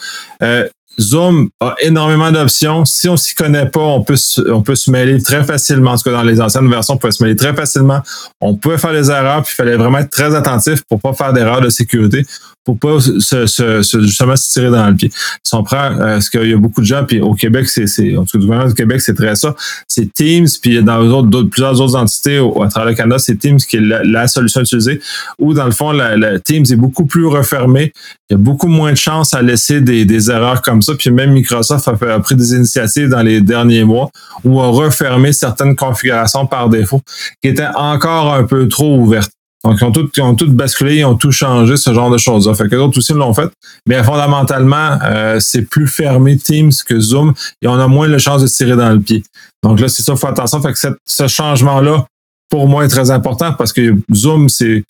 Zoom 1.00 1.50
a 1.60 1.76
énormément 1.82 2.32
d'options. 2.32 2.86
Si 2.86 3.08
on 3.10 3.18
s'y 3.18 3.36
connaît 3.36 3.68
pas, 3.68 3.82
on 3.82 4.02
peut, 4.04 4.16
se- 4.16 4.50
on 4.50 4.62
peut 4.62 4.76
se 4.76 4.90
mêler 4.90 5.22
très 5.22 5.44
facilement. 5.44 5.92
En 5.92 5.98
tout 5.98 6.04
cas, 6.04 6.12
dans 6.12 6.24
les 6.24 6.40
anciennes 6.42 6.70
versions, 6.70 6.94
on 6.96 6.98
pouvait 6.98 7.12
se 7.12 7.24
mêler 7.24 7.36
très 7.36 7.54
facilement. 7.54 8.02
On 8.42 8.56
pouvait 8.56 8.78
faire 8.78 8.94
des 8.94 9.10
erreurs, 9.12 9.44
puis 9.44 9.52
il 9.54 9.56
fallait 9.56 9.76
vraiment 9.76 9.98
être 10.00 10.10
très 10.10 10.34
attentif 10.36 10.82
pour 10.90 11.00
pas 11.02 11.14
faire 11.14 11.34
d'erreurs 11.34 11.62
de 11.62 11.70
sécurité. 11.70 12.26
Pour 12.66 12.80
pas 12.80 13.00
se, 13.00 13.46
se, 13.46 13.84
se, 13.84 14.02
justement 14.02 14.36
se 14.36 14.52
tirer 14.52 14.72
dans 14.72 14.90
le 14.90 14.96
pied. 14.96 15.12
Si 15.44 15.54
on 15.54 15.64
prend, 15.64 15.92
euh, 16.00 16.20
ce 16.20 16.30
qu'il 16.32 16.50
y 16.50 16.54
a 16.54 16.58
beaucoup 16.58 16.82
de 16.82 16.86
gens, 16.86 17.06
puis 17.06 17.22
au 17.22 17.36
Québec, 17.36 17.70
c'est, 17.70 17.86
c'est 17.86 18.18
en 18.18 18.26
tout 18.26 18.32
cas, 18.34 18.40
du 18.40 18.46
gouvernement 18.46 18.70
du 18.70 18.76
Québec, 18.76 19.02
c'est 19.02 19.14
très 19.14 19.36
ça. 19.36 19.56
C'est 19.88 20.12
Teams, 20.12 20.48
puis 20.62 20.84
dans 20.84 21.00
autres, 21.00 21.28
d'autres, 21.28 21.50
plusieurs 21.50 21.80
autres 21.80 21.96
entités 21.96 22.40
au, 22.40 22.64
à 22.64 22.68
travers 22.68 22.90
le 22.90 22.96
Canada, 22.96 23.20
c'est 23.20 23.38
Teams 23.38 23.60
qui 23.60 23.78
est 23.78 23.82
la, 23.82 24.28
solution 24.28 24.62
utilisée. 24.62 25.00
Ou 25.38 25.54
dans 25.54 25.66
le 25.66 25.72
fond, 25.72 25.92
la, 25.92 26.40
Teams 26.40 26.66
est 26.70 26.76
beaucoup 26.76 27.06
plus 27.06 27.28
refermé. 27.28 27.94
Il 28.30 28.34
y 28.34 28.36
a 28.36 28.40
beaucoup 28.40 28.68
moins 28.68 28.92
de 28.92 28.98
chances 28.98 29.36
à 29.36 29.44
laisser 29.44 29.82
des, 29.82 30.04
des 30.04 30.32
erreurs 30.32 30.64
comme 30.64 30.82
ça. 30.82 30.94
Puis 30.96 31.12
même 31.12 31.32
Microsoft 31.32 31.88
a, 31.88 31.92
a, 31.92 32.20
pris 32.20 32.36
des 32.36 32.54
initiatives 32.54 33.10
dans 33.10 33.22
les 33.22 33.42
derniers 33.42 33.84
mois 33.84 34.10
où 34.44 34.60
a 34.60 34.68
refermé 34.68 35.32
certaines 35.32 35.76
configurations 35.76 36.48
par 36.48 36.70
défaut 36.70 37.02
qui 37.44 37.50
étaient 37.50 37.68
encore 37.76 38.34
un 38.34 38.44
peu 38.44 38.68
trop 38.68 38.98
ouvertes. 38.98 39.32
Donc, 39.66 39.80
ils 39.82 39.84
ont 39.84 39.92
tout, 39.92 40.10
ils 40.16 40.22
ont 40.22 40.36
basculé, 40.50 40.98
ils 40.98 41.06
ont 41.06 41.16
tout 41.16 41.32
changé, 41.32 41.76
ce 41.76 41.92
genre 41.92 42.12
de 42.12 42.20
choses-là. 42.20 42.54
Fait 42.54 42.70
que 42.70 42.76
d'autres 42.76 43.00
aussi 43.00 43.14
l'ont 43.14 43.34
fait. 43.34 43.50
Mais 43.88 44.04
fondamentalement, 44.04 45.00
euh, 45.04 45.40
c'est 45.40 45.64
plus 45.64 45.88
fermé 45.88 46.38
Teams 46.38 46.72
que 46.88 47.00
Zoom 47.00 47.34
et 47.64 47.68
on 47.68 47.74
a 47.74 47.88
moins 47.88 48.08
de 48.08 48.18
chance 48.20 48.44
de 48.44 48.48
tirer 48.48 48.76
dans 48.76 48.92
le 48.92 49.00
pied. 49.00 49.24
Donc 49.64 49.80
là, 49.80 49.88
c'est 49.88 50.04
ça, 50.04 50.16
faut 50.16 50.28
attention. 50.28 50.62
Fait 50.62 50.74
que 50.74 50.96
ce 51.04 51.28
changement-là, 51.28 52.06
pour 52.48 52.68
moi, 52.68 52.86
est 52.86 52.90
très 52.90 53.10
important 53.10 53.54
parce 53.54 53.74
que 53.74 53.96
Zoom, 54.14 54.50
c'est, 54.50 54.84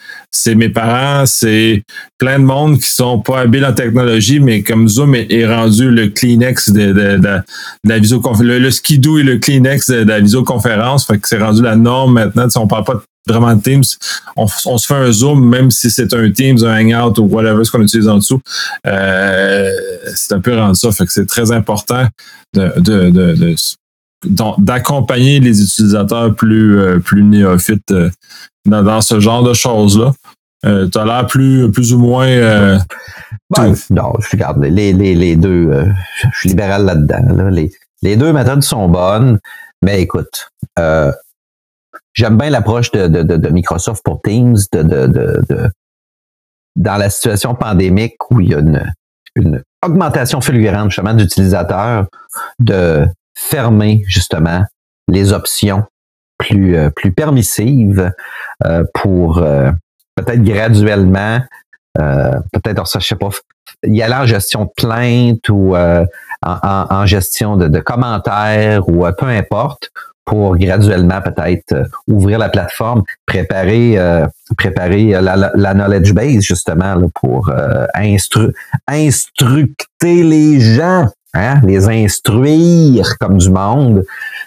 mes 0.56 0.68
parents, 0.68 1.26
c'est 1.26 1.84
plein 2.18 2.38
de 2.38 2.44
monde 2.44 2.78
qui 2.80 2.90
sont 2.90 3.20
pas 3.20 3.40
habiles 3.40 3.66
en 3.66 3.72
technologie, 3.72 4.42
mais 4.42 4.62
comme 4.62 4.90
Zoom 4.90 5.16
est, 5.16 5.46
rendu 5.48 5.90
le 5.90 6.10
Kleenex 6.10 6.72
de, 6.72 6.92
de, 6.92 7.18
de, 7.18 7.40
la 7.86 8.00
visioconférence, 8.00 8.60
le, 8.60 8.72
skidoo 8.72 9.20
et 9.20 9.24
le 9.24 9.38
Kleenex 9.38 9.90
de, 9.90 10.04
la 10.04 10.20
visioconférence, 10.20 11.06
fait 11.06 11.18
que 11.18 11.30
c'est 11.30 11.42
rendu 11.42 11.62
la 11.62 11.78
norme 11.78 12.14
maintenant. 12.14 12.50
Si 12.50 12.58
on 12.58 12.68
parle 12.68 12.84
pas 12.84 13.02
vraiment 13.28 13.56
de 13.56 13.62
Teams, 13.62 13.84
on, 14.36 14.48
se 14.48 14.86
fait 14.86 14.94
un 14.94 15.12
Zoom, 15.12 15.48
même 15.50 15.72
si 15.72 15.90
c'est 15.90 16.14
un 16.14 16.32
Teams, 16.32 16.64
un 16.64 16.80
Hangout 16.80 17.20
ou 17.20 17.26
whatever 17.26 17.64
ce 17.64 17.72
qu'on 17.72 17.82
utilise 17.82 18.08
en 18.08 18.18
dessous. 18.18 18.40
Euh, 18.86 19.72
c'est 20.16 20.34
un 20.34 20.40
peu 20.40 20.56
rendu 20.56 20.76
ça. 20.76 20.92
Fait 20.92 21.06
que 21.06 21.12
c'est 21.12 21.26
très 21.26 21.52
important 21.52 22.08
de, 22.54 22.74
de, 22.80 23.10
de, 23.10 23.56
d'accompagner 24.58 25.40
les 25.40 25.62
utilisateurs 25.62 26.34
plus, 26.36 26.80
euh, 26.80 27.00
plus 27.00 27.24
néophytes 27.24 27.92
euh, 27.92 28.10
dans, 28.66 29.02
ce 29.02 29.20
genre 29.20 29.44
de 29.44 29.54
choses-là. 29.54 30.14
Euh, 30.66 30.88
tu 30.88 30.98
as 30.98 31.06
l'air 31.06 31.28
plus, 31.28 31.70
plus 31.72 31.94
ou 31.94 32.00
moins. 32.00 32.28
non, 33.90 34.14
je 34.20 34.30
regarde 34.32 34.64
les, 34.64 34.94
les, 34.94 35.14
les 35.14 35.36
deux. 35.36 35.72
je 36.34 36.40
suis 36.40 36.50
libéral 36.50 36.86
là-dedans. 36.86 37.50
Les, 37.50 37.72
les 38.02 38.16
deux 38.16 38.34
méthodes 38.34 38.64
sont 38.64 38.88
bonnes, 38.88 39.40
mais 39.84 40.02
écoute, 40.02 40.50
j'aime 42.16 42.38
bien 42.38 42.50
l'approche 42.50 42.92
de, 42.92 43.08
de, 43.08 43.22
de, 43.22 43.50
Microsoft 43.50 44.04
pour 44.04 44.22
Teams, 44.24 44.58
de, 44.72 44.82
de, 44.82 45.70
dans 46.76 46.98
la 46.98 47.10
situation 47.10 47.54
pandémique 47.54 48.16
où 48.32 48.40
il 48.40 48.50
y 48.50 48.56
a 48.56 48.60
une, 48.60 48.92
une 49.36 49.64
augmentation 49.84 50.42
fulgurante 50.42 50.92
justement 50.92 51.14
d'utilisateurs, 51.14 52.08
de 52.60 53.06
fermer 53.38 54.04
justement 54.08 54.64
les 55.08 55.34
options 55.34 55.84
plus, 56.38 56.76
euh, 56.76 56.90
plus 56.90 57.12
permissives 57.12 58.12
euh, 58.66 58.84
pour 58.94 59.38
euh, 59.38 59.72
peut-être 60.16 60.44
graduellement, 60.44 61.42
peut-être, 61.96 62.88
ça, 62.88 63.00
je 63.00 63.08
sais 63.08 63.16
pas, 63.16 63.30
y 63.84 64.02
aller 64.02 64.16
en 64.16 64.26
gestion 64.26 64.66
de 64.66 64.70
plainte 64.76 65.48
ou 65.48 65.78
en, 65.78 66.06
en, 66.42 67.06
gestion 67.06 67.56
de, 67.56 67.70
de 67.70 67.80
commentaires 67.80 68.90
ou 68.90 69.06
peu 69.18 69.28
importe, 69.28 69.92
pour 70.26 70.58
graduellement 70.58 71.22
peut-être 71.22 71.88
ouvrir 72.08 72.40
la 72.40 72.50
plateforme, 72.50 73.04
préparer 73.26 73.98
préparer 74.58 75.12
la, 75.22 75.52
la, 75.54 75.74
knowledge 75.74 76.14
base 76.14 76.42
justement 76.42 76.96
pour 77.22 77.52
instru 77.96 78.52
instructer 78.88 80.24
les 80.24 80.60
gens 80.60 81.10
Hein? 81.36 81.60
les 81.66 81.90
instruire 81.90 83.18
comme 83.20 83.38
du 83.38 83.50
monde, 83.50 84.06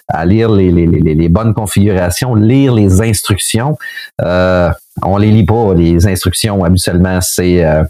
à 0.09 0.25
lire 0.25 0.51
les, 0.51 0.73
les, 0.73 0.87
les, 0.87 1.15
les 1.15 1.29
bonnes 1.29 1.53
configurations, 1.53 2.35
lire 2.35 2.73
les 2.73 3.03
instructions. 3.03 3.77
Euh, 4.23 4.71
on 5.03 5.19
les 5.19 5.31
lit 5.31 5.45
pas, 5.45 5.75
les 5.75 6.07
instructions 6.07 6.65
habituellement. 6.65 7.21
C'est 7.21 7.63
euh, 7.63 7.85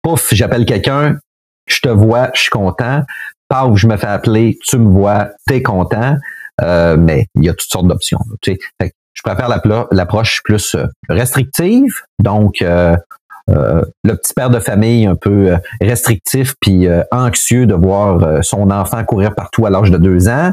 pouf, 0.00 0.28
j'appelle 0.32 0.64
quelqu'un, 0.64 1.18
je 1.66 1.80
te 1.80 1.88
vois, 1.88 2.30
je 2.34 2.42
suis 2.42 2.50
content. 2.50 3.02
Paf, 3.48 3.74
je 3.74 3.88
me 3.88 3.96
fais 3.96 4.06
appeler, 4.06 4.56
tu 4.64 4.78
me 4.78 4.88
vois, 4.88 5.30
t'es 5.46 5.60
content. 5.60 6.16
Euh, 6.60 6.96
mais 6.98 7.26
il 7.36 7.44
y 7.44 7.48
a 7.48 7.52
toutes 7.52 7.70
sortes 7.70 7.86
d'options. 7.86 8.20
Tu 8.42 8.58
sais. 8.80 8.92
je 9.12 9.22
préfère 9.22 9.48
l'approche 9.48 10.42
plus 10.44 10.74
euh, 10.74 10.86
restrictive. 11.08 11.92
Donc, 12.18 12.62
euh, 12.62 12.96
euh, 13.50 13.82
le 14.04 14.14
petit 14.14 14.32
père 14.34 14.50
de 14.50 14.60
famille 14.60 15.06
un 15.06 15.16
peu 15.16 15.52
euh, 15.52 15.56
restrictif 15.80 16.54
puis 16.60 16.86
euh, 16.86 17.02
anxieux 17.10 17.66
de 17.66 17.74
voir 17.74 18.44
son 18.44 18.70
enfant 18.70 19.04
courir 19.04 19.34
partout 19.34 19.66
à 19.66 19.70
l'âge 19.70 19.90
de 19.90 19.98
deux 19.98 20.28
ans, 20.28 20.52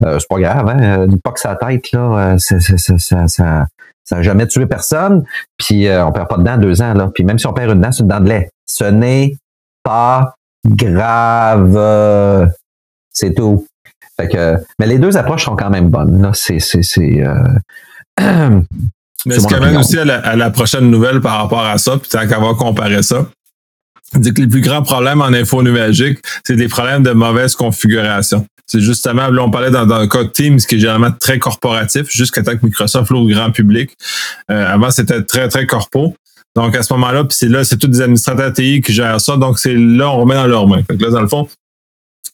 c'est 0.00 0.28
pas 0.28 0.38
grave, 0.38 0.68
hein? 0.68 1.06
pas 1.22 1.32
que 1.32 1.40
sa 1.40 1.56
tête 1.56 1.92
là, 1.92 2.36
ça, 2.38 2.58
ça, 2.60 2.98
ça, 2.98 3.66
ça, 4.04 4.22
jamais 4.22 4.46
tué 4.46 4.66
personne. 4.66 5.24
Puis 5.58 5.88
on 5.88 6.12
perd 6.12 6.28
pas 6.28 6.36
de 6.38 6.44
dents 6.44 6.56
deux 6.56 6.80
ans 6.80 6.94
là. 6.94 7.10
Puis 7.14 7.24
même 7.24 7.38
si 7.38 7.46
on 7.46 7.52
perd 7.52 7.72
une 7.72 7.80
dent, 7.80 7.92
c'est 7.92 8.02
une 8.02 8.08
dent 8.08 8.20
de 8.20 8.28
lait. 8.28 8.50
Ce 8.66 8.84
n'est 8.84 9.36
pas 9.82 10.34
grave. 10.64 12.50
C'est 13.12 13.34
tout. 13.34 13.66
Fait 14.20 14.28
que, 14.28 14.56
mais 14.78 14.86
les 14.86 14.98
deux 14.98 15.16
approches 15.16 15.44
sont 15.44 15.56
quand 15.56 15.70
même 15.70 15.90
bonnes. 15.90 16.20
Là, 16.22 16.32
c'est, 16.34 16.58
c'est, 16.58 16.82
c'est 16.82 17.22
Mais 19.26 19.38
ce 19.38 19.46
qui 19.46 19.54
amène 19.54 19.76
aussi 19.76 19.98
à 19.98 20.36
la, 20.36 20.50
prochaine 20.50 20.90
nouvelle 20.90 21.20
par 21.20 21.38
rapport 21.38 21.64
à 21.64 21.78
ça, 21.78 21.96
puis 21.98 22.08
tant 22.08 22.26
qu'à 22.26 22.38
va 22.38 22.54
comparer 22.54 23.02
ça, 23.02 23.26
dit 24.14 24.32
que 24.32 24.40
les 24.40 24.46
plus 24.46 24.60
grands 24.60 24.82
problèmes 24.82 25.20
en 25.20 25.26
info 25.26 25.62
numérique, 25.62 26.18
c'est 26.44 26.56
des 26.56 26.68
problèmes 26.68 27.02
de 27.02 27.10
mauvaise 27.10 27.54
configuration. 27.54 28.46
C'est 28.66 28.80
justement, 28.80 29.28
là, 29.28 29.42
on 29.42 29.50
parlait 29.50 29.70
dans, 29.70 29.86
dans, 29.86 29.98
le 29.98 30.06
cas 30.06 30.24
de 30.24 30.28
Teams, 30.28 30.58
qui 30.58 30.76
est 30.76 30.78
généralement 30.78 31.10
très 31.10 31.38
corporatif, 31.38 32.06
jusqu'à 32.10 32.42
temps 32.42 32.56
que 32.56 32.64
Microsoft 32.64 33.10
l'ouvre 33.10 33.24
au 33.24 33.28
grand 33.28 33.50
public. 33.50 33.90
Euh, 34.50 34.74
avant, 34.74 34.90
c'était 34.90 35.22
très, 35.22 35.48
très 35.48 35.66
corpo. 35.66 36.14
Donc, 36.54 36.76
à 36.76 36.82
ce 36.82 36.92
moment-là, 36.94 37.24
puis 37.24 37.36
c'est 37.38 37.48
là, 37.48 37.64
c'est 37.64 37.76
tous 37.76 37.88
des 37.88 38.00
administrateurs 38.00 38.52
TI 38.52 38.80
qui 38.80 38.92
gèrent 38.92 39.20
ça. 39.20 39.36
Donc, 39.36 39.58
c'est 39.58 39.74
là, 39.74 40.10
on 40.10 40.20
remet 40.20 40.34
dans 40.34 40.46
leur 40.46 40.66
main. 40.66 40.82
là, 40.88 41.10
dans 41.10 41.20
le 41.20 41.28
fond, 41.28 41.48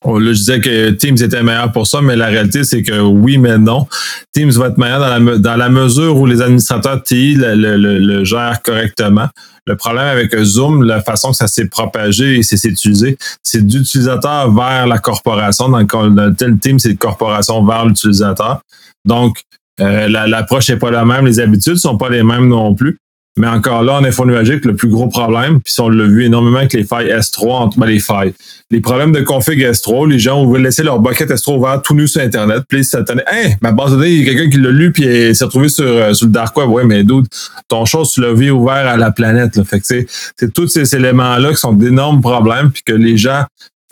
Oh, 0.06 0.20
je 0.20 0.32
disais 0.32 0.60
que 0.60 0.90
Teams 0.90 1.16
était 1.18 1.42
meilleur 1.42 1.72
pour 1.72 1.86
ça, 1.86 2.02
mais 2.02 2.14
la 2.14 2.26
réalité, 2.26 2.62
c'est 2.62 2.82
que 2.82 3.00
oui, 3.00 3.38
mais 3.38 3.56
non. 3.56 3.86
Teams 4.34 4.50
va 4.50 4.66
être 4.66 4.76
meilleur 4.76 5.00
dans 5.00 5.18
la, 5.18 5.38
dans 5.38 5.56
la 5.56 5.70
mesure 5.70 6.18
où 6.18 6.26
les 6.26 6.42
administrateurs 6.42 7.02
TI 7.02 7.36
le, 7.38 8.22
gèrent 8.22 8.60
correctement. 8.62 9.28
Le 9.66 9.76
problème 9.76 10.04
avec 10.04 10.36
Zoom, 10.36 10.82
la 10.82 11.00
façon 11.00 11.30
que 11.30 11.36
ça 11.36 11.46
s'est 11.46 11.68
propagé 11.68 12.38
et 12.38 12.42
c'est 12.42 12.62
utilisé, 12.68 13.16
c'est 13.42 13.66
d'utilisateur 13.66 14.52
vers 14.52 14.86
la 14.86 14.98
corporation. 14.98 15.70
Dans 15.70 15.78
le, 15.78 16.34
tel 16.34 16.58
Teams, 16.58 16.78
c'est 16.78 16.92
de 16.92 16.98
corporation 16.98 17.64
vers 17.64 17.86
l'utilisateur. 17.86 18.60
Donc, 19.06 19.42
euh, 19.80 20.06
l'approche 20.08 20.68
n'est 20.68 20.76
pas 20.76 20.90
la 20.90 21.06
même, 21.06 21.24
les 21.24 21.40
habitudes 21.40 21.76
sont 21.76 21.96
pas 21.96 22.10
les 22.10 22.22
mêmes 22.22 22.48
non 22.48 22.74
plus. 22.74 22.98
Mais 23.36 23.48
encore 23.48 23.82
là, 23.82 23.94
en 23.94 24.04
info 24.04 24.24
nuagique, 24.24 24.64
le 24.64 24.76
plus 24.76 24.88
gros 24.88 25.08
problème, 25.08 25.60
puis 25.60 25.74
on 25.80 25.88
l'a 25.88 26.04
vu 26.04 26.24
énormément 26.24 26.58
avec 26.58 26.72
les 26.72 26.84
failles 26.84 27.08
S3, 27.08 27.50
entre 27.50 27.78
ben, 27.80 27.86
les 27.86 27.98
failles. 27.98 28.32
Les 28.70 28.80
problèmes 28.80 29.10
de 29.10 29.22
config 29.22 29.60
S3, 29.60 30.08
les 30.08 30.20
gens 30.20 30.40
ont 30.40 30.54
laisser 30.54 30.84
leur 30.84 31.00
bucket 31.00 31.28
S3 31.28 31.56
ouvert 31.56 31.82
tout 31.82 31.94
nu 31.94 32.06
sur 32.06 32.20
Internet, 32.20 32.62
puis 32.68 32.80
ils 32.80 33.22
hey, 33.32 33.56
ma 33.60 33.72
base 33.72 33.90
de 33.90 33.96
données, 33.96 34.10
il 34.10 34.24
y 34.24 34.28
a 34.28 34.34
quelqu'un 34.34 34.50
qui 34.50 34.58
l'a 34.58 34.70
lu, 34.70 34.92
puis 34.92 35.34
s'est 35.34 35.44
retrouvé 35.44 35.68
sur, 35.68 35.84
euh, 35.84 36.14
sur 36.14 36.26
le 36.26 36.32
dark 36.32 36.56
web. 36.56 36.68
Ouais, 36.68 36.84
mais 36.84 37.02
dude, 37.02 37.26
ton 37.68 37.84
chose, 37.84 38.12
tu 38.12 38.20
l'as 38.20 38.32
vu 38.32 38.50
ouvert 38.50 38.86
à 38.86 38.96
la 38.96 39.10
planète. 39.10 39.56
Là. 39.56 39.64
Fait 39.64 39.80
que 39.80 39.86
c'est 39.86 40.52
tous 40.52 40.68
ces 40.68 40.94
éléments-là 40.94 41.50
qui 41.50 41.56
sont 41.56 41.72
d'énormes 41.72 42.20
problèmes, 42.20 42.70
puis 42.70 42.82
que 42.84 42.92
les 42.92 43.16
gens 43.16 43.44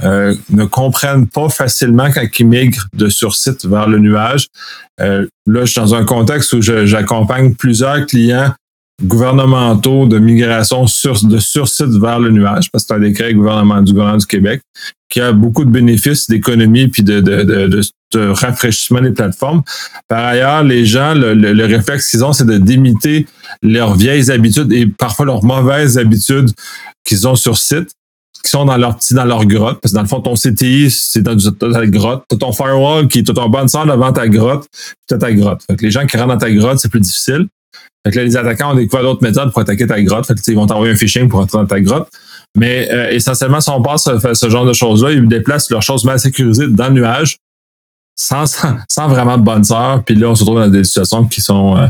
euh, 0.05 0.34
ne 0.51 0.64
comprennent 0.64 1.26
pas 1.26 1.49
facilement 1.49 2.11
quand 2.12 2.22
ils 2.38 2.47
migrent 2.47 2.86
de 2.95 3.09
sur-site 3.09 3.66
vers 3.66 3.88
le 3.88 3.99
nuage. 3.99 4.47
Euh, 5.01 5.26
là, 5.47 5.64
je 5.64 5.72
suis 5.72 5.80
dans 5.80 5.95
un 5.95 6.05
contexte 6.05 6.53
où 6.53 6.62
j'accompagne 6.62 7.55
plusieurs 7.55 8.07
clients 8.07 8.53
gouvernementaux 9.03 10.07
de 10.07 10.18
migration 10.18 10.86
sur, 10.86 11.24
de 11.24 11.38
sur-site 11.38 11.98
vers 12.00 12.20
le 12.20 12.30
nuage, 12.30 12.70
parce 12.70 12.84
que 12.84 12.88
c'est 12.88 12.94
un 12.94 13.00
décret 13.00 13.34
gouvernement, 13.34 13.82
du 13.82 13.92
gouvernement 13.92 14.18
du 14.18 14.26
Québec, 14.26 14.62
qui 15.09 15.20
a 15.20 15.32
beaucoup 15.32 15.64
de 15.64 15.70
bénéfices 15.70 16.28
d'économie 16.28 16.88
puis 16.88 17.03
de, 17.03 17.20
de, 17.20 17.42
de, 17.42 17.82
de, 18.12 18.28
rafraîchissement 18.28 19.00
des 19.00 19.11
plateformes. 19.11 19.62
Par 20.09 20.24
ailleurs, 20.24 20.62
les 20.62 20.86
gens, 20.86 21.14
le, 21.14 21.34
le, 21.34 21.64
réflexe 21.66 22.11
qu'ils 22.11 22.24
ont, 22.24 22.32
c'est 22.32 22.46
de 22.46 22.59
d'imiter 22.59 23.26
leurs 23.62 23.94
vieilles 23.94 24.30
habitudes 24.30 24.72
et 24.72 24.86
parfois 24.86 25.26
leurs 25.26 25.44
mauvaises 25.44 25.98
habitudes 25.98 26.50
qu'ils 27.05 27.26
ont 27.28 27.36
sur 27.36 27.59
site 27.59 27.90
qui 28.42 28.50
sont 28.50 28.64
dans 28.64 28.76
leur 28.76 28.96
petit 28.96 29.14
dans 29.14 29.24
leur 29.24 29.46
grotte 29.46 29.80
parce 29.80 29.92
que 29.92 29.96
dans 29.96 30.03
le 30.03 30.09
fond 30.09 30.20
ton 30.20 30.34
CTI 30.34 30.90
c'est 30.90 31.22
dans, 31.22 31.36
ta 31.36 31.86
grotte. 31.86 32.24
As 32.32 32.36
ton 32.36 32.53
firewall 32.53 33.07
qui 33.07 33.20
est 33.20 33.22
ton 33.22 33.48
bonne 33.48 33.68
sort 33.68 33.86
devant 33.86 34.12
ta 34.12 34.28
grotte 34.28 34.66
puis 34.72 35.14
as 35.14 35.18
ta 35.18 35.32
grotte. 35.32 35.62
Fait 35.64 35.76
que 35.76 35.84
les 35.84 35.92
gens 35.92 36.07
qui 36.07 36.16
rentrent 36.16 36.30
dans 36.30 36.38
ta 36.38 36.50
grotte 36.50 36.78
c'est 36.80 36.88
plus 36.88 37.00
difficile 37.00 37.46
fait 38.05 38.12
que 38.12 38.18
là, 38.18 38.24
les 38.24 38.36
attaquants 38.36 38.72
ont 38.72 38.74
découvert 38.74 39.05
d'autres 39.05 39.22
méthodes 39.22 39.53
pour 39.53 39.62
attaquer 39.62 39.86
ta 39.86 40.03
grotte. 40.03 40.26
Fait 40.26 40.34
que, 40.34 40.40
ils 40.48 40.57
vont 40.57 40.66
t'envoyer 40.66 40.92
un 40.92 40.96
phishing 40.96 41.28
pour 41.28 41.40
entrer 41.40 41.59
dans 41.59 41.66
ta 41.66 41.80
grotte. 41.80 42.09
Mais 42.57 42.90
euh, 42.92 43.11
essentiellement, 43.11 43.61
si 43.61 43.70
on 43.70 43.80
passe 43.80 44.05
ce, 44.05 44.34
ce 44.34 44.50
genre 44.50 44.66
de 44.66 44.72
choses-là, 44.72 45.12
ils 45.12 45.26
déplacent 45.26 45.70
leurs 45.70 45.82
choses 45.82 46.05
mal 46.05 46.18
sécurisées 46.18 46.66
dans 46.68 46.88
le 46.88 46.94
nuage 46.94 47.38
sans, 48.16 48.46
sans, 48.88 49.09
vraiment 49.09 49.38
de 49.38 49.42
bonne 49.42 49.64
sœur. 49.64 50.03
Puis 50.05 50.14
là, 50.14 50.28
on 50.28 50.34
se 50.34 50.44
retrouve 50.44 50.61
dans 50.61 50.68
des 50.68 50.84
situations 50.84 51.24
qui 51.26 51.40
sont 51.40 51.76
euh, 51.76 51.86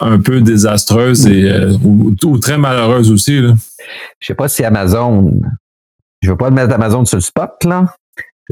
un 0.00 0.20
peu 0.20 0.40
désastreuse 0.40 1.26
et 1.26 1.50
euh, 1.50 1.76
ou, 1.82 2.38
très 2.38 2.58
malheureuse 2.58 3.10
aussi. 3.10 3.40
Là. 3.40 3.54
Je 4.20 4.26
sais 4.26 4.34
pas 4.34 4.48
si 4.48 4.64
Amazon, 4.64 5.32
je 6.20 6.30
veux 6.30 6.36
pas 6.36 6.50
mettre 6.50 6.72
Amazon 6.74 7.04
sur 7.04 7.16
le 7.16 7.22
spot 7.22 7.64
là. 7.64 7.94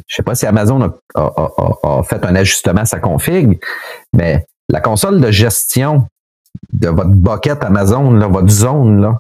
Je 0.07 0.17
sais 0.17 0.23
pas 0.23 0.35
si 0.35 0.47
Amazon 0.47 0.93
a, 1.15 2.03
fait 2.05 2.25
un 2.25 2.35
ajustement 2.35 2.83
à 2.83 2.87
sa 2.87 3.01
config, 3.01 3.61
mais 4.15 4.47
la 4.69 4.81
console 4.81 5.21
de 5.21 5.31
gestion 5.31 6.07
de 6.73 6.89
votre 6.89 7.11
bucket 7.11 7.63
Amazon, 7.65 8.13
là, 8.13 8.29
votre 8.29 8.51
zone, 8.51 9.01
là, 9.01 9.19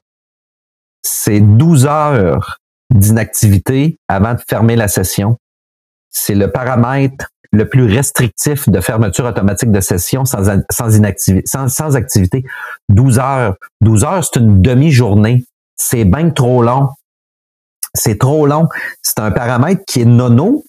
c'est 1.03 1.41
12 1.41 1.86
heures 1.86 2.59
d'inactivité 2.95 3.97
avant 4.09 4.34
de 4.34 4.41
fermer 4.49 4.76
la 4.76 4.88
session. 4.88 5.36
C'est 6.11 6.34
le 6.34 6.51
paramètre 6.51 7.28
le 7.53 7.68
plus 7.68 7.84
restrictif 7.84 8.68
de 8.68 8.80
fermeture 8.80 9.24
automatique 9.24 9.70
de 9.70 9.80
session 9.80 10.24
sans, 10.24 10.45
sans, 10.70 10.91
sans, 11.45 11.68
sans 11.68 11.97
activité. 11.97 12.45
12 12.88 13.18
heures. 13.18 13.57
12 13.80 14.05
heures, 14.05 14.24
c'est 14.24 14.41
une 14.41 14.61
demi-journée. 14.61 15.45
C'est 15.76 16.05
bien 16.05 16.30
trop 16.30 16.62
long. 16.62 16.88
C'est 17.95 18.18
trop 18.18 18.47
long. 18.47 18.68
C'est 19.03 19.18
un 19.18 19.32
paramètre 19.32 19.82
qui 19.86 20.03
est 20.03 20.05
nono, 20.05 20.62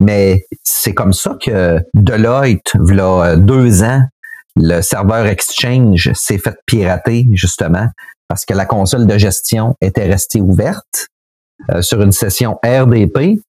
mais 0.00 0.44
c'est 0.64 0.94
comme 0.94 1.12
ça 1.12 1.36
que 1.40 1.78
Deloitte, 1.94 2.76
deux 2.76 3.82
ans, 3.84 4.02
le 4.56 4.80
serveur 4.82 5.26
Exchange 5.26 6.12
s'est 6.14 6.38
fait 6.38 6.56
pirater, 6.66 7.26
justement, 7.32 7.88
parce 8.28 8.44
que 8.44 8.54
la 8.54 8.66
console 8.66 9.06
de 9.06 9.18
gestion 9.18 9.76
était 9.80 10.06
restée 10.06 10.40
ouverte 10.40 11.08
euh, 11.70 11.82
sur 11.82 12.02
une 12.02 12.12
session 12.12 12.58
RDP. 12.64 13.40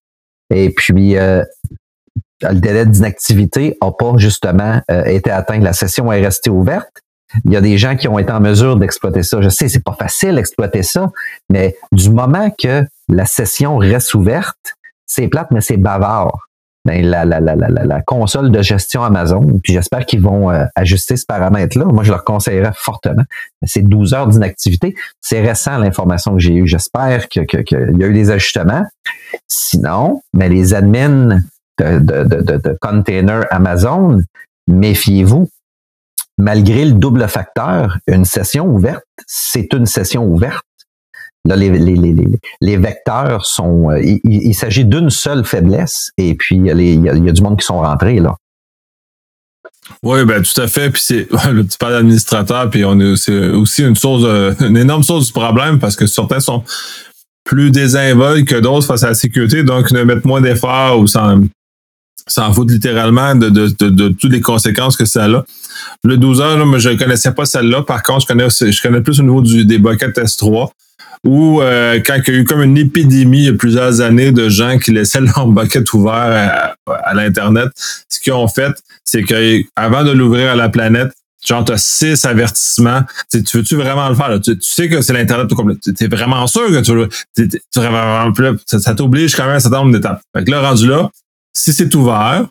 Et 0.54 0.70
puis, 0.70 1.18
euh, 1.18 1.44
le 2.42 2.60
délai 2.60 2.86
d'inactivité 2.86 3.78
n'a 3.82 3.92
pas 3.92 4.14
justement 4.18 4.82
euh, 4.92 5.04
été 5.06 5.32
atteint. 5.32 5.60
La 5.60 5.74
session 5.74 6.12
est 6.12 6.24
restée 6.24 6.50
ouverte. 6.50 7.02
Il 7.44 7.52
y 7.52 7.56
a 7.56 7.62
des 7.62 7.78
gens 7.78 7.96
qui 7.96 8.08
ont 8.08 8.20
été 8.20 8.32
en 8.32 8.40
mesure 8.40 8.78
d'exploiter 8.78 9.24
ça. 9.24 9.42
Je 9.42 9.50
sais, 9.50 9.68
c'est 9.68 9.84
pas 9.84 9.96
facile 9.98 10.36
d'exploiter 10.36 10.84
ça, 10.84 11.12
mais 11.50 11.76
du 11.92 12.10
moment 12.10 12.50
que 12.52 12.84
la 13.10 13.26
session 13.26 13.78
reste 13.78 14.14
ouverte, 14.14 14.76
c'est 15.06 15.28
plate, 15.28 15.50
mais 15.52 15.62
c'est 15.62 15.78
bavard. 15.78 16.48
Ben, 16.86 17.04
la, 17.04 17.26
la, 17.26 17.40
la, 17.40 17.56
la, 17.56 18.02
console 18.04 18.52
de 18.52 18.62
gestion 18.62 19.04
Amazon, 19.04 19.60
puis 19.64 19.74
j'espère 19.74 20.06
qu'ils 20.06 20.22
vont 20.22 20.52
euh, 20.52 20.66
ajuster 20.76 21.18
ce 21.18 21.26
paramètre-là. 21.26 21.86
Moi, 21.86 22.04
je 22.04 22.12
leur 22.12 22.24
conseillerais 22.24 22.74
fortement. 22.76 23.24
C'est 23.64 23.82
12 23.82 24.14
heures 24.14 24.28
d'inactivité. 24.28 24.94
C'est 25.20 25.42
récent 25.42 25.80
l'information 25.80 26.34
que 26.34 26.40
j'ai 26.40 26.54
eue. 26.54 26.68
J'espère 26.68 27.28
qu'il 27.28 27.48
que, 27.48 27.58
que, 27.58 27.98
y 27.98 28.04
a 28.04 28.08
eu 28.08 28.14
des 28.14 28.30
ajustements. 28.30 28.86
Sinon, 29.48 30.22
mais 30.34 30.48
ben, 30.48 30.56
les 30.56 30.76
admins 30.76 31.40
de, 31.80 31.98
de, 31.98 32.24
de, 32.24 32.58
de 32.58 32.78
container 32.80 33.46
Amazon, 33.50 34.22
méfiez-vous. 34.68 35.50
Malgré 36.38 36.86
le 36.86 36.92
double 36.92 37.28
facteur, 37.28 37.98
une 38.08 38.26
session 38.26 38.68
ouverte, 38.68 39.06
c'est 39.26 39.74
une 39.74 39.88
session 39.88 40.26
ouverte. 40.26 40.66
Là, 41.46 41.56
les, 41.56 41.70
les, 41.70 41.96
les, 41.96 42.14
les 42.60 42.78
vecteurs 42.78 43.46
sont. 43.46 43.92
Euh, 43.92 44.02
il, 44.02 44.54
s'agit 44.56 44.84
d'une 44.84 45.12
seule 45.12 45.46
faiblesse, 45.46 46.12
et 46.18 46.34
puis 46.34 46.56
il 46.56 46.66
y, 46.66 46.72
a 46.72 46.74
il 46.74 47.04
y, 47.04 47.30
a, 47.30 47.32
du 47.32 47.42
monde 47.42 47.60
qui 47.60 47.66
sont 47.66 47.80
rentrés 47.82 48.20
là. 48.20 48.36
Oui, 50.02 50.26
ben 50.26 50.42
tout 50.42 50.60
à 50.60 50.68
fait. 50.68 50.90
Puis 50.90 51.02
c'est 51.06 51.28
tu 51.30 51.78
parles 51.80 51.94
d'administrateur, 51.94 52.70
puis 52.72 52.84
on 52.84 53.00
est 53.00 53.16
c'est 53.16 53.50
aussi 53.50 53.84
une 53.84 53.96
source, 53.96 54.24
une 54.62 54.78
énorme 54.78 55.04
source 55.04 55.28
du 55.28 55.34
problème 55.34 55.78
parce 55.78 55.96
que 55.96 56.08
certains 56.08 56.40
sont 56.40 56.64
plus 57.44 57.70
désinvolts 57.70 58.44
que 58.46 58.56
d'autres 58.56 58.88
face 58.88 59.04
à 59.04 59.10
la 59.10 59.14
sécurité, 59.14 59.64
donc 59.64 59.92
ne 59.92 60.04
mettent 60.04 60.26
moins 60.26 60.42
d'efforts 60.42 60.98
ou 61.00 61.06
s'en 61.06 61.42
s'en 62.28 62.52
foutent 62.52 62.72
littéralement 62.72 63.36
de, 63.36 63.50
de, 63.50 63.68
de, 63.90 64.10
toutes 64.10 64.32
les 64.32 64.42
conséquences 64.42 64.98
que 64.98 65.06
ça 65.06 65.26
a. 65.26 65.44
Le 66.04 66.18
12 66.18 66.42
heures, 66.42 66.80
je 66.80 66.90
ne 66.90 66.96
connaissais 66.96 67.32
pas 67.32 67.46
celle-là. 67.46 67.84
Par 67.84 68.02
contre, 68.02 68.22
je 68.22 68.26
connais, 68.26 68.50
je 68.50 68.82
connais 68.82 69.02
plus 69.02 69.20
au 69.20 69.24
niveau 69.24 69.42
du, 69.44 69.64
des 69.64 69.78
buckets 69.78 70.18
S3 70.18 70.72
où 71.26 71.62
euh, 71.62 72.00
quand 72.06 72.20
il 72.28 72.34
y 72.34 72.38
a 72.38 72.40
eu 72.40 72.46
comme 72.46 72.62
une 72.62 72.78
épidémie 72.78 73.40
il 73.40 73.46
y 73.46 73.50
a 73.50 73.54
plusieurs 73.54 74.00
années 74.00 74.32
de 74.32 74.48
gens 74.48 74.78
qui 74.78 74.92
laissaient 74.92 75.22
leur 75.36 75.48
bucket 75.48 75.92
ouvert 75.94 76.76
à, 76.88 77.14
l'Internet, 77.14 77.70
ce 78.08 78.20
qu'ils 78.20 78.34
ont 78.34 78.48
fait, 78.48 78.72
c'est 79.04 79.24
qu'avant 79.24 80.04
de 80.04 80.12
l'ouvrir 80.12 80.52
à 80.52 80.56
la 80.56 80.70
planète, 80.70 81.12
genre, 81.46 81.66
tu 81.66 81.72
as 81.72 81.78
six 81.78 82.26
avertissements. 82.26 83.02
tu 83.32 83.58
veux-tu 83.58 83.76
vraiment 83.76 84.08
le 84.10 84.16
faire? 84.16 84.40
Tu, 84.42 84.56
sais 84.62 84.88
que 84.88 85.02
c'est 85.02 85.14
l'Internet 85.14 85.48
tout 85.48 85.56
complet. 85.56 85.76
Tu 85.84 86.08
vraiment 86.08 86.46
sûr 86.48 86.68
que 86.68 86.82
tu 86.82 86.94
veux. 86.94 87.10
ça, 88.66 88.80
ça 88.80 88.96
t'oblige 88.96 89.36
quand 89.36 89.44
même 89.44 89.54
à 89.54 89.56
un 89.56 89.60
certain 89.60 89.78
nombre 89.78 89.94
d'étapes. 89.94 90.22
Fait 90.36 90.44
que 90.44 90.52
là, 90.52 90.62
rendu 90.62 90.88
là, 90.88 91.10
si 91.54 91.74
c'est 91.74 91.94
ouvert, 91.96 92.46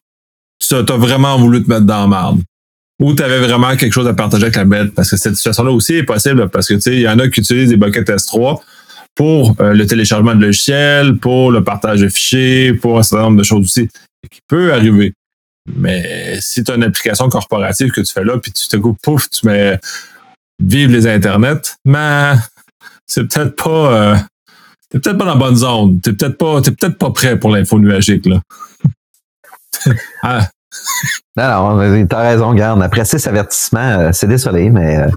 tu 0.60 0.74
as 0.74 0.96
vraiment 0.96 1.38
voulu 1.38 1.62
te 1.62 1.70
mettre 1.70 1.86
dans 1.86 2.00
la 2.02 2.06
marde 2.06 2.40
ou 3.00 3.14
tu 3.14 3.22
avais 3.22 3.40
vraiment 3.40 3.76
quelque 3.76 3.92
chose 3.92 4.06
à 4.06 4.14
partager 4.14 4.44
avec 4.44 4.56
la 4.56 4.64
bête. 4.64 4.94
Parce 4.94 5.10
que 5.10 5.16
cette 5.16 5.36
situation-là 5.36 5.70
aussi 5.70 5.94
est 5.94 6.04
possible 6.04 6.48
parce 6.48 6.68
que 6.68 6.74
tu 6.74 6.80
sais, 6.80 6.94
il 6.94 7.00
y 7.00 7.08
en 7.08 7.18
a 7.18 7.28
qui 7.28 7.40
utilisent 7.40 7.70
des 7.70 7.76
buckets 7.76 8.08
S3 8.08 8.60
pour 9.14 9.56
euh, 9.60 9.72
le 9.72 9.86
téléchargement 9.86 10.34
de 10.34 10.42
logiciels, 10.42 11.16
pour 11.16 11.50
le 11.50 11.62
partage 11.62 12.00
de 12.00 12.08
fichiers, 12.08 12.74
pour 12.74 12.98
un 12.98 13.02
certain 13.02 13.24
nombre 13.24 13.38
de 13.38 13.44
choses 13.44 13.64
aussi 13.64 13.88
qui 14.30 14.40
peut 14.48 14.72
arriver. 14.72 15.12
Mais 15.76 16.38
si 16.40 16.62
tu 16.62 16.72
as 16.72 16.74
une 16.74 16.82
application 16.82 17.28
corporative 17.28 17.90
que 17.90 18.00
tu 18.00 18.12
fais 18.12 18.24
là, 18.24 18.38
puis 18.38 18.52
tu 18.52 18.68
te 18.68 18.76
coupes, 18.76 18.98
pouf, 19.02 19.28
tu 19.30 19.46
mets 19.46 19.78
vive 20.62 20.90
les 20.90 21.06
internets, 21.06 21.76
mais 21.84 22.34
c'est 23.06 23.24
peut-être 23.26 23.56
pas 23.56 23.92
euh, 23.92 24.16
t'es 24.90 25.00
peut-être 25.00 25.18
pas 25.18 25.24
dans 25.24 25.34
la 25.34 25.40
bonne 25.40 25.56
zone. 25.56 26.00
T'es 26.00 26.12
peut-être 26.12 26.38
pas 26.38 26.60
t'es 26.60 26.70
peut-être 26.70 26.98
pas 26.98 27.10
prêt 27.10 27.38
pour 27.38 27.50
l'info 27.50 27.78
nuagique 27.78 28.26
là. 28.26 28.40
ah, 30.22 30.48
non, 31.36 31.76
non, 31.76 32.06
t'as 32.06 32.22
raison, 32.22 32.54
garde. 32.54 32.82
Après 32.82 33.04
six 33.04 33.26
avertissements, 33.26 33.80
euh, 33.80 34.10
c'est 34.12 34.28
désolé, 34.28 34.70
mais 34.70 34.98
euh, 34.98 35.08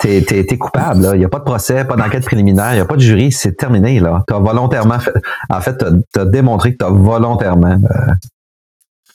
t'es, 0.00 0.22
t'es, 0.22 0.58
coupable. 0.58 1.10
Il 1.14 1.18
n'y 1.18 1.24
a 1.24 1.28
pas 1.28 1.38
de 1.38 1.44
procès, 1.44 1.84
pas 1.84 1.96
d'enquête 1.96 2.24
préliminaire, 2.24 2.72
il 2.72 2.76
n'y 2.76 2.80
a 2.80 2.84
pas 2.84 2.96
de 2.96 3.00
jury, 3.00 3.32
c'est 3.32 3.52
terminé. 3.56 4.00
là. 4.00 4.22
T'as 4.26 4.38
volontairement 4.38 4.98
fait, 4.98 5.14
en 5.48 5.60
fait, 5.60 5.78
t'as, 5.78 6.22
as 6.22 6.24
démontré 6.26 6.72
que 6.72 6.78
t'as 6.78 6.90
volontairement 6.90 7.80
euh, 7.84 8.12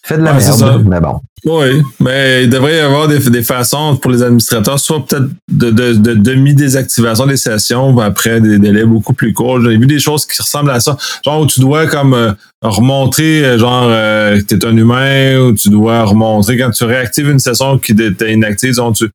fait 0.07 0.17
de 0.17 0.23
la 0.23 0.33
merde, 0.33 0.85
mais 0.87 1.01
bon. 1.01 1.19
Oui, 1.45 1.81
mais 1.99 2.45
il 2.45 2.49
devrait 2.49 2.77
y 2.77 2.79
avoir 2.79 3.07
des, 3.07 3.19
des 3.29 3.43
façons 3.43 3.95
pour 3.97 4.09
les 4.09 4.23
administrateurs, 4.23 4.79
soit 4.79 5.05
peut-être 5.05 5.27
de, 5.51 5.69
de, 5.69 5.93
de 5.93 6.13
demi-désactivation 6.13 7.25
des 7.27 7.37
sessions 7.37 7.97
après 7.99 8.41
des 8.41 8.57
délais 8.57 8.85
beaucoup 8.85 9.13
plus 9.13 9.33
courts. 9.33 9.61
J'ai 9.61 9.77
vu 9.77 9.85
des 9.85 9.99
choses 9.99 10.25
qui 10.25 10.41
ressemblent 10.41 10.71
à 10.71 10.79
ça. 10.79 10.97
Genre 11.23 11.41
où 11.41 11.45
tu 11.45 11.59
dois 11.59 11.87
comme 11.87 12.13
euh, 12.13 12.31
remontrer, 12.61 13.45
euh, 13.45 13.57
genre 13.57 13.87
euh, 13.87 14.41
que 14.41 14.55
tu 14.55 14.55
es 14.55 14.65
un 14.65 14.75
humain, 14.75 15.39
ou 15.39 15.53
tu 15.53 15.69
dois 15.69 16.03
remontrer 16.03 16.57
quand 16.57 16.71
tu 16.71 16.83
réactives 16.83 17.29
une 17.29 17.39
session 17.39 17.77
qui 17.77 17.91
était 17.91 18.33
inactive, 18.33 18.75
tu, 18.95 19.09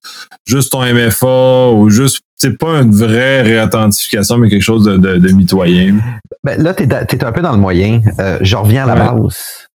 juste 0.47 0.73
ton 0.73 0.83
MFA 0.83 1.71
ou 1.71 1.91
juste 1.91 2.21
c'est 2.37 2.59
pas 2.59 2.81
une 2.81 2.93
vraie 2.93 3.43
réauthentification, 3.43 4.39
mais 4.39 4.49
quelque 4.49 4.63
chose 4.63 4.85
de, 4.85 4.97
de, 4.97 5.33
mitoyen. 5.33 5.95
Ben, 6.43 6.61
là, 6.61 6.75
tu 6.75 6.83
es, 6.83 7.25
un 7.25 7.33
peu 7.33 7.41
dans 7.41 7.53
le 7.53 7.59
moyen. 7.59 8.01
je 8.41 8.57
reviens 8.57 8.83
à 8.85 8.95
la 8.95 9.13
base 9.13 9.69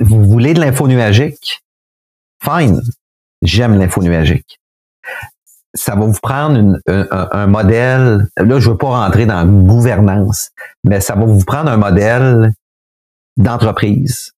vous 0.00 0.24
voulez 0.24 0.54
de 0.54 0.60
l'info 0.60 0.88
nuagique? 0.88 1.62
Fine. 2.42 2.80
J'aime 3.42 3.78
l'info 3.78 4.02
nuagique. 4.02 4.58
Ça 5.74 5.96
va 5.96 6.06
vous 6.06 6.18
prendre 6.22 6.78
un, 6.86 7.46
modèle. 7.46 8.28
Là, 8.36 8.60
je 8.60 8.70
veux 8.70 8.76
pas 8.76 8.88
rentrer 8.88 9.26
dans 9.26 9.44
gouvernance, 9.44 10.50
mais 10.84 11.00
ça 11.00 11.14
va 11.14 11.24
vous 11.24 11.44
prendre 11.44 11.70
un 11.70 11.76
modèle 11.76 12.52
d'entreprise. 13.36 14.32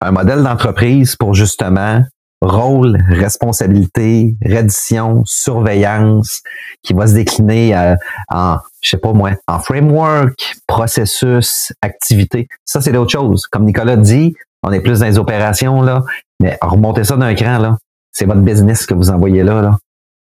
Un 0.00 0.12
modèle 0.12 0.42
d'entreprise 0.42 1.16
pour 1.16 1.34
justement 1.34 2.02
rôle, 2.42 2.98
responsabilité, 3.08 4.36
reddition, 4.44 5.22
surveillance, 5.26 6.40
qui 6.82 6.94
va 6.94 7.06
se 7.06 7.14
décliner 7.14 7.76
euh, 7.76 7.94
en, 8.30 8.56
je 8.80 8.90
sais 8.90 8.96
pas 8.96 9.12
moi, 9.12 9.32
en 9.46 9.58
framework, 9.58 10.56
processus, 10.66 11.72
activité. 11.82 12.48
Ça, 12.64 12.80
c'est 12.80 12.92
d'autres 12.92 13.10
choses. 13.10 13.46
Comme 13.46 13.64
Nicolas 13.64 13.96
dit, 13.96 14.34
on 14.62 14.72
est 14.72 14.80
plus 14.80 15.00
dans 15.00 15.06
les 15.06 15.18
opérations, 15.18 15.82
là, 15.82 16.02
mais 16.40 16.58
remontez 16.62 17.04
ça 17.04 17.16
d'un 17.16 17.34
cran, 17.34 17.58
là. 17.58 17.76
C'est 18.12 18.24
votre 18.24 18.40
business 18.40 18.86
que 18.86 18.94
vous 18.94 19.10
envoyez 19.10 19.42
là, 19.42 19.62
là. 19.62 19.78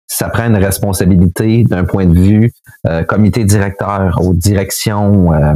Ça 0.07 0.29
prend 0.29 0.45
une 0.45 0.57
responsabilité 0.57 1.63
d'un 1.63 1.85
point 1.85 2.05
de 2.05 2.19
vue 2.19 2.51
euh, 2.87 3.03
comité 3.03 3.45
directeur 3.45 4.19
ou 4.21 4.33
direction, 4.33 5.33
euh, 5.33 5.53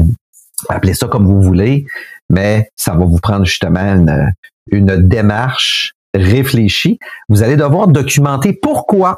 appelez 0.69 0.93
ça 0.93 1.07
comme 1.07 1.25
vous 1.25 1.41
voulez, 1.41 1.85
mais 2.29 2.69
ça 2.75 2.93
va 2.93 3.05
vous 3.05 3.19
prendre 3.19 3.45
justement 3.45 4.33
une, 4.71 5.07
démarche 5.07 5.93
réfléchi, 6.15 6.99
vous 7.27 7.43
allez 7.43 7.55
devoir 7.55 7.87
documenter 7.87 8.53
pourquoi. 8.53 9.17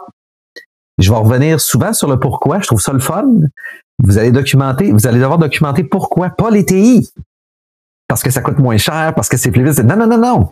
Je 0.97 1.11
vais 1.11 1.17
revenir 1.17 1.59
souvent 1.59 1.93
sur 1.93 2.09
le 2.09 2.19
pourquoi, 2.19 2.61
je 2.61 2.67
trouve 2.67 2.81
ça 2.81 2.93
le 2.93 2.99
fun. 2.99 3.25
Vous 4.03 4.17
allez 4.17 4.31
documenter, 4.31 4.91
vous 4.91 5.07
allez 5.07 5.19
devoir 5.19 5.37
documenter 5.37 5.83
pourquoi, 5.83 6.29
pas 6.29 6.49
les 6.49 6.65
TI. 6.65 7.09
Parce 8.07 8.23
que 8.23 8.31
ça 8.31 8.41
coûte 8.41 8.59
moins 8.59 8.77
cher, 8.77 9.13
parce 9.15 9.29
que 9.29 9.37
c'est 9.37 9.51
plus 9.51 9.63
vite. 9.63 9.79
Non, 9.79 9.97
non, 9.97 10.07
non, 10.07 10.17
non. 10.17 10.49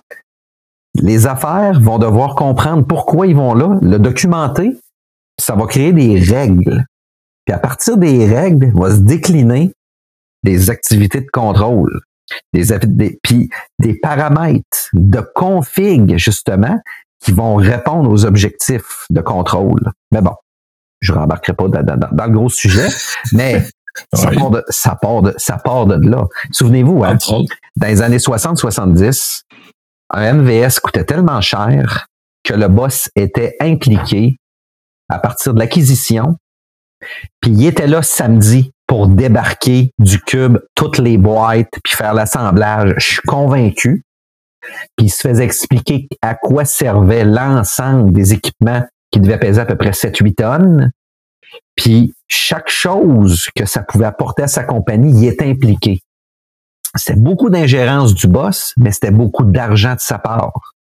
Les 0.95 1.27
affaires 1.27 1.79
vont 1.79 1.97
devoir 1.97 2.36
comprendre 2.36 2.86
pourquoi 2.86 3.25
ils 3.27 3.36
vont 3.36 3.53
là, 3.53 3.79
le 3.81 3.97
documenter, 3.97 4.77
ça 5.39 5.55
va 5.55 5.65
créer 5.65 5.93
des 5.93 6.19
règles. 6.19 6.86
Puis 7.45 7.53
à 7.53 7.57
partir 7.57 7.97
des 7.97 8.25
règles, 8.25 8.71
va 8.75 8.91
se 8.91 8.99
décliner 8.99 9.73
des 10.43 10.69
activités 10.69 11.21
de 11.21 11.29
contrôle 11.31 12.01
des, 12.53 12.65
des, 12.83 13.19
puis 13.21 13.49
des 13.79 13.95
paramètres 13.95 14.89
de 14.93 15.19
config, 15.35 16.17
justement, 16.17 16.79
qui 17.19 17.31
vont 17.31 17.55
répondre 17.55 18.09
aux 18.09 18.25
objectifs 18.25 19.05
de 19.09 19.21
contrôle. 19.21 19.91
Mais 20.11 20.21
bon, 20.21 20.35
je 21.01 21.13
ne 21.13 21.19
rembarquerai 21.19 21.53
pas 21.53 21.67
dans, 21.67 21.97
dans, 22.11 22.25
le 22.25 22.31
gros 22.31 22.49
sujet, 22.49 22.87
mais 23.33 23.63
ça, 24.13 24.31
part 24.31 24.49
de, 24.49 24.63
ça, 24.69 24.95
part 24.95 25.21
de, 25.21 25.33
ça 25.37 25.57
part 25.57 25.85
de 25.85 26.09
là. 26.09 26.25
Souvenez-vous, 26.51 27.03
hein, 27.03 27.17
dans 27.75 27.87
les 27.87 28.01
années 28.01 28.17
60-70, 28.17 29.43
un 30.09 30.33
MVS 30.33 30.79
coûtait 30.81 31.05
tellement 31.05 31.41
cher 31.41 32.07
que 32.43 32.53
le 32.53 32.67
boss 32.67 33.09
était 33.15 33.55
impliqué 33.61 34.37
à 35.09 35.19
partir 35.19 35.53
de 35.53 35.59
l'acquisition, 35.59 36.37
puis 37.39 37.51
il 37.51 37.65
était 37.65 37.87
là 37.87 38.01
samedi 38.01 38.71
pour 38.93 39.07
débarquer 39.07 39.89
du 39.97 40.19
cube 40.19 40.59
toutes 40.75 40.99
les 40.99 41.17
boîtes 41.17 41.71
puis 41.83 41.95
faire 41.95 42.13
l'assemblage. 42.13 42.93
Je 42.97 43.13
suis 43.13 43.21
convaincu. 43.25 44.03
Puis 44.95 45.07
il 45.07 45.09
se 45.09 45.27
faisait 45.27 45.45
expliquer 45.45 46.07
à 46.21 46.35
quoi 46.35 46.63
servait 46.63 47.25
l'ensemble 47.25 48.11
des 48.11 48.33
équipements 48.33 48.83
qui 49.09 49.19
devaient 49.19 49.39
peser 49.39 49.61
à 49.61 49.65
peu 49.65 49.77
près 49.77 49.89
7-8 49.89 50.35
tonnes. 50.35 50.91
Puis 51.75 52.13
chaque 52.27 52.69
chose 52.69 53.47
que 53.55 53.65
ça 53.65 53.81
pouvait 53.81 54.05
apporter 54.05 54.43
à 54.43 54.47
sa 54.47 54.63
compagnie 54.63 55.23
y 55.23 55.25
est 55.25 55.41
impliqué. 55.41 56.01
C'était 56.95 57.19
beaucoup 57.19 57.49
d'ingérence 57.49 58.13
du 58.13 58.27
boss, 58.27 58.73
mais 58.77 58.91
c'était 58.91 59.09
beaucoup 59.09 59.45
d'argent 59.45 59.95
de 59.95 60.01
sa 60.01 60.19
part. 60.19 60.75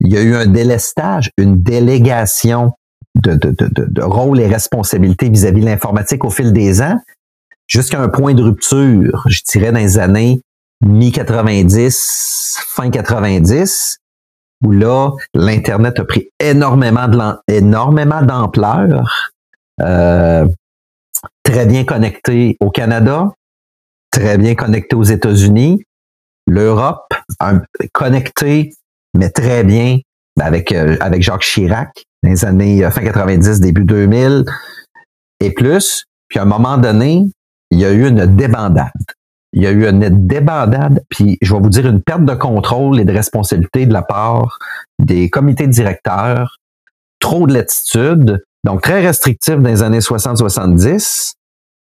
Il 0.00 0.10
y 0.10 0.16
a 0.16 0.22
eu 0.22 0.34
un 0.34 0.46
délestage, 0.46 1.28
une 1.36 1.62
délégation 1.62 2.72
de, 3.14 3.34
de, 3.34 3.50
de, 3.50 3.68
de 3.90 4.02
rôles 4.02 4.40
et 4.40 4.46
responsabilités 4.46 5.28
vis-à-vis 5.28 5.60
de 5.60 5.66
l'informatique 5.66 6.24
au 6.24 6.30
fil 6.30 6.54
des 6.54 6.80
ans, 6.80 6.98
jusqu'à 7.66 8.00
un 8.00 8.08
point 8.08 8.34
de 8.34 8.42
rupture, 8.42 9.24
je 9.28 9.42
dirais 9.48 9.72
dans 9.72 9.78
les 9.78 9.98
années 9.98 10.40
mi-90, 10.84 12.58
fin 12.74 12.90
90, 12.90 13.98
où 14.64 14.72
là, 14.72 15.10
l'Internet 15.34 15.98
a 15.98 16.04
pris 16.04 16.28
énormément 16.40 17.08
d'ampleur. 18.22 19.32
Euh, 19.82 20.46
très 21.42 21.66
bien 21.66 21.84
connecté 21.84 22.56
au 22.60 22.70
Canada, 22.70 23.32
très 24.10 24.38
bien 24.38 24.54
connecté 24.54 24.96
aux 24.96 25.02
États-Unis, 25.02 25.82
l'Europe, 26.46 27.12
connecté, 27.92 28.72
mais 29.14 29.30
très 29.30 29.64
bien 29.64 29.98
avec, 30.40 30.72
euh, 30.72 30.96
avec 31.00 31.22
Jacques 31.22 31.42
Chirac 31.42 32.04
dans 32.22 32.30
les 32.30 32.44
années 32.44 32.84
euh, 32.84 32.90
fin 32.90 33.02
90, 33.02 33.60
début 33.60 33.84
2000 33.84 34.44
et 35.40 35.50
plus. 35.52 36.04
Puis 36.28 36.38
à 36.38 36.42
un 36.42 36.46
moment 36.46 36.78
donné, 36.78 37.26
il 37.70 37.80
y 37.80 37.84
a 37.84 37.92
eu 37.92 38.06
une 38.06 38.36
débandade. 38.36 38.90
Il 39.52 39.62
y 39.62 39.66
a 39.66 39.70
eu 39.70 39.86
une 39.86 40.26
débandade, 40.26 41.02
puis 41.08 41.38
je 41.40 41.54
vais 41.54 41.60
vous 41.60 41.70
dire 41.70 41.86
une 41.86 42.02
perte 42.02 42.24
de 42.24 42.34
contrôle 42.34 43.00
et 43.00 43.04
de 43.04 43.12
responsabilité 43.12 43.86
de 43.86 43.92
la 43.92 44.02
part 44.02 44.58
des 44.98 45.30
comités 45.30 45.66
directeurs, 45.66 46.58
trop 47.20 47.46
de 47.46 47.54
latitude, 47.54 48.44
donc 48.64 48.82
très 48.82 49.00
restrictif 49.00 49.56
dans 49.56 49.70
les 49.70 49.82
années 49.82 50.00
60-70, 50.00 51.34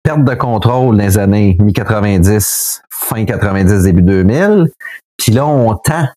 perte 0.03 0.25
de 0.25 0.35
contrôle 0.35 0.97
dans 0.97 1.03
les 1.03 1.19
années 1.19 1.57
mi-90, 1.61 2.83
fin 2.91 3.25
90, 3.25 3.85
début 3.85 4.03
2000, 4.03 4.69
puis 5.17 5.33
là 5.33 5.47
on 5.47 5.75
tend. 5.77 6.09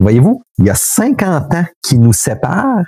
Voyez-vous, 0.00 0.42
il 0.58 0.66
y 0.66 0.70
a 0.70 0.74
50 0.74 1.54
ans 1.54 1.66
qui 1.82 1.98
nous 1.98 2.12
séparent, 2.12 2.84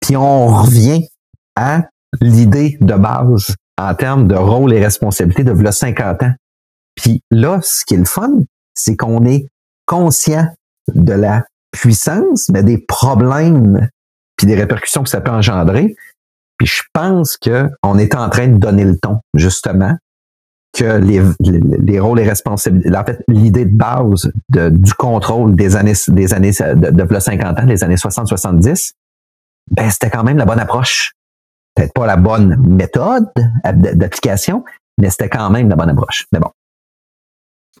puis 0.00 0.16
on 0.16 0.46
revient 0.46 1.08
à 1.56 1.82
l'idée 2.20 2.76
de 2.80 2.94
base 2.94 3.54
en 3.80 3.94
termes 3.94 4.26
de 4.26 4.34
rôle 4.34 4.72
et 4.72 4.82
responsabilité 4.82 5.44
de 5.44 5.52
v'là 5.52 5.72
50 5.72 6.22
ans. 6.22 6.34
Puis 6.94 7.22
là, 7.30 7.60
ce 7.62 7.84
qui 7.84 7.94
est 7.94 7.98
le 7.98 8.04
fun, 8.04 8.30
c'est 8.74 8.96
qu'on 8.96 9.24
est 9.24 9.46
conscient 9.86 10.46
de 10.94 11.12
la 11.12 11.44
puissance, 11.72 12.48
mais 12.50 12.62
des 12.62 12.78
problèmes 12.78 13.88
puis 14.36 14.46
des 14.46 14.54
répercussions 14.54 15.02
que 15.02 15.08
ça 15.10 15.20
peut 15.20 15.30
engendrer. 15.30 15.94
Puis 16.58 16.66
je 16.66 16.82
pense 16.92 17.36
qu'on 17.36 17.98
est 17.98 18.14
en 18.14 18.28
train 18.28 18.48
de 18.48 18.58
donner 18.58 18.84
le 18.84 18.98
ton, 18.98 19.20
justement, 19.34 19.96
que 20.72 20.98
les, 20.98 21.20
les, 21.40 22.00
rôles 22.00 22.20
et 22.20 22.28
responsabilités, 22.28 22.96
en 22.96 23.04
fait, 23.04 23.22
l'idée 23.28 23.64
de 23.64 23.76
base 23.76 24.30
de, 24.50 24.68
du 24.68 24.94
contrôle 24.94 25.56
des 25.56 25.76
années, 25.76 25.94
des 26.08 26.32
années 26.32 26.52
de, 26.52 26.90
de 26.90 27.18
50 27.18 27.58
ans, 27.58 27.64
les 27.64 27.82
années 27.82 27.96
60-70, 27.96 28.92
ben, 29.72 29.90
c'était 29.90 30.10
quand 30.10 30.22
même 30.22 30.38
la 30.38 30.44
bonne 30.44 30.60
approche 30.60 31.12
peut-être 31.74 31.92
pas 31.92 32.06
la 32.06 32.16
bonne 32.16 32.56
méthode 32.66 33.26
d'application, 33.64 34.64
mais 34.98 35.10
c'était 35.10 35.28
quand 35.28 35.50
même 35.50 35.68
la 35.68 35.76
bonne 35.76 35.90
approche. 35.90 36.26
Mais 36.32 36.38
bon. 36.38 36.50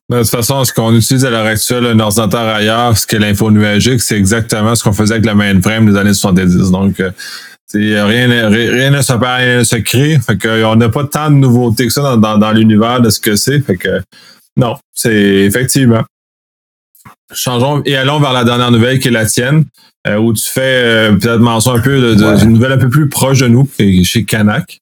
De 0.08 0.18
toute 0.18 0.30
façon, 0.30 0.64
ce 0.64 0.72
qu'on 0.72 0.92
utilise 0.94 1.24
à 1.24 1.30
l'heure 1.30 1.46
actuelle, 1.46 1.86
un 1.86 2.00
ordinateur 2.00 2.54
ailleurs, 2.54 2.98
ce 2.98 3.06
qu'est 3.06 3.18
l'info 3.18 3.50
nuagique, 3.50 4.02
c'est 4.02 4.16
exactement 4.16 4.74
ce 4.74 4.82
qu'on 4.82 4.92
faisait 4.92 5.14
avec 5.14 5.26
la 5.26 5.36
mainframe 5.36 5.86
des 5.86 5.96
années 5.96 6.14
70. 6.14 6.70
Donc, 6.72 6.98
euh, 6.98 7.12
rien, 7.74 8.48
rien 8.48 8.90
ne 8.90 9.02
se 9.02 9.12
perd, 9.12 9.40
rien 9.40 9.58
ne 9.58 9.64
se 9.64 9.76
crée. 9.76 10.18
Fait 10.18 10.36
que, 10.36 10.64
on 10.64 10.74
n'a 10.74 10.88
pas 10.88 11.04
tant 11.04 11.30
de 11.30 11.36
nouveautés 11.36 11.86
que 11.86 11.92
ça 11.92 12.16
dans, 12.16 12.38
dans, 12.38 12.52
l'univers 12.52 13.00
de 13.00 13.10
ce 13.10 13.20
que 13.20 13.36
c'est. 13.36 13.60
Fait 13.60 13.76
que, 13.76 14.00
non, 14.56 14.76
c'est 14.92 15.14
effectivement. 15.14 16.02
Changeons 17.32 17.82
et 17.84 17.96
allons 17.96 18.20
vers 18.20 18.32
la 18.32 18.44
dernière 18.44 18.70
nouvelle 18.70 18.98
qui 18.98 19.08
est 19.08 19.12
la 19.12 19.26
tienne. 19.26 19.64
Euh, 20.06 20.16
où 20.16 20.32
tu 20.32 20.48
fais 20.48 20.82
euh, 20.82 21.12
peut-être 21.12 21.40
mention 21.40 21.72
un 21.74 21.80
peu 21.80 22.14
d'une 22.16 22.52
nouvelle 22.52 22.72
un 22.72 22.78
peu 22.78 22.88
plus 22.88 23.10
proche 23.10 23.40
de 23.40 23.48
nous, 23.48 23.68
chez 24.02 24.24
Canac. 24.24 24.80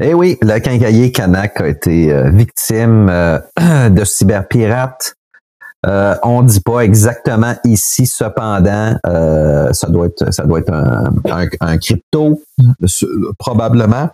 Eh 0.00 0.14
oui, 0.14 0.38
le 0.42 0.60
quincailler 0.60 1.10
Canac 1.10 1.60
a 1.60 1.66
été 1.66 2.12
euh, 2.12 2.30
victime 2.30 3.06
de 3.90 4.04
cyberpirates. 4.04 5.16
on 5.84 6.42
ne 6.42 6.48
dit 6.48 6.60
pas 6.60 6.82
exactement 6.82 7.56
ici, 7.64 8.06
cependant, 8.06 8.96
ça 9.02 9.88
doit 9.88 10.06
être, 10.06 10.32
ça 10.32 10.44
doit 10.44 10.60
être 10.60 10.72
un, 10.72 11.12
un 11.60 11.78
crypto, 11.78 12.40
probablement. 13.40 14.10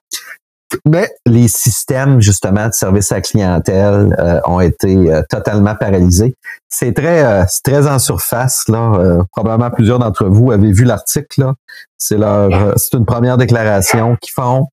Mais 0.86 1.10
les 1.26 1.48
systèmes 1.48 2.20
justement 2.20 2.68
de 2.68 2.72
service 2.72 3.12
à 3.12 3.20
clientèle 3.20 4.14
euh, 4.18 4.40
ont 4.46 4.60
été 4.60 5.12
euh, 5.12 5.22
totalement 5.28 5.74
paralysés. 5.74 6.34
C'est 6.68 6.92
très, 6.92 7.24
euh, 7.24 7.44
très 7.64 7.86
en 7.86 7.98
surface 7.98 8.68
là. 8.68 9.24
probablement 9.32 9.70
plusieurs 9.70 9.98
d'entre 9.98 10.24
vous 10.26 10.52
avez 10.52 10.72
vu 10.72 10.84
l'article. 10.84 11.52
C'est 11.98 12.18
leur, 12.18 12.78
c'est 12.78 12.96
une 12.96 13.04
première 13.04 13.36
déclaration 13.36 14.16
qu'ils 14.20 14.32
font. 14.32 14.68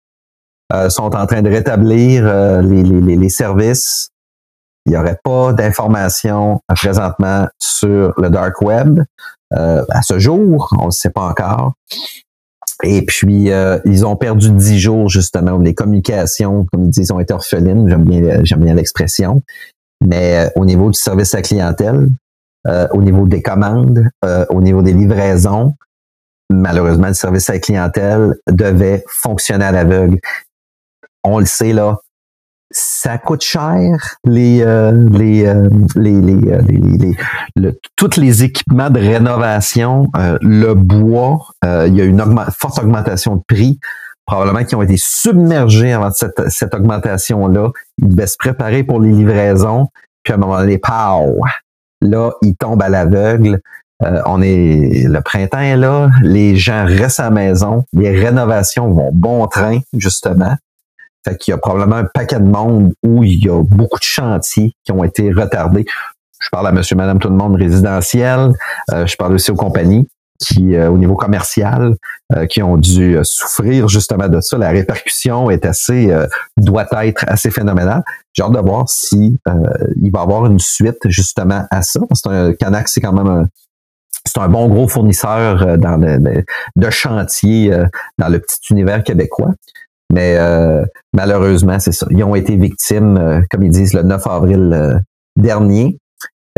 sont 0.90 1.16
en 1.16 1.26
train 1.26 1.42
de 1.42 1.50
rétablir 1.50 2.24
les, 2.62 2.84
les, 2.84 3.16
les, 3.16 3.30
services. 3.30 4.10
Il 4.86 4.94
n'y 4.94 4.98
aurait 4.98 5.20
pas 5.24 5.54
d'informations 5.54 6.62
présentement 6.76 7.48
sur 7.60 8.14
le 8.18 8.30
dark 8.30 8.62
web 8.62 9.02
à 9.52 10.02
ce 10.02 10.18
jour. 10.18 10.70
On 10.80 10.88
ne 10.88 10.92
sait 10.92 11.12
pas 11.12 11.28
encore. 11.28 11.74
Et 12.84 13.02
puis, 13.06 13.52
euh, 13.52 13.78
ils 13.86 14.06
ont 14.06 14.16
perdu 14.16 14.52
dix 14.52 14.80
jours, 14.80 15.10
justement, 15.10 15.58
les 15.58 15.74
communications, 15.74 16.66
comme 16.72 16.86
ils 16.86 16.90
disent, 16.90 17.12
ont 17.12 17.20
été 17.20 17.34
orphelines. 17.34 17.90
J'aime 17.90 18.06
bien, 18.06 18.44
j'aime 18.44 18.64
bien 18.64 18.74
l'expression. 18.74 19.44
Mais 20.06 20.46
euh, 20.46 20.50
au 20.56 20.66
niveau 20.66 20.90
du 20.90 20.98
service 20.98 21.36
à 21.36 21.42
clientèle, 21.42 22.08
euh, 22.68 22.88
au 22.92 23.02
niveau 23.02 23.28
des 23.28 23.42
commandes, 23.42 24.10
au 24.50 24.62
niveau 24.62 24.82
des 24.82 24.94
livraisons, 24.94 25.76
malheureusement, 26.50 27.08
le 27.08 27.14
service 27.14 27.50
à 27.50 27.54
la 27.54 27.60
clientèle 27.60 28.36
devait 28.50 29.04
fonctionner 29.08 29.66
à 29.66 29.72
l'aveugle. 29.72 30.20
On 31.24 31.40
le 31.40 31.46
sait, 31.46 31.74
là, 31.74 31.98
ça 32.72 33.18
coûte 33.18 33.42
cher 33.42 34.18
les 34.26 34.62
euh, 34.62 34.92
les, 35.12 35.46
euh, 35.46 35.70
les, 35.96 36.22
les, 36.22 36.52
euh, 36.52 36.62
les, 36.68 37.16
les 37.56 37.72
tous 37.96 38.18
les 38.18 38.44
équipements 38.44 38.90
de 38.90 39.00
rénovation 39.00 40.08
le 40.42 40.74
bois 40.74 41.40
il 41.64 41.96
y 41.96 42.02
a 42.02 42.04
une 42.04 42.24
forte 42.58 42.80
augmentation 42.80 43.38
de 43.38 43.42
prix 43.48 43.80
probablement 44.26 44.64
qui 44.64 44.76
ont 44.76 44.84
été 44.84 44.96
submergés 44.98 45.94
avant 45.94 46.12
cette, 46.12 46.50
cette 46.50 46.74
augmentation 46.76 47.48
là 47.48 47.70
ils 47.98 48.10
devaient 48.10 48.28
se 48.28 48.38
préparer 48.38 48.84
pour 48.84 49.00
les 49.00 49.12
livraisons 49.12 49.88
puis 50.24 50.34
à 50.34 50.36
un 50.36 50.40
moment 50.40 50.60
donné 50.60 50.78
pow! 50.78 51.44
Là 52.02 52.32
ils 52.44 52.56
tombent 52.56 52.84
à 52.84 52.90
l'aveugle. 52.90 53.62
On 54.26 54.42
est 54.42 55.08
le 55.08 55.22
printemps 55.22 55.60
est 55.60 55.76
là 55.76 56.08
les 56.22 56.56
gens 56.56 56.86
restent 56.86 57.20
à 57.20 57.24
la 57.24 57.32
maison 57.32 57.84
les 57.92 58.12
rénovations 58.12 58.90
vont 58.92 59.10
bon 59.12 59.46
train 59.48 59.80
justement 59.98 60.56
fait 61.26 61.38
qu'il 61.38 61.52
y 61.52 61.56
a 61.56 61.58
probablement 61.58 61.98
un 61.98 62.06
paquet 62.06 62.40
de 62.40 62.48
monde 62.48 62.94
où 63.04 63.24
il 63.24 63.44
y 63.44 63.50
a 63.50 63.62
beaucoup 63.64 64.00
de 64.00 64.04
chantiers 64.04 64.74
qui 64.84 64.92
ont 64.92 65.04
été 65.04 65.32
retardés. 65.32 65.86
Je 66.40 66.50
parle 66.50 66.68
à 66.68 66.72
monsieur, 66.72 66.96
madame, 66.96 67.20
tout 67.20 67.30
le 67.30 67.36
monde 67.36 67.56
résidentiel. 67.56 68.52
Euh, 68.92 69.06
je 69.06 69.16
parle 69.18 69.34
aussi 69.34 69.52
aux 69.52 69.56
compagnies 69.56 70.08
qui, 70.40 70.74
euh, 70.76 70.90
au 70.90 70.98
niveau 70.98 71.16
commercial, 71.16 71.96
euh, 72.34 72.46
qui 72.46 72.64
ont 72.64 72.78
dû 72.78 73.18
souffrir 73.24 73.90
justement 73.90 74.30
de 74.30 74.40
ça. 74.40 74.58
La 74.58 74.70
répercussion 74.70 75.50
est 75.50 75.66
assez, 75.66 76.16
doit 76.56 76.88
être 77.04 77.26
assez 77.28 77.52
phénoménale. 77.52 78.04
J'ai 78.34 78.44
hâte 78.44 78.54
de 78.54 78.60
voir 78.60 78.88
si 78.88 79.38
il 80.02 80.12
va 80.12 80.20
y 80.20 80.24
avoir 80.24 80.46
une 80.46 80.60
suite 80.60 81.00
justement 81.06 81.66
à 81.70 81.82
ça. 81.82 82.00
C'est 82.14 82.30
un 82.30 82.54
Canac, 82.54 82.88
c'est 82.88 83.02
quand 83.02 83.12
même 83.12 83.28
un, 83.28 83.48
c'est 84.26 84.40
un 84.40 84.48
bon 84.48 84.70
gros 84.70 84.88
fournisseur 84.88 85.78
dans 85.78 85.98
le, 85.98 86.46
de 86.76 86.90
chantier 86.90 87.76
dans 88.18 88.30
le 88.30 88.40
petit 88.40 88.60
univers 88.72 89.04
québécois. 89.04 89.52
Mais 90.12 90.38
euh, 90.38 90.86
malheureusement, 91.14 91.80
c'est 91.80 91.92
ça. 91.92 92.08
Ils 92.10 92.24
ont 92.24 92.36
été 92.36 92.56
victimes, 92.56 93.18
euh, 93.18 93.42
comme 93.50 93.64
ils 93.64 93.72
disent, 93.72 93.94
le 93.94 94.02
9 94.04 94.26
avril 94.28 94.72
euh, 94.74 95.00
dernier. 95.36 96.00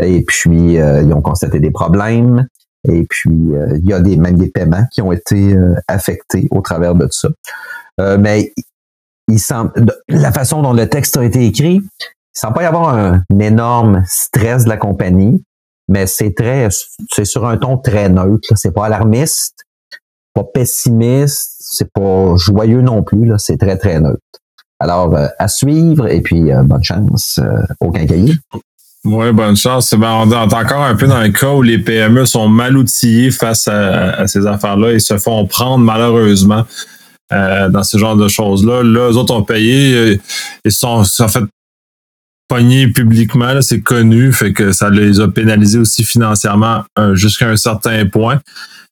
Et 0.02 0.22
puis, 0.22 0.74
ils 0.74 1.12
ont 1.12 1.20
constaté 1.20 1.60
des 1.60 1.70
problèmes. 1.70 2.46
Et 2.88 3.04
puis, 3.08 3.30
il 3.30 3.84
y 3.84 3.92
a 3.92 4.00
des, 4.00 4.16
même 4.16 4.36
des 4.36 4.48
paiements 4.48 4.84
qui 4.90 5.00
ont 5.00 5.12
été 5.12 5.56
affectés 5.86 6.48
au 6.50 6.60
travers 6.60 6.96
de 6.96 7.04
tout 7.04 7.28
ça. 7.98 8.16
mais 8.18 8.52
il 9.28 9.38
semble, 9.38 9.72
la 10.08 10.32
façon 10.32 10.62
dont 10.62 10.72
le 10.72 10.88
texte 10.88 11.16
a 11.16 11.24
été 11.24 11.44
écrit, 11.44 11.82
il 11.82 12.38
semble 12.38 12.54
pas 12.54 12.62
y 12.62 12.66
avoir 12.66 12.96
un, 12.96 13.22
énorme 13.38 14.02
stress 14.08 14.64
de 14.64 14.70
la 14.70 14.76
compagnie, 14.76 15.44
mais 15.86 16.08
c'est 16.08 16.34
très, 16.34 16.66
c'est 17.12 17.26
sur 17.26 17.46
un 17.46 17.58
ton 17.58 17.78
très 17.78 18.08
neutre. 18.08 18.54
C'est 18.56 18.72
pas 18.72 18.86
alarmiste, 18.86 19.54
pas 20.34 20.44
pessimiste, 20.44 21.56
c'est 21.58 21.90
pas 21.92 22.34
joyeux 22.36 22.82
non 22.82 23.02
plus. 23.02 23.26
Là, 23.26 23.36
c'est 23.38 23.56
très 23.56 23.76
très 23.76 24.00
neutre. 24.00 24.20
Alors 24.82 25.14
euh, 25.16 25.28
à 25.38 25.46
suivre 25.46 26.08
et 26.08 26.20
puis 26.20 26.52
euh, 26.52 26.62
bonne 26.64 26.82
chance 26.82 27.38
euh, 27.40 27.62
au 27.80 27.92
quincaillier. 27.92 28.34
Oui, 29.04 29.32
bonne 29.32 29.56
chance. 29.56 29.92
On 29.92 30.30
est 30.30 30.36
encore 30.36 30.82
un 30.82 30.94
peu 30.94 31.06
dans 31.06 31.16
un 31.16 31.30
cas 31.30 31.52
où 31.52 31.62
les 31.62 31.78
PME 31.78 32.24
sont 32.24 32.48
mal 32.48 32.76
outillés 32.76 33.30
face 33.30 33.66
à, 33.68 34.26
ces 34.28 34.46
affaires-là 34.46 34.92
et 34.92 35.00
se 35.00 35.18
font 35.18 35.44
prendre 35.46 35.84
malheureusement 35.84 36.64
dans 37.30 37.82
ce 37.82 37.98
genre 37.98 38.14
de 38.14 38.28
choses-là. 38.28 38.84
Là, 38.84 39.10
eux 39.10 39.16
autres 39.16 39.34
ont 39.34 39.42
payé. 39.42 40.20
Ils 40.64 40.70
sont, 40.70 41.02
sont 41.02 41.26
fait 41.26 41.42
pogner 42.46 42.86
publiquement, 42.86 43.60
c'est 43.60 43.80
connu, 43.80 44.32
fait 44.32 44.52
que 44.52 44.70
ça 44.70 44.88
les 44.88 45.18
a 45.18 45.26
pénalisés 45.26 45.80
aussi 45.80 46.04
financièrement 46.04 46.84
jusqu'à 47.14 47.48
un 47.48 47.56
certain 47.56 48.06
point. 48.06 48.38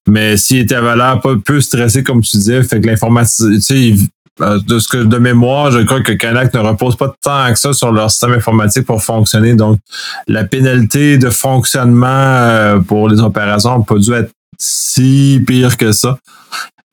Mais 0.09 0.37
s'il 0.37 0.59
était 0.59 0.81
valable, 0.81 1.21
pas 1.21 1.35
peu 1.45 1.61
stressé, 1.61 2.03
comme 2.03 2.23
tu 2.23 2.37
disais, 2.37 2.63
fait 2.63 2.81
que 2.81 2.87
l'informatique, 2.87 4.11
euh, 4.41 4.59
de 4.67 4.79
ce 4.79 4.89
que 4.89 4.97
de 4.97 5.19
mémoire, 5.19 5.71
je 5.71 5.81
crois 5.81 6.01
que 6.01 6.13
Canac 6.13 6.55
ne 6.55 6.61
repose 6.61 6.97
pas 6.97 7.15
tant 7.23 7.53
que 7.53 7.59
ça 7.59 7.73
sur 7.73 7.93
leur 7.93 8.11
système 8.11 8.33
informatique 8.33 8.87
pour 8.87 9.03
fonctionner. 9.03 9.55
Donc, 9.55 9.79
la 10.27 10.45
pénalité 10.45 11.19
de 11.19 11.29
fonctionnement 11.29 12.07
euh, 12.07 12.79
pour 12.79 13.09
les 13.09 13.21
opérations 13.21 13.79
n'a 13.79 13.85
pas 13.85 13.99
dû 13.99 14.13
être 14.13 14.31
si 14.59 15.43
pire 15.47 15.77
que 15.77 15.93
ça. 15.93 16.19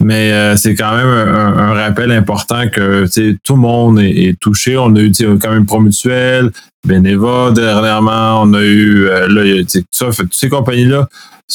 Mais 0.04 0.32
euh, 0.32 0.56
c'est 0.56 0.76
quand 0.76 0.96
même 0.96 1.08
un, 1.08 1.74
rappel 1.74 2.12
important 2.12 2.70
que 2.70 3.06
tout 3.44 3.56
le 3.56 3.62
monde 3.62 4.00
est, 4.00 4.40
touché. 4.40 4.78
On 4.78 4.96
a 4.96 5.00
eu 5.00 5.12
quand 5.42 5.52
même 5.52 5.66
Promutuel, 5.66 6.52
Beneva 6.86 7.52
dernièrement, 7.52 8.44
on 8.44 8.54
a 8.54 8.62
eu 8.62 9.06
là, 9.06 9.64
tout 9.64 9.84
ça. 9.92 10.12
Fait, 10.12 10.24
toutes 10.24 10.36
ces 10.36 10.50
compagnies-là 10.50 11.08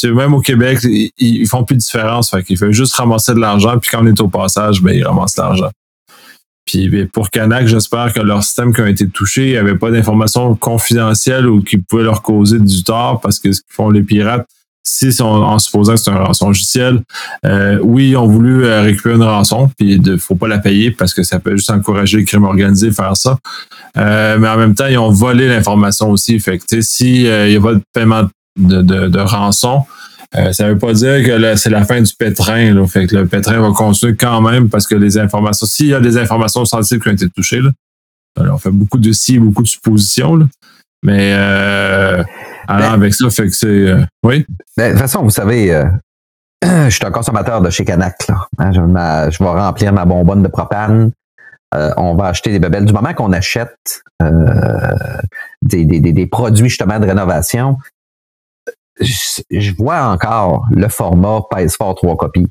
même 0.05 0.35
au 0.35 0.41
Québec, 0.41 0.79
ils, 0.83 1.47
font 1.47 1.65
plus 1.65 1.77
de 1.77 1.81
différence. 1.81 2.31
Fait 2.31 2.43
qu'il 2.43 2.57
fait 2.57 2.73
juste 2.73 2.95
ramasser 2.95 3.35
de 3.35 3.41
l'argent, 3.41 3.79
puis 3.79 3.91
quand 3.91 4.03
on 4.03 4.07
est 4.07 4.21
au 4.21 4.29
passage, 4.29 4.83
ben, 4.83 4.93
ils 4.93 5.05
ramassent 5.05 5.37
l'argent. 5.37 5.71
Puis 6.65 6.89
ben, 6.89 7.09
pour 7.09 7.31
Canac, 7.31 7.67
j'espère 7.67 8.13
que 8.13 8.21
leur 8.21 8.43
système 8.43 8.73
qui 8.73 8.81
a 8.81 8.89
été 8.89 9.09
touché 9.09 9.55
n'avait 9.55 9.77
pas 9.77 9.91
d'informations 9.91 10.55
confidentielles 10.55 11.47
ou 11.47 11.63
qui 11.63 11.77
pouvaient 11.79 12.05
leur 12.05 12.23
causer 12.23 12.59
du 12.59 12.85
tort 12.85 13.21
parce 13.21 13.39
que 13.39 13.53
ce 13.53 13.61
qu'ils 13.61 13.75
font 13.75 13.91
les 13.91 14.03
pirates, 14.03 14.47
si 14.85 15.11
en 15.23 15.59
supposant 15.59 15.95
que 15.95 16.01
c'est 16.01 16.11
un 16.11 16.19
rançon 16.19 16.49
logiciel, 16.49 17.01
euh, 17.47 17.79
oui, 17.83 18.11
ils 18.11 18.17
ont 18.17 18.27
voulu 18.27 18.65
euh, 18.65 18.83
récupérer 18.83 19.15
une 19.15 19.23
rançon, 19.23 19.71
puis 19.79 19.95
il 19.95 20.03
ne 20.03 20.17
faut 20.17 20.35
pas 20.35 20.49
la 20.49 20.59
payer 20.59 20.91
parce 20.91 21.15
que 21.15 21.23
ça 21.23 21.39
peut 21.39 21.57
juste 21.57 21.71
encourager 21.71 22.19
le 22.19 22.25
crime 22.25 22.45
organisé 22.45 22.89
à 22.89 22.93
faire 22.93 23.17
ça. 23.17 23.39
Euh, 23.97 24.39
mais 24.39 24.49
en 24.49 24.57
même 24.57 24.75
temps, 24.75 24.87
ils 24.87 24.99
ont 24.99 25.11
volé 25.11 25.49
l'information 25.49 26.11
aussi. 26.11 26.39
Fait 26.41 26.59
que 26.59 26.81
s'il 26.81 27.23
n'y 27.23 27.57
a 27.57 27.61
pas 27.61 27.75
de 27.75 27.83
paiement 27.93 28.29
de, 28.57 29.19
rançon. 29.19 29.85
Euh, 30.35 30.53
ça 30.53 30.67
ne 30.67 30.73
veut 30.73 30.79
pas 30.79 30.95
dire 30.95 31.25
que 31.25 31.57
c'est 31.57 31.71
la 31.71 31.85
fin 31.85 32.01
du 32.01 32.13
pétrin. 32.15 32.73
Là. 32.73 32.87
Fait 32.87 33.07
que 33.07 33.17
le 33.17 33.27
pétrin 33.27 33.61
va 33.61 33.71
continuer 33.73 34.17
quand 34.17 34.41
même 34.41 34.71
parce 34.71 34.87
que 34.87 34.95
les 34.95 35.19
informations, 35.19 35.67
s'il 35.67 35.89
y 35.89 35.95
a 35.95 36.01
des 36.01 36.17
informations 36.17 36.65
sensibles 36.65 37.03
qui 37.03 37.09
ont 37.09 37.13
été 37.13 37.29
touchées, 37.29 37.61
là, 37.61 37.71
on 38.51 38.59
fait 38.59 38.71
beaucoup 38.71 38.99
de 38.99 39.13
si, 39.13 39.39
beaucoup 39.39 39.63
de 39.63 39.69
suppositions. 39.69 40.37
Là. 40.37 40.47
Mais 41.03 41.35
euh, 41.37 42.23
alors 42.77 42.91
ben 42.91 43.03
avec 43.03 43.15
ça, 43.15 43.31
fait 43.31 43.47
que 43.47 43.55
c'est. 43.55 43.67
Euh, 43.67 44.05
oui. 44.25 44.47
Ben, 44.77 44.89
de 44.89 44.93
toute 44.93 45.01
façon, 45.01 45.23
vous 45.23 45.31
savez, 45.31 45.75
euh, 45.75 45.85
je 46.65 46.91
suis 46.91 47.05
un 47.05 47.11
consommateur 47.11 47.61
de 47.61 47.71
chez 47.71 47.85
Canac. 47.85 48.27
Là. 48.29 48.47
Hein, 48.59 48.73
je, 48.73 48.81
je, 48.81 49.43
vais 49.43 49.51
remplir 49.51 49.93
ma 49.93 50.05
bonbonne 50.05 50.43
de 50.43 50.49
propane. 50.49 51.13
on 51.73 52.15
va 52.15 52.27
acheter 52.27 52.51
des 52.51 52.59
bebelles. 52.59 52.85
Du 52.85 52.93
moment 52.93 53.15
qu'on 53.15 53.33
achète 53.33 54.03
des, 55.63 55.85
des, 55.85 56.01
des, 56.01 56.27
produits 56.27 56.69
justement 56.69 56.99
de 57.01 57.07
rénovation, 57.07 57.79
je, 59.01 59.73
vois 59.77 60.05
encore 60.05 60.67
le 60.71 60.89
format 60.89 61.41
pèse 61.51 61.77
fort 61.77 61.95
trois 61.95 62.17
copies. 62.17 62.49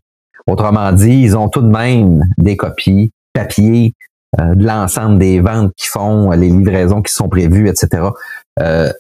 Autrement 0.48 0.92
dit, 0.92 1.22
ils 1.22 1.38
ont 1.38 1.50
tout 1.50 1.62
de 1.62 1.72
même 1.72 2.24
des 2.38 2.58
copies 2.58 3.12
papier 3.34 3.94
euh, 4.40 4.56
de 4.56 4.66
l'ensemble 4.66 5.20
des 5.20 5.40
ventes 5.40 5.74
qu'ils 5.76 5.90
font, 5.90 6.32
les 6.32 6.50
livraisons 6.50 7.02
qui 7.02 7.14
sont 7.14 7.30
prévues, 7.30 7.70
etc. 7.70 8.04
Euh, 8.60 8.92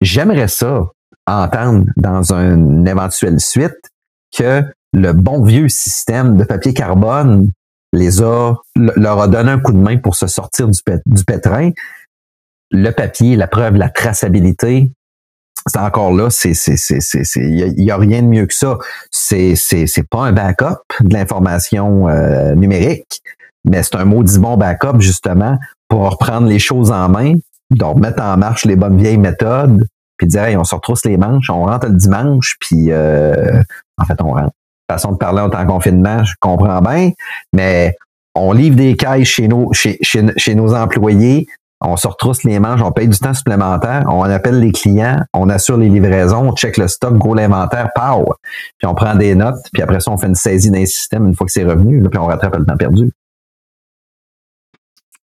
j'aimerais 0.00 0.48
ça 0.48 0.82
entendre 1.26 1.86
dans 1.96 2.32
une 2.32 2.86
éventuelle 2.86 3.40
suite 3.40 3.90
que 4.36 4.62
le 4.92 5.12
bon 5.12 5.42
vieux 5.44 5.68
système 5.68 6.36
de 6.36 6.44
papier 6.44 6.72
carbone 6.72 7.50
les 7.92 8.22
a, 8.22 8.54
leur 8.74 9.20
a 9.20 9.28
donné 9.28 9.52
un 9.52 9.58
coup 9.58 9.72
de 9.72 9.78
main 9.78 9.96
pour 9.98 10.16
se 10.16 10.26
sortir 10.26 10.68
du, 10.68 11.24
pétrin. 11.24 11.70
Le 12.70 12.90
papier, 12.90 13.36
la 13.36 13.46
preuve, 13.46 13.76
la 13.76 13.88
traçabilité, 13.88 14.92
c'est 15.66 15.78
encore 15.78 16.12
là, 16.12 16.30
c'est 16.30 16.54
c'est 16.54 16.76
c'est 16.76 17.00
c'est 17.00 17.40
il 17.40 17.82
y, 17.82 17.90
a 17.90 17.96
rien 17.96 18.22
de 18.22 18.28
mieux 18.28 18.46
que 18.46 18.54
ça. 18.54 18.78
C'est 19.10 19.56
c'est 19.56 19.86
c'est 19.86 20.08
pas 20.08 20.26
un 20.26 20.32
backup 20.32 20.82
de 21.00 21.12
l'information 21.12 22.08
euh, 22.08 22.54
numérique, 22.54 23.22
mais 23.64 23.82
c'est 23.82 23.96
un 23.96 24.04
maudit 24.04 24.38
bon 24.38 24.56
backup 24.56 25.00
justement 25.00 25.58
pour 25.88 26.10
reprendre 26.10 26.48
les 26.48 26.58
choses 26.58 26.90
en 26.90 27.08
main, 27.08 27.34
donc 27.70 27.98
mettre 27.98 28.22
en 28.22 28.36
marche 28.36 28.64
les 28.64 28.76
bonnes 28.76 28.96
vieilles 28.96 29.18
méthodes, 29.18 29.84
puis 30.16 30.26
dire 30.26 30.44
hey, 30.44 30.56
on 30.56 30.64
se 30.64 30.74
retrousse 30.74 31.04
les 31.04 31.16
manches, 31.16 31.50
on 31.50 31.64
rentre 31.64 31.86
le 31.86 31.94
dimanche, 31.94 32.56
puis 32.60 32.90
euh, 32.90 33.60
en 33.98 34.04
fait 34.04 34.20
on 34.22 34.32
rentre. 34.32 34.52
Façon 34.90 35.12
de 35.12 35.16
parler 35.16 35.40
en 35.40 35.50
temps 35.50 35.66
confinement, 35.66 36.22
je 36.22 36.34
comprends 36.38 36.80
bien, 36.80 37.10
mais 37.52 37.96
on 38.36 38.52
livre 38.52 38.76
des 38.76 38.94
cailles 38.94 39.24
chez 39.24 39.48
nos 39.48 39.72
chez, 39.72 40.54
nos 40.54 40.74
employés, 40.74 41.46
on 41.80 41.96
se 41.96 42.06
retrousse 42.06 42.44
les 42.44 42.60
manches, 42.60 42.80
on 42.82 42.92
paye 42.92 43.08
du 43.08 43.18
temps 43.18 43.34
supplémentaire, 43.34 44.04
on 44.08 44.22
appelle 44.22 44.60
les 44.60 44.70
clients, 44.70 45.20
on 45.34 45.48
assure 45.48 45.76
les 45.76 45.88
livraisons, 45.88 46.50
on 46.50 46.54
check 46.54 46.76
le 46.76 46.86
stock, 46.86 47.14
go 47.18 47.34
l'inventaire, 47.34 47.90
pow! 47.94 48.32
Puis 48.78 48.86
on 48.86 48.94
prend 48.94 49.14
des 49.14 49.34
notes, 49.34 49.58
puis 49.72 49.82
après 49.82 50.00
ça, 50.00 50.12
on 50.12 50.18
fait 50.18 50.28
une 50.28 50.36
saisie 50.36 50.70
d'un 50.70 50.86
système 50.86 51.26
une 51.26 51.34
fois 51.34 51.46
que 51.46 51.52
c'est 51.52 51.64
revenu, 51.64 52.00
puis 52.08 52.18
on 52.18 52.26
rattrape 52.26 52.56
le 52.56 52.64
temps 52.64 52.76
perdu. 52.76 53.10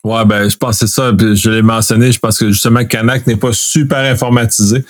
Ouais, 0.03 0.25
ben, 0.25 0.49
je 0.49 0.57
pense 0.57 0.79
que 0.79 0.85
c'est 0.85 0.93
ça. 0.93 1.11
Je 1.17 1.49
l'ai 1.49 1.61
mentionné, 1.61 2.11
je 2.11 2.19
pense 2.19 2.37
que 2.37 2.49
justement, 2.49 2.83
Canac 2.83 3.25
n'est 3.25 3.37
pas 3.37 3.53
super 3.53 3.99
informatisé. 3.99 4.83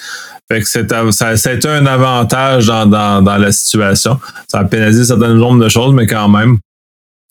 Fait 0.52 0.62
que 0.62 0.68
c'est, 0.68 0.92
ça, 1.12 1.38
ça 1.38 1.50
a 1.50 1.54
été 1.54 1.68
un 1.68 1.86
avantage 1.86 2.66
dans, 2.66 2.86
dans, 2.88 3.22
dans 3.22 3.38
la 3.38 3.52
situation. 3.52 4.20
Ça 4.48 4.60
a 4.60 4.64
pénalisé 4.66 5.06
certaines 5.06 5.36
nombre 5.36 5.64
de 5.64 5.70
choses, 5.70 5.94
mais 5.94 6.08
quand 6.08 6.30
même. 6.30 6.58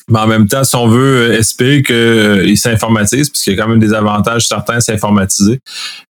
Mais 0.08 0.20
en 0.20 0.26
même 0.26 0.46
temps, 0.46 0.64
si 0.64 0.76
on 0.76 0.88
veut 0.88 1.32
espérer 1.32 1.82
qu'il 1.82 1.94
euh, 1.94 2.56
s'informatise, 2.56 3.30
puisqu'il 3.30 3.54
y 3.54 3.58
a 3.58 3.62
quand 3.62 3.68
même 3.68 3.78
des 3.78 3.94
avantages 3.94 4.46
certains 4.46 4.74
à 4.74 4.80
s'informatiser, 4.80 5.60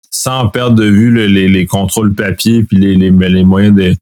sans 0.09 0.49
perdre 0.49 0.76
de 0.76 0.86
vue 0.86 1.13
les, 1.28 1.47
les, 1.47 1.65
contrôles 1.65 2.13
papier 2.13 2.63
puis 2.63 2.78
les, 2.78 2.95
les, 2.95 3.11
les 3.11 3.43
moyens 3.43 3.76
de, 3.76 3.95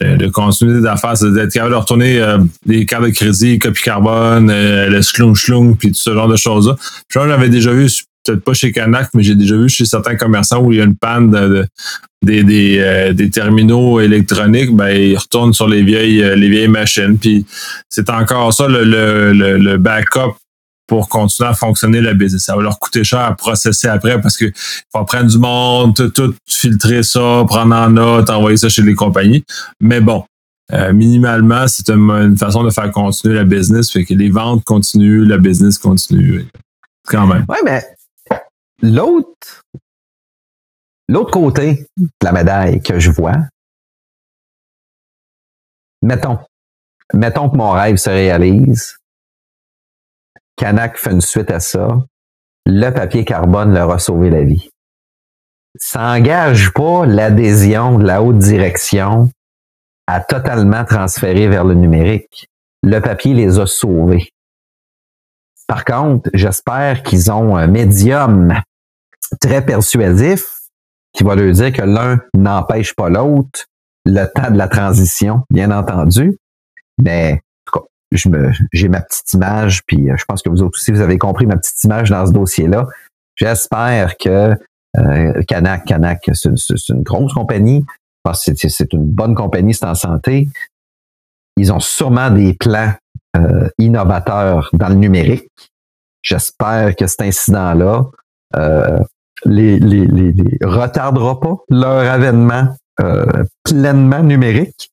de 0.00 0.28
continuer 0.28 0.80
des 0.80 0.86
affaires, 0.86 1.16
c'est 1.16 1.32
d'être 1.32 1.52
capable 1.52 1.72
de 1.72 1.78
retourner 1.78 2.20
euh, 2.20 2.38
des 2.66 2.84
cartes 2.84 3.04
de 3.04 3.10
crédit, 3.10 3.58
copie 3.58 3.82
carbone, 3.82 4.52
le 4.52 5.02
schlung 5.02 5.34
schlung, 5.34 5.74
puis 5.76 5.88
tout 5.88 5.98
ce 5.98 6.12
genre 6.12 6.28
de 6.28 6.36
choses-là. 6.36 6.76
Je 7.08 7.18
j'avais 7.18 7.48
déjà 7.48 7.72
vu 7.72 7.88
peut-être 8.24 8.42
pas 8.42 8.54
chez 8.54 8.72
Canac, 8.72 9.08
mais 9.14 9.22
j'ai 9.22 9.34
déjà 9.34 9.56
vu 9.56 9.68
chez 9.68 9.84
certains 9.84 10.16
commerçants 10.16 10.60
où 10.62 10.72
il 10.72 10.78
y 10.78 10.80
a 10.80 10.84
une 10.84 10.96
panne 10.96 11.30
de, 11.30 11.66
des, 12.22 12.42
des, 12.42 12.78
euh, 12.80 13.12
des, 13.12 13.30
terminaux 13.30 14.00
électroniques, 14.00 14.74
ben, 14.74 14.88
ils 14.88 15.16
retournent 15.16 15.54
sur 15.54 15.68
les 15.68 15.82
vieilles, 15.82 16.22
euh, 16.22 16.34
les 16.34 16.48
vieilles 16.48 16.68
machines. 16.68 17.18
Puis 17.18 17.46
c'est 17.88 18.10
encore 18.10 18.52
ça 18.52 18.68
le, 18.68 18.84
le, 18.84 19.58
le, 19.58 19.76
backup 19.78 20.34
pour 20.86 21.08
continuer 21.08 21.48
à 21.48 21.54
fonctionner 21.54 22.00
la 22.00 22.14
business. 22.14 22.44
Ça 22.44 22.56
va 22.56 22.62
leur 22.62 22.78
coûter 22.78 23.04
cher 23.04 23.20
à 23.20 23.34
processer 23.34 23.88
après 23.88 24.20
parce 24.20 24.36
qu'il 24.36 24.52
faut 24.54 25.04
prendre 25.04 25.26
du 25.26 25.38
monde, 25.38 26.12
tout, 26.12 26.34
filtrer 26.46 27.02
ça, 27.02 27.44
prendre 27.46 27.74
en 27.74 27.90
note, 27.90 28.30
envoyer 28.30 28.56
ça 28.56 28.68
chez 28.68 28.82
les 28.82 28.94
compagnies. 28.94 29.44
Mais 29.80 30.00
bon, 30.00 30.24
euh, 30.72 30.92
minimalement, 30.92 31.66
c'est 31.68 31.90
une, 31.90 32.36
façon 32.36 32.62
de 32.62 32.70
faire 32.70 32.90
continuer 32.92 33.34
la 33.34 33.44
business, 33.44 33.90
fait 33.90 34.04
que 34.04 34.14
les 34.14 34.30
ventes 34.30 34.64
continuent, 34.64 35.26
la 35.26 35.38
business 35.38 35.78
continue. 35.78 36.46
Quand 37.08 37.26
même. 37.26 37.44
Oui, 37.48 37.58
mais 37.64 37.82
L'autre, 38.82 39.62
l'autre 41.08 41.30
côté 41.30 41.86
de 41.96 42.08
la 42.22 42.32
médaille 42.32 42.82
que 42.82 43.00
je 43.00 43.10
vois, 43.10 43.36
mettons, 46.02 46.38
mettons 47.14 47.48
que 47.48 47.56
mon 47.56 47.70
rêve 47.70 47.96
se 47.96 48.10
réalise, 48.10 48.98
Canac 50.56 50.96
fait 50.98 51.12
une 51.12 51.20
suite 51.20 51.50
à 51.50 51.60
ça, 51.60 51.88
le 52.66 52.90
papier 52.90 53.24
carbone 53.24 53.72
leur 53.72 53.90
a 53.90 53.98
sauvé 53.98 54.30
la 54.30 54.42
vie. 54.42 54.70
Ça 55.78 56.00
n'engage 56.00 56.72
pas 56.72 57.04
l'adhésion 57.06 57.98
de 57.98 58.04
la 58.04 58.22
haute 58.22 58.38
direction 58.38 59.30
à 60.06 60.20
totalement 60.20 60.84
transférer 60.84 61.48
vers 61.48 61.64
le 61.64 61.74
numérique. 61.74 62.48
Le 62.82 63.00
papier 63.00 63.34
les 63.34 63.58
a 63.58 63.66
sauvés. 63.66 64.30
Par 65.66 65.84
contre, 65.84 66.30
j'espère 66.32 67.02
qu'ils 67.02 67.30
ont 67.30 67.56
un 67.56 67.66
médium 67.66 68.54
très 69.40 69.64
persuasif 69.64 70.44
qui 71.12 71.24
va 71.24 71.34
leur 71.34 71.52
dire 71.52 71.72
que 71.72 71.82
l'un 71.82 72.20
n'empêche 72.34 72.94
pas 72.94 73.08
l'autre 73.08 73.66
le 74.04 74.24
temps 74.26 74.50
de 74.50 74.56
la 74.56 74.68
transition, 74.68 75.42
bien 75.50 75.70
entendu. 75.70 76.38
Mais 77.02 77.40
j'ai 78.16 78.88
ma 78.88 79.00
petite 79.00 79.32
image, 79.32 79.82
puis 79.86 80.08
je 80.14 80.24
pense 80.24 80.42
que 80.42 80.48
vous 80.48 80.62
autres 80.62 80.78
aussi, 80.78 80.92
vous 80.92 81.00
avez 81.00 81.18
compris 81.18 81.46
ma 81.46 81.56
petite 81.56 81.82
image 81.84 82.10
dans 82.10 82.26
ce 82.26 82.32
dossier-là. 82.32 82.86
J'espère 83.36 84.16
que 84.16 84.56
euh, 84.98 85.42
Canac, 85.46 85.84
Canac, 85.84 86.30
c'est, 86.32 86.50
une 86.88 87.02
grosse 87.02 87.34
compagnie. 87.34 87.84
Pense 88.22 88.44
que 88.44 88.68
c'est, 88.68 88.92
une 88.92 89.04
bonne 89.04 89.34
compagnie, 89.34 89.74
c'est 89.74 89.84
en 89.84 89.94
santé. 89.94 90.48
Ils 91.56 91.72
ont 91.72 91.80
sûrement 91.80 92.30
des 92.30 92.54
plans 92.54 92.92
euh, 93.36 93.68
innovateurs 93.78 94.70
dans 94.72 94.88
le 94.88 94.94
numérique. 94.94 95.50
J'espère 96.22 96.96
que 96.96 97.06
cet 97.06 97.22
incident-là 97.22 98.04
euh, 98.56 98.98
les, 99.44 99.78
retardera 100.62 101.38
pas 101.38 101.56
leur 101.68 102.10
avènement 102.10 102.74
euh, 103.00 103.44
pleinement 103.62 104.22
numérique, 104.22 104.90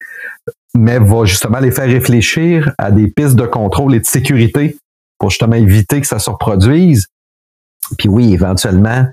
mais 0.75 0.99
va 0.99 1.25
justement 1.25 1.59
les 1.59 1.71
faire 1.71 1.87
réfléchir 1.87 2.73
à 2.77 2.91
des 2.91 3.07
pistes 3.07 3.35
de 3.35 3.45
contrôle 3.45 3.95
et 3.95 3.99
de 3.99 4.05
sécurité 4.05 4.77
pour 5.19 5.29
justement 5.29 5.55
éviter 5.55 6.01
que 6.01 6.07
ça 6.07 6.19
se 6.19 6.29
reproduise. 6.29 7.07
Puis 7.97 8.09
oui, 8.09 8.33
éventuellement, 8.33 9.05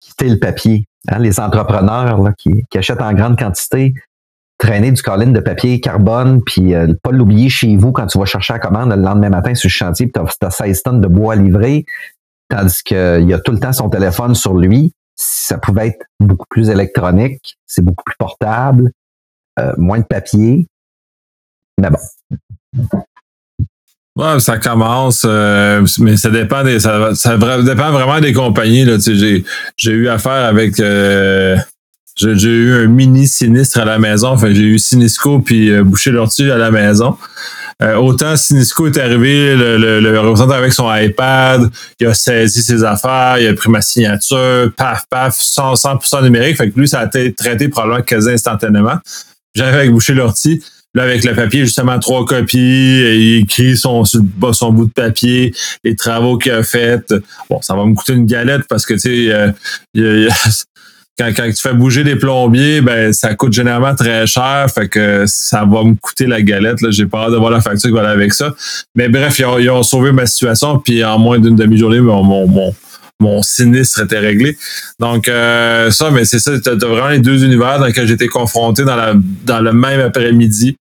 quitter 0.00 0.28
le 0.28 0.38
papier. 0.38 0.86
Hein, 1.08 1.18
les 1.18 1.40
entrepreneurs 1.40 2.30
qui, 2.36 2.64
achètent 2.74 3.00
en 3.00 3.12
grande 3.12 3.38
quantité, 3.38 3.94
traîner 4.58 4.90
du 4.92 5.02
colline 5.02 5.32
de 5.32 5.40
papier 5.40 5.80
carbone, 5.80 6.42
puis 6.44 6.74
euh, 6.74 6.92
pas 7.02 7.10
l'oublier 7.10 7.48
chez 7.48 7.76
vous 7.76 7.92
quand 7.92 8.06
tu 8.06 8.18
vas 8.18 8.24
chercher 8.24 8.54
la 8.54 8.58
commande 8.58 8.90
le 8.90 8.96
lendemain 8.96 9.30
matin 9.30 9.54
sur 9.54 9.68
le 9.68 9.72
chantier, 9.72 10.06
puis 10.06 10.22
tu 10.40 10.46
as, 10.46 10.50
16 10.50 10.82
tonnes 10.82 11.00
de 11.00 11.06
bois 11.06 11.34
à 11.34 11.36
livrer, 11.36 11.84
tandis 12.48 12.82
qu'il 12.82 13.32
a 13.32 13.38
tout 13.38 13.52
le 13.52 13.60
temps 13.60 13.72
son 13.72 13.88
téléphone 13.88 14.34
sur 14.34 14.54
lui. 14.54 14.92
Ça 15.14 15.58
pouvait 15.58 15.88
être 15.88 16.06
beaucoup 16.20 16.46
plus 16.48 16.70
électronique, 16.70 17.56
c'est 17.66 17.84
beaucoup 17.84 18.04
plus 18.04 18.16
portable, 18.18 18.90
euh, 19.58 19.72
moins 19.76 19.98
de 19.98 20.04
papier. 20.04 20.66
Bon. 21.78 23.04
Ouais, 24.18 24.40
ça 24.40 24.58
commence, 24.58 25.22
euh, 25.24 25.86
mais 26.00 26.16
ça 26.16 26.30
dépend 26.30 26.64
des, 26.64 26.80
ça, 26.80 27.14
ça, 27.14 27.36
dépend 27.36 27.92
vraiment 27.92 28.20
des 28.20 28.32
compagnies. 28.32 28.84
Là, 28.84 28.96
j'ai, 28.98 29.44
j'ai 29.76 29.92
eu 29.92 30.08
affaire 30.08 30.44
avec, 30.44 30.80
euh, 30.80 31.56
j'ai, 32.16 32.48
eu 32.48 32.84
un 32.84 32.88
mini 32.88 33.28
sinistre 33.28 33.78
à 33.78 33.84
la 33.84 34.00
maison. 34.00 34.30
Enfin, 34.30 34.52
j'ai 34.52 34.62
eu 34.62 34.78
Sinisco 34.80 35.38
puis 35.38 35.70
euh, 35.70 35.84
Boucher 35.84 36.10
Lortie 36.10 36.50
à 36.50 36.58
la 36.58 36.72
maison. 36.72 37.16
Autant 37.80 38.36
Sinisco 38.36 38.88
est 38.88 38.98
arrivé, 38.98 39.54
le, 39.54 40.00
le, 40.00 40.20
représentant 40.20 40.54
avec 40.54 40.72
son 40.72 40.92
iPad, 40.92 41.70
il 42.00 42.08
a 42.08 42.14
saisi 42.14 42.60
ses 42.60 42.82
affaires, 42.82 43.38
il 43.38 43.46
a 43.46 43.54
pris 43.54 43.70
ma 43.70 43.80
signature, 43.80 44.72
paf, 44.76 45.04
paf, 45.08 45.38
100%, 45.38 46.04
100 46.04 46.22
numérique. 46.22 46.56
Fait 46.56 46.72
que 46.72 46.80
lui, 46.80 46.88
ça 46.88 46.98
a 46.98 47.06
été 47.06 47.32
traité 47.32 47.68
probablement 47.68 48.02
quasi 48.02 48.30
instantanément. 48.30 48.98
J'arrive 49.54 49.74
avec 49.76 49.92
Boucher 49.92 50.14
Lortie. 50.14 50.60
Là, 50.94 51.02
avec 51.02 51.24
le 51.24 51.34
papier, 51.34 51.60
justement, 51.60 51.98
trois 51.98 52.24
copies, 52.24 52.56
il 52.58 53.42
écrit 53.42 53.76
son, 53.76 54.04
son 54.04 54.72
bout 54.72 54.86
de 54.86 54.92
papier, 54.92 55.54
les 55.84 55.94
travaux 55.94 56.38
qu'il 56.38 56.52
a 56.52 56.62
fait. 56.62 57.14
Bon, 57.50 57.60
ça 57.60 57.74
va 57.74 57.84
me 57.84 57.94
coûter 57.94 58.14
une 58.14 58.26
galette 58.26 58.62
parce 58.68 58.86
que, 58.86 58.94
tu 58.94 59.00
sais, 59.00 59.32
euh, 59.32 59.52
quand, 61.18 61.30
quand, 61.36 61.50
tu 61.50 61.60
fais 61.60 61.74
bouger 61.74 62.04
des 62.04 62.16
plombiers, 62.16 62.80
ben 62.80 63.12
ça 63.12 63.34
coûte 63.34 63.52
généralement 63.52 63.94
très 63.94 64.26
cher, 64.26 64.66
fait 64.72 64.88
que 64.88 65.24
ça 65.26 65.64
va 65.64 65.84
me 65.84 65.94
coûter 65.94 66.26
la 66.26 66.40
galette. 66.40 66.80
Là, 66.80 66.90
j'ai 66.90 67.06
pas 67.06 67.24
hâte 67.24 67.32
de 67.32 67.36
voir 67.36 67.50
la 67.50 67.60
facture 67.60 67.90
qui 67.90 67.94
va 67.94 68.00
aller 68.00 68.10
avec 68.10 68.32
ça. 68.32 68.54
Mais 68.94 69.08
bref, 69.08 69.38
ils 69.38 69.70
ont, 69.70 69.82
sauvé 69.82 70.12
ma 70.12 70.26
situation, 70.26 70.78
puis 70.78 71.04
en 71.04 71.18
moins 71.18 71.38
d'une 71.38 71.56
demi-journée, 71.56 72.00
mon, 72.00 72.22
mon, 72.22 72.46
mon, 72.46 72.74
sinistre 73.42 74.02
était 74.02 74.18
réglé. 74.18 74.56
Donc 74.98 75.28
euh, 75.28 75.90
ça, 75.90 76.10
mais 76.10 76.24
c'est 76.24 76.38
ça, 76.38 76.58
t'as 76.60 76.74
vraiment 76.74 77.08
les 77.08 77.18
deux 77.18 77.44
univers 77.44 77.78
dans 77.78 77.86
lesquels 77.86 78.06
j'étais 78.06 78.28
confronté 78.28 78.84
dans 78.84 78.96
la 78.96 79.14
le 79.60 79.72
même 79.72 80.00
après-midi 80.00 80.76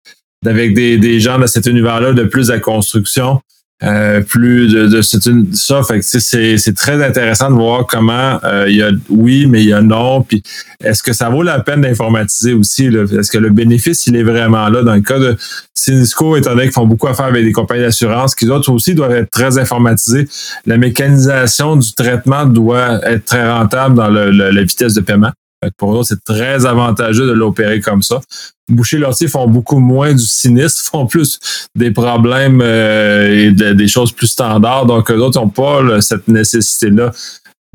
avec 0.45 0.73
des, 0.73 0.97
des 0.97 1.19
gens 1.19 1.39
de 1.39 1.47
cet 1.47 1.65
univers-là 1.65 2.13
de 2.13 2.23
plus 2.23 2.51
à 2.51 2.59
construction. 2.59 3.41
Euh, 3.84 4.21
plus 4.21 4.71
de, 4.71 5.01
c'est 5.01 5.21
ça 5.51 5.82
c'est, 6.01 6.76
très 6.76 7.03
intéressant 7.03 7.49
de 7.49 7.55
voir 7.55 7.86
comment 7.86 8.39
euh, 8.45 8.67
il 8.69 8.78
y 8.78 8.82
a 8.82 8.89
oui 9.09 9.47
mais 9.47 9.63
il 9.63 9.67
y 9.67 9.73
a 9.73 9.82
non 9.82 10.21
puis 10.21 10.41
est-ce 10.82 11.03
que 11.03 11.11
ça 11.11 11.28
vaut 11.28 11.43
la 11.43 11.59
peine 11.59 11.82
d'informatiser 11.82 12.53
aussi 12.53 12.86
est-ce 12.86 13.30
que 13.30 13.38
le 13.38 13.49
bénéfice 13.49 14.07
il 14.07 14.15
est 14.15 14.23
vraiment 14.23 14.69
là? 14.69 14.82
Dans 14.82 14.95
le 14.95 15.01
cas 15.01 15.19
de 15.19 15.36
Sinisco 15.73 16.38
étant 16.38 16.51
donné 16.51 16.63
qu'ils 16.63 16.71
font 16.71 16.88
beaucoup 16.88 17.07
affaire 17.07 17.26
avec 17.26 17.43
des 17.43 17.51
compagnies 17.51 17.82
d'assurance 17.82 18.34
qui 18.34 18.49
autres 18.49 18.71
aussi 18.71 18.95
doivent 18.95 19.11
être 19.11 19.30
très 19.30 19.57
informatisés 19.57 20.26
la 20.65 20.78
mécanisation 20.78 21.76
du 21.76 21.93
traitement 21.93 22.45
doit 22.45 23.01
être 23.05 23.26
très 23.26 23.51
rentable 23.51 23.95
dans 23.95 24.07
le, 24.07 24.32
la 24.32 24.63
vitesse 24.63 24.93
de 24.93 25.01
paiement 25.01 25.32
pour 25.78 25.99
eux, 25.99 26.03
c'est 26.03 26.24
très 26.24 26.66
avantageux 26.66 27.28
de 27.28 27.32
l'opérer 27.32 27.82
comme 27.82 28.01
ça. 28.01 28.22
Boucher 28.70 28.97
Lortier 28.97 29.28
font 29.28 29.47
beaucoup 29.47 29.80
moins 29.80 30.13
du 30.13 30.26
sinistre, 30.26 30.84
font 30.91 31.05
plus 31.05 31.39
des 31.76 31.91
problèmes 31.91 32.61
euh, 32.63 33.47
et 33.47 33.51
des 33.51 33.88
choses 33.88 34.11
plus 34.11 34.28
standards. 34.28 34.86
Donc, 34.86 35.11
eux 35.11 35.18
autres 35.18 35.39
n'ont 35.39 35.49
pas 35.49 36.01
cette 36.01 36.28
nécessité-là 36.28 37.11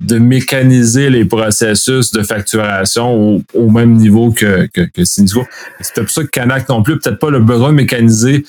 de 0.01 0.19
mécaniser 0.19 1.11
les 1.11 1.27
processus 1.27 2.11
de 2.11 2.23
facturation 2.23 3.43
au, 3.53 3.71
même 3.71 3.93
niveau 3.93 4.33
que, 4.33 4.67
que 4.73 5.05
C'est 5.05 5.25
peut-être 5.27 6.01
pour 6.01 6.11
ça 6.11 6.23
que 6.23 6.29
Canac 6.29 6.69
non 6.71 6.83
plus, 6.83 6.99
peut-être 6.99 7.19
pas 7.19 7.31
le 7.31 7.41
besoin 7.41 7.69
de 7.69 7.75
mécaniser 7.75 8.47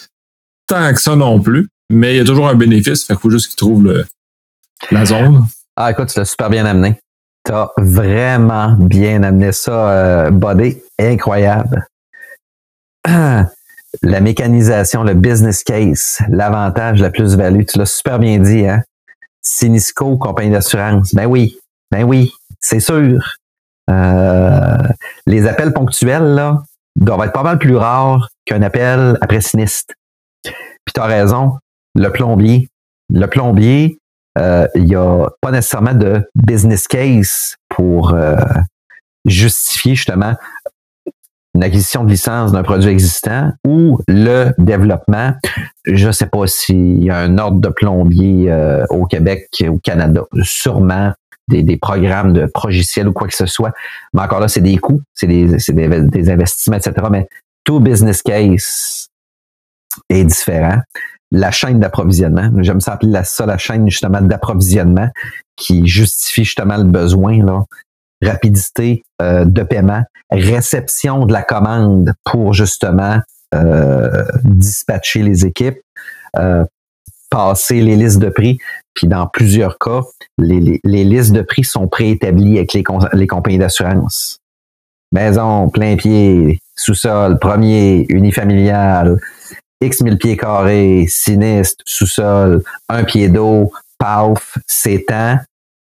tant 0.67 0.93
que 0.93 1.01
ça 1.01 1.17
non 1.17 1.41
plus, 1.41 1.67
mais 1.91 2.13
il 2.13 2.17
y 2.17 2.21
a 2.21 2.23
toujours 2.23 2.47
un 2.47 2.55
bénéfice. 2.55 3.03
Fait 3.03 3.13
qu'il 3.13 3.21
faut 3.21 3.29
juste 3.29 3.47
qu'ils 3.47 3.57
trouvent 3.57 4.05
la 4.91 5.05
zone. 5.05 5.45
Ah, 5.75 5.91
écoute, 5.91 6.07
tu 6.07 6.19
l'as 6.19 6.25
super 6.25 6.49
bien 6.49 6.65
amené. 6.65 6.95
T'as 7.43 7.69
vraiment 7.77 8.75
bien 8.77 9.23
amené 9.23 9.51
ça, 9.51 9.89
euh, 9.89 10.31
Body. 10.31 10.77
Incroyable. 10.99 11.85
La 14.03 14.21
mécanisation, 14.21 15.03
le 15.03 15.13
business 15.13 15.63
case, 15.63 16.19
l'avantage, 16.29 17.01
la 17.01 17.09
plus-value, 17.09 17.65
tu 17.65 17.77
l'as 17.77 17.85
super 17.85 18.19
bien 18.19 18.39
dit, 18.39 18.65
hein? 18.65 18.81
Sinisco, 19.41 20.17
compagnie 20.17 20.51
d'assurance. 20.51 21.13
Ben 21.13 21.25
oui, 21.25 21.59
ben 21.91 22.05
oui, 22.05 22.31
c'est 22.61 22.79
sûr. 22.79 23.35
Euh, 23.89 24.77
les 25.25 25.45
appels 25.45 25.73
ponctuels, 25.73 26.35
là, 26.35 26.63
doivent 26.95 27.25
être 27.25 27.33
pas 27.33 27.43
mal 27.43 27.59
plus 27.59 27.75
rares 27.75 28.29
qu'un 28.45 28.61
appel 28.61 29.17
après 29.19 29.41
sinistre. 29.41 29.93
Puis 30.43 30.93
tu 30.93 31.01
as 31.01 31.05
raison, 31.05 31.57
le 31.93 32.09
plombier. 32.09 32.69
Le 33.13 33.27
plombier, 33.27 33.99
il 34.37 34.83
n'y 34.83 34.95
a 34.95 35.27
pas 35.41 35.51
nécessairement 35.51 35.93
de 35.93 36.29
business 36.35 36.87
case 36.87 37.55
pour 37.69 38.13
euh, 38.13 38.35
justifier 39.25 39.95
justement 39.95 40.35
une 41.53 41.63
acquisition 41.63 42.03
de 42.03 42.09
licence 42.09 42.51
d'un 42.51 42.63
produit 42.63 42.89
existant 42.89 43.51
ou 43.67 43.99
le 44.07 44.51
développement. 44.57 45.33
Je 45.85 46.07
ne 46.07 46.11
sais 46.11 46.27
pas 46.27 46.47
s'il 46.47 47.03
y 47.03 47.09
a 47.09 47.17
un 47.17 47.37
ordre 47.37 47.59
de 47.59 47.69
plombier 47.69 48.49
euh, 48.49 48.85
au 48.89 49.05
Québec 49.05 49.47
au 49.67 49.77
Canada. 49.79 50.23
Sûrement 50.43 51.11
des, 51.49 51.77
programmes 51.77 52.31
de 52.31 52.45
progiciel 52.45 53.09
ou 53.09 53.13
quoi 53.13 53.27
que 53.27 53.35
ce 53.35 53.45
soit. 53.45 53.73
Mais 54.13 54.21
encore 54.21 54.39
là, 54.39 54.47
c'est 54.47 54.61
des 54.61 54.77
coûts, 54.77 55.01
c'est 55.13 55.27
des 55.27 56.29
investissements, 56.29 56.77
etc. 56.77 56.93
Mais 57.11 57.27
tout 57.65 57.81
business 57.81 58.21
case 58.21 59.09
est 60.09 60.23
différent 60.23 60.79
la 61.31 61.51
chaîne 61.51 61.79
d'approvisionnement. 61.79 62.51
J'aime 62.61 62.81
ça 62.81 62.93
appeler 62.93 63.11
la 63.11 63.57
chaîne 63.57 63.89
justement 63.89 64.21
d'approvisionnement 64.21 65.09
qui 65.55 65.87
justifie 65.87 66.43
justement 66.43 66.77
le 66.77 66.83
besoin, 66.83 67.43
là. 67.43 67.63
rapidité 68.21 69.03
euh, 69.21 69.45
de 69.45 69.63
paiement, 69.63 70.03
réception 70.29 71.25
de 71.25 71.33
la 71.33 71.43
commande 71.43 72.13
pour 72.23 72.53
justement 72.53 73.19
euh, 73.53 74.25
dispatcher 74.43 75.23
les 75.23 75.45
équipes, 75.45 75.79
euh, 76.37 76.65
passer 77.29 77.81
les 77.81 77.95
listes 77.95 78.19
de 78.19 78.29
prix. 78.29 78.57
Puis 78.93 79.07
dans 79.07 79.27
plusieurs 79.27 79.77
cas, 79.77 80.01
les, 80.37 80.81
les, 80.83 81.03
listes 81.03 81.31
de 81.31 81.41
prix 81.41 81.63
sont 81.63 81.87
préétablies 81.87 82.57
avec 82.57 82.73
les, 82.73 82.83
les 83.13 83.27
compagnies 83.27 83.57
d'assurance. 83.57 84.39
Maison, 85.13 85.69
plein 85.69 85.95
pied, 85.95 86.59
sous-sol, 86.75 87.39
premier, 87.39 88.05
unifamilial, 88.09 89.17
X 89.81 90.01
mille 90.01 90.17
pieds 90.17 90.37
carrés, 90.37 91.05
sinistre, 91.09 91.83
sous-sol, 91.85 92.63
un 92.89 93.03
pied 93.03 93.29
d'eau, 93.29 93.71
paf, 93.97 94.57
s'étend, 94.67 95.39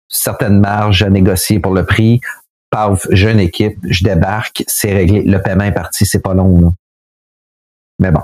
certaines 0.10 0.60
marges 0.60 1.04
à 1.04 1.10
négocier 1.10 1.60
pour 1.60 1.74
le 1.74 1.86
prix, 1.86 2.20
paf, 2.70 3.08
jeune 3.12 3.40
équipe, 3.40 3.78
je 3.84 4.04
débarque, 4.04 4.64
c'est 4.68 4.94
réglé, 4.94 5.24
le 5.24 5.42
paiement 5.42 5.66
est 5.66 5.74
parti, 5.74 6.06
c'est 6.06 6.22
pas 6.22 6.34
long, 6.34 6.62
là. 6.62 6.70
Mais 8.00 8.12
bon. 8.12 8.22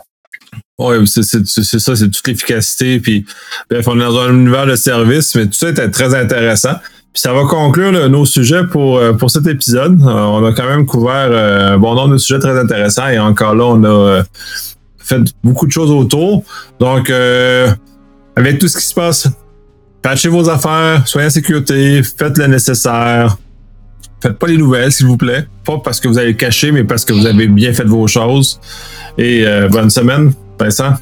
Oui, 0.78 1.08
c'est 1.08 1.24
ça, 1.24 1.96
c'est 1.96 2.10
toute 2.10 2.28
l'efficacité. 2.28 3.00
Puis, 3.00 3.26
bref, 3.70 3.88
on 3.88 3.96
est 3.96 4.04
dans 4.04 4.20
un 4.20 4.34
univers 4.34 4.66
de 4.66 4.76
service, 4.76 5.34
mais 5.36 5.46
tout 5.46 5.54
ça 5.54 5.70
est 5.70 5.90
très 5.92 6.14
intéressant. 6.16 6.76
Puis 7.14 7.22
ça 7.22 7.32
va 7.32 7.44
conclure 7.44 8.10
nos 8.10 8.26
sujets 8.26 8.64
pour, 8.66 8.98
euh, 8.98 9.14
pour 9.14 9.30
cet 9.30 9.46
épisode. 9.46 10.02
Euh, 10.02 10.06
on 10.06 10.44
a 10.44 10.52
quand 10.52 10.68
même 10.68 10.88
couvert 10.88 11.28
euh, 11.30 11.78
bon 11.78 11.94
nombre 11.94 12.14
de 12.14 12.18
sujets 12.18 12.40
très 12.40 12.60
intéressants 12.60 13.08
et 13.08 13.20
encore 13.20 13.54
là, 13.54 13.66
on 13.66 13.84
a 13.84 14.24
faites 15.04 15.34
beaucoup 15.44 15.68
de 15.68 15.72
choses 15.72 15.92
autour. 15.92 16.44
Donc, 16.80 17.10
euh, 17.10 17.70
avec 18.36 18.60
tout 18.60 18.68
ce 18.68 18.78
qui 18.78 18.86
se 18.86 18.94
passe, 18.94 19.30
patchez 20.02 20.30
vos 20.30 20.50
affaires, 20.50 21.08
soyez 21.08 21.28
en 21.28 21.32
sécurité, 21.32 22.02
faites 22.04 22.38
le 22.38 22.48
nécessaire. 22.48 23.38
Faites 24.22 24.40
pas 24.40 24.48
les 24.48 24.58
nouvelles, 24.58 24.92
s'il 24.92 25.06
vous 25.06 25.18
plaît. 25.18 25.46
Pas 25.66 25.80
parce 25.80 26.00
que 26.00 26.08
vous 26.08 26.18
avez 26.18 26.34
caché, 26.36 26.72
mais 26.72 26.86
parce 26.86 27.04
que 27.04 27.12
vous 27.12 27.26
avez 27.26 27.48
bien 27.48 27.74
fait 27.74 27.84
vos 27.84 28.08
choses. 28.08 28.60
Et 29.18 29.46
euh, 29.46 29.68
bonne 29.68 29.90
semaine, 29.90 30.32
Vincent. 30.58 30.94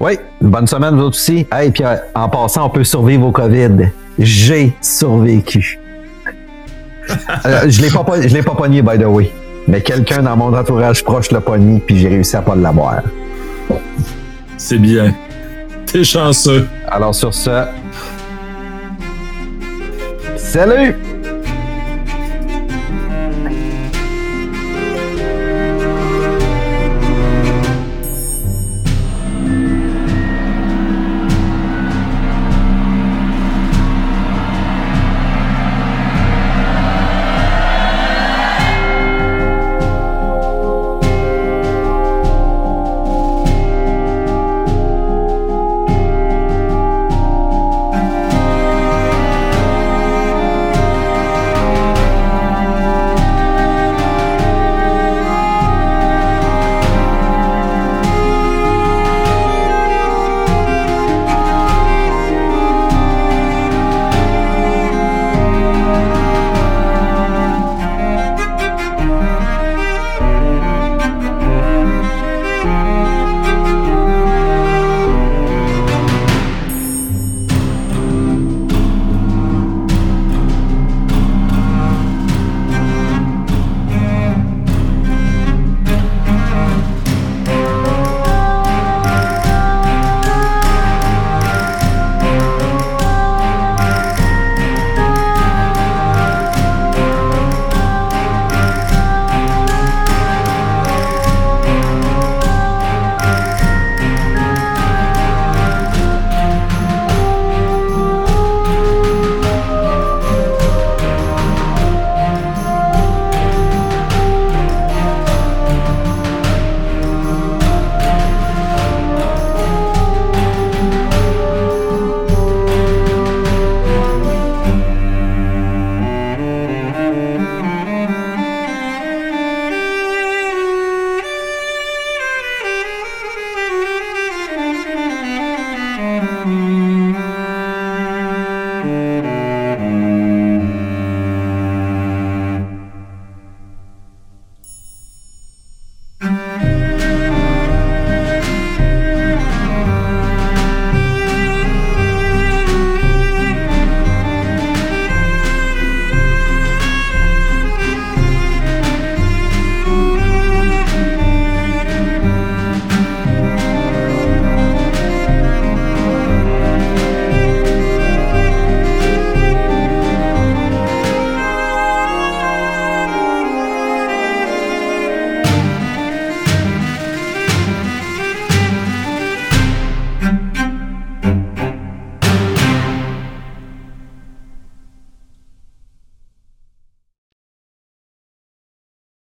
Oui, 0.00 0.18
bonne 0.40 0.66
semaine, 0.66 0.96
vous 0.96 1.08
aussi. 1.08 1.46
Et 1.62 1.70
puis 1.70 1.84
euh, 1.84 1.96
en 2.14 2.30
passant, 2.30 2.66
on 2.66 2.70
peut 2.70 2.82
survivre 2.82 3.26
au 3.26 3.30
COVID. 3.30 3.90
J'ai 4.18 4.74
survécu. 4.80 5.78
Je 7.44 7.82
ne 7.82 8.32
l'ai 8.32 8.42
pas 8.42 8.54
pogné, 8.54 8.80
by 8.80 8.98
the 8.98 9.04
way. 9.04 9.30
Mais 9.68 9.80
quelqu'un 9.80 10.22
dans 10.22 10.36
mon 10.36 10.56
entourage 10.56 11.04
proche 11.04 11.30
l'a 11.30 11.40
pogné, 11.40 11.80
puis 11.86 11.96
j'ai 11.96 12.08
réussi 12.08 12.36
à 12.36 12.42
pas 12.42 12.56
l'avoir. 12.56 13.02
C'est 14.56 14.78
bien. 14.78 15.14
T'es 15.86 16.04
chanceux. 16.04 16.66
Alors 16.88 17.14
sur 17.14 17.34
ce, 17.34 17.64
salut! 20.36 20.94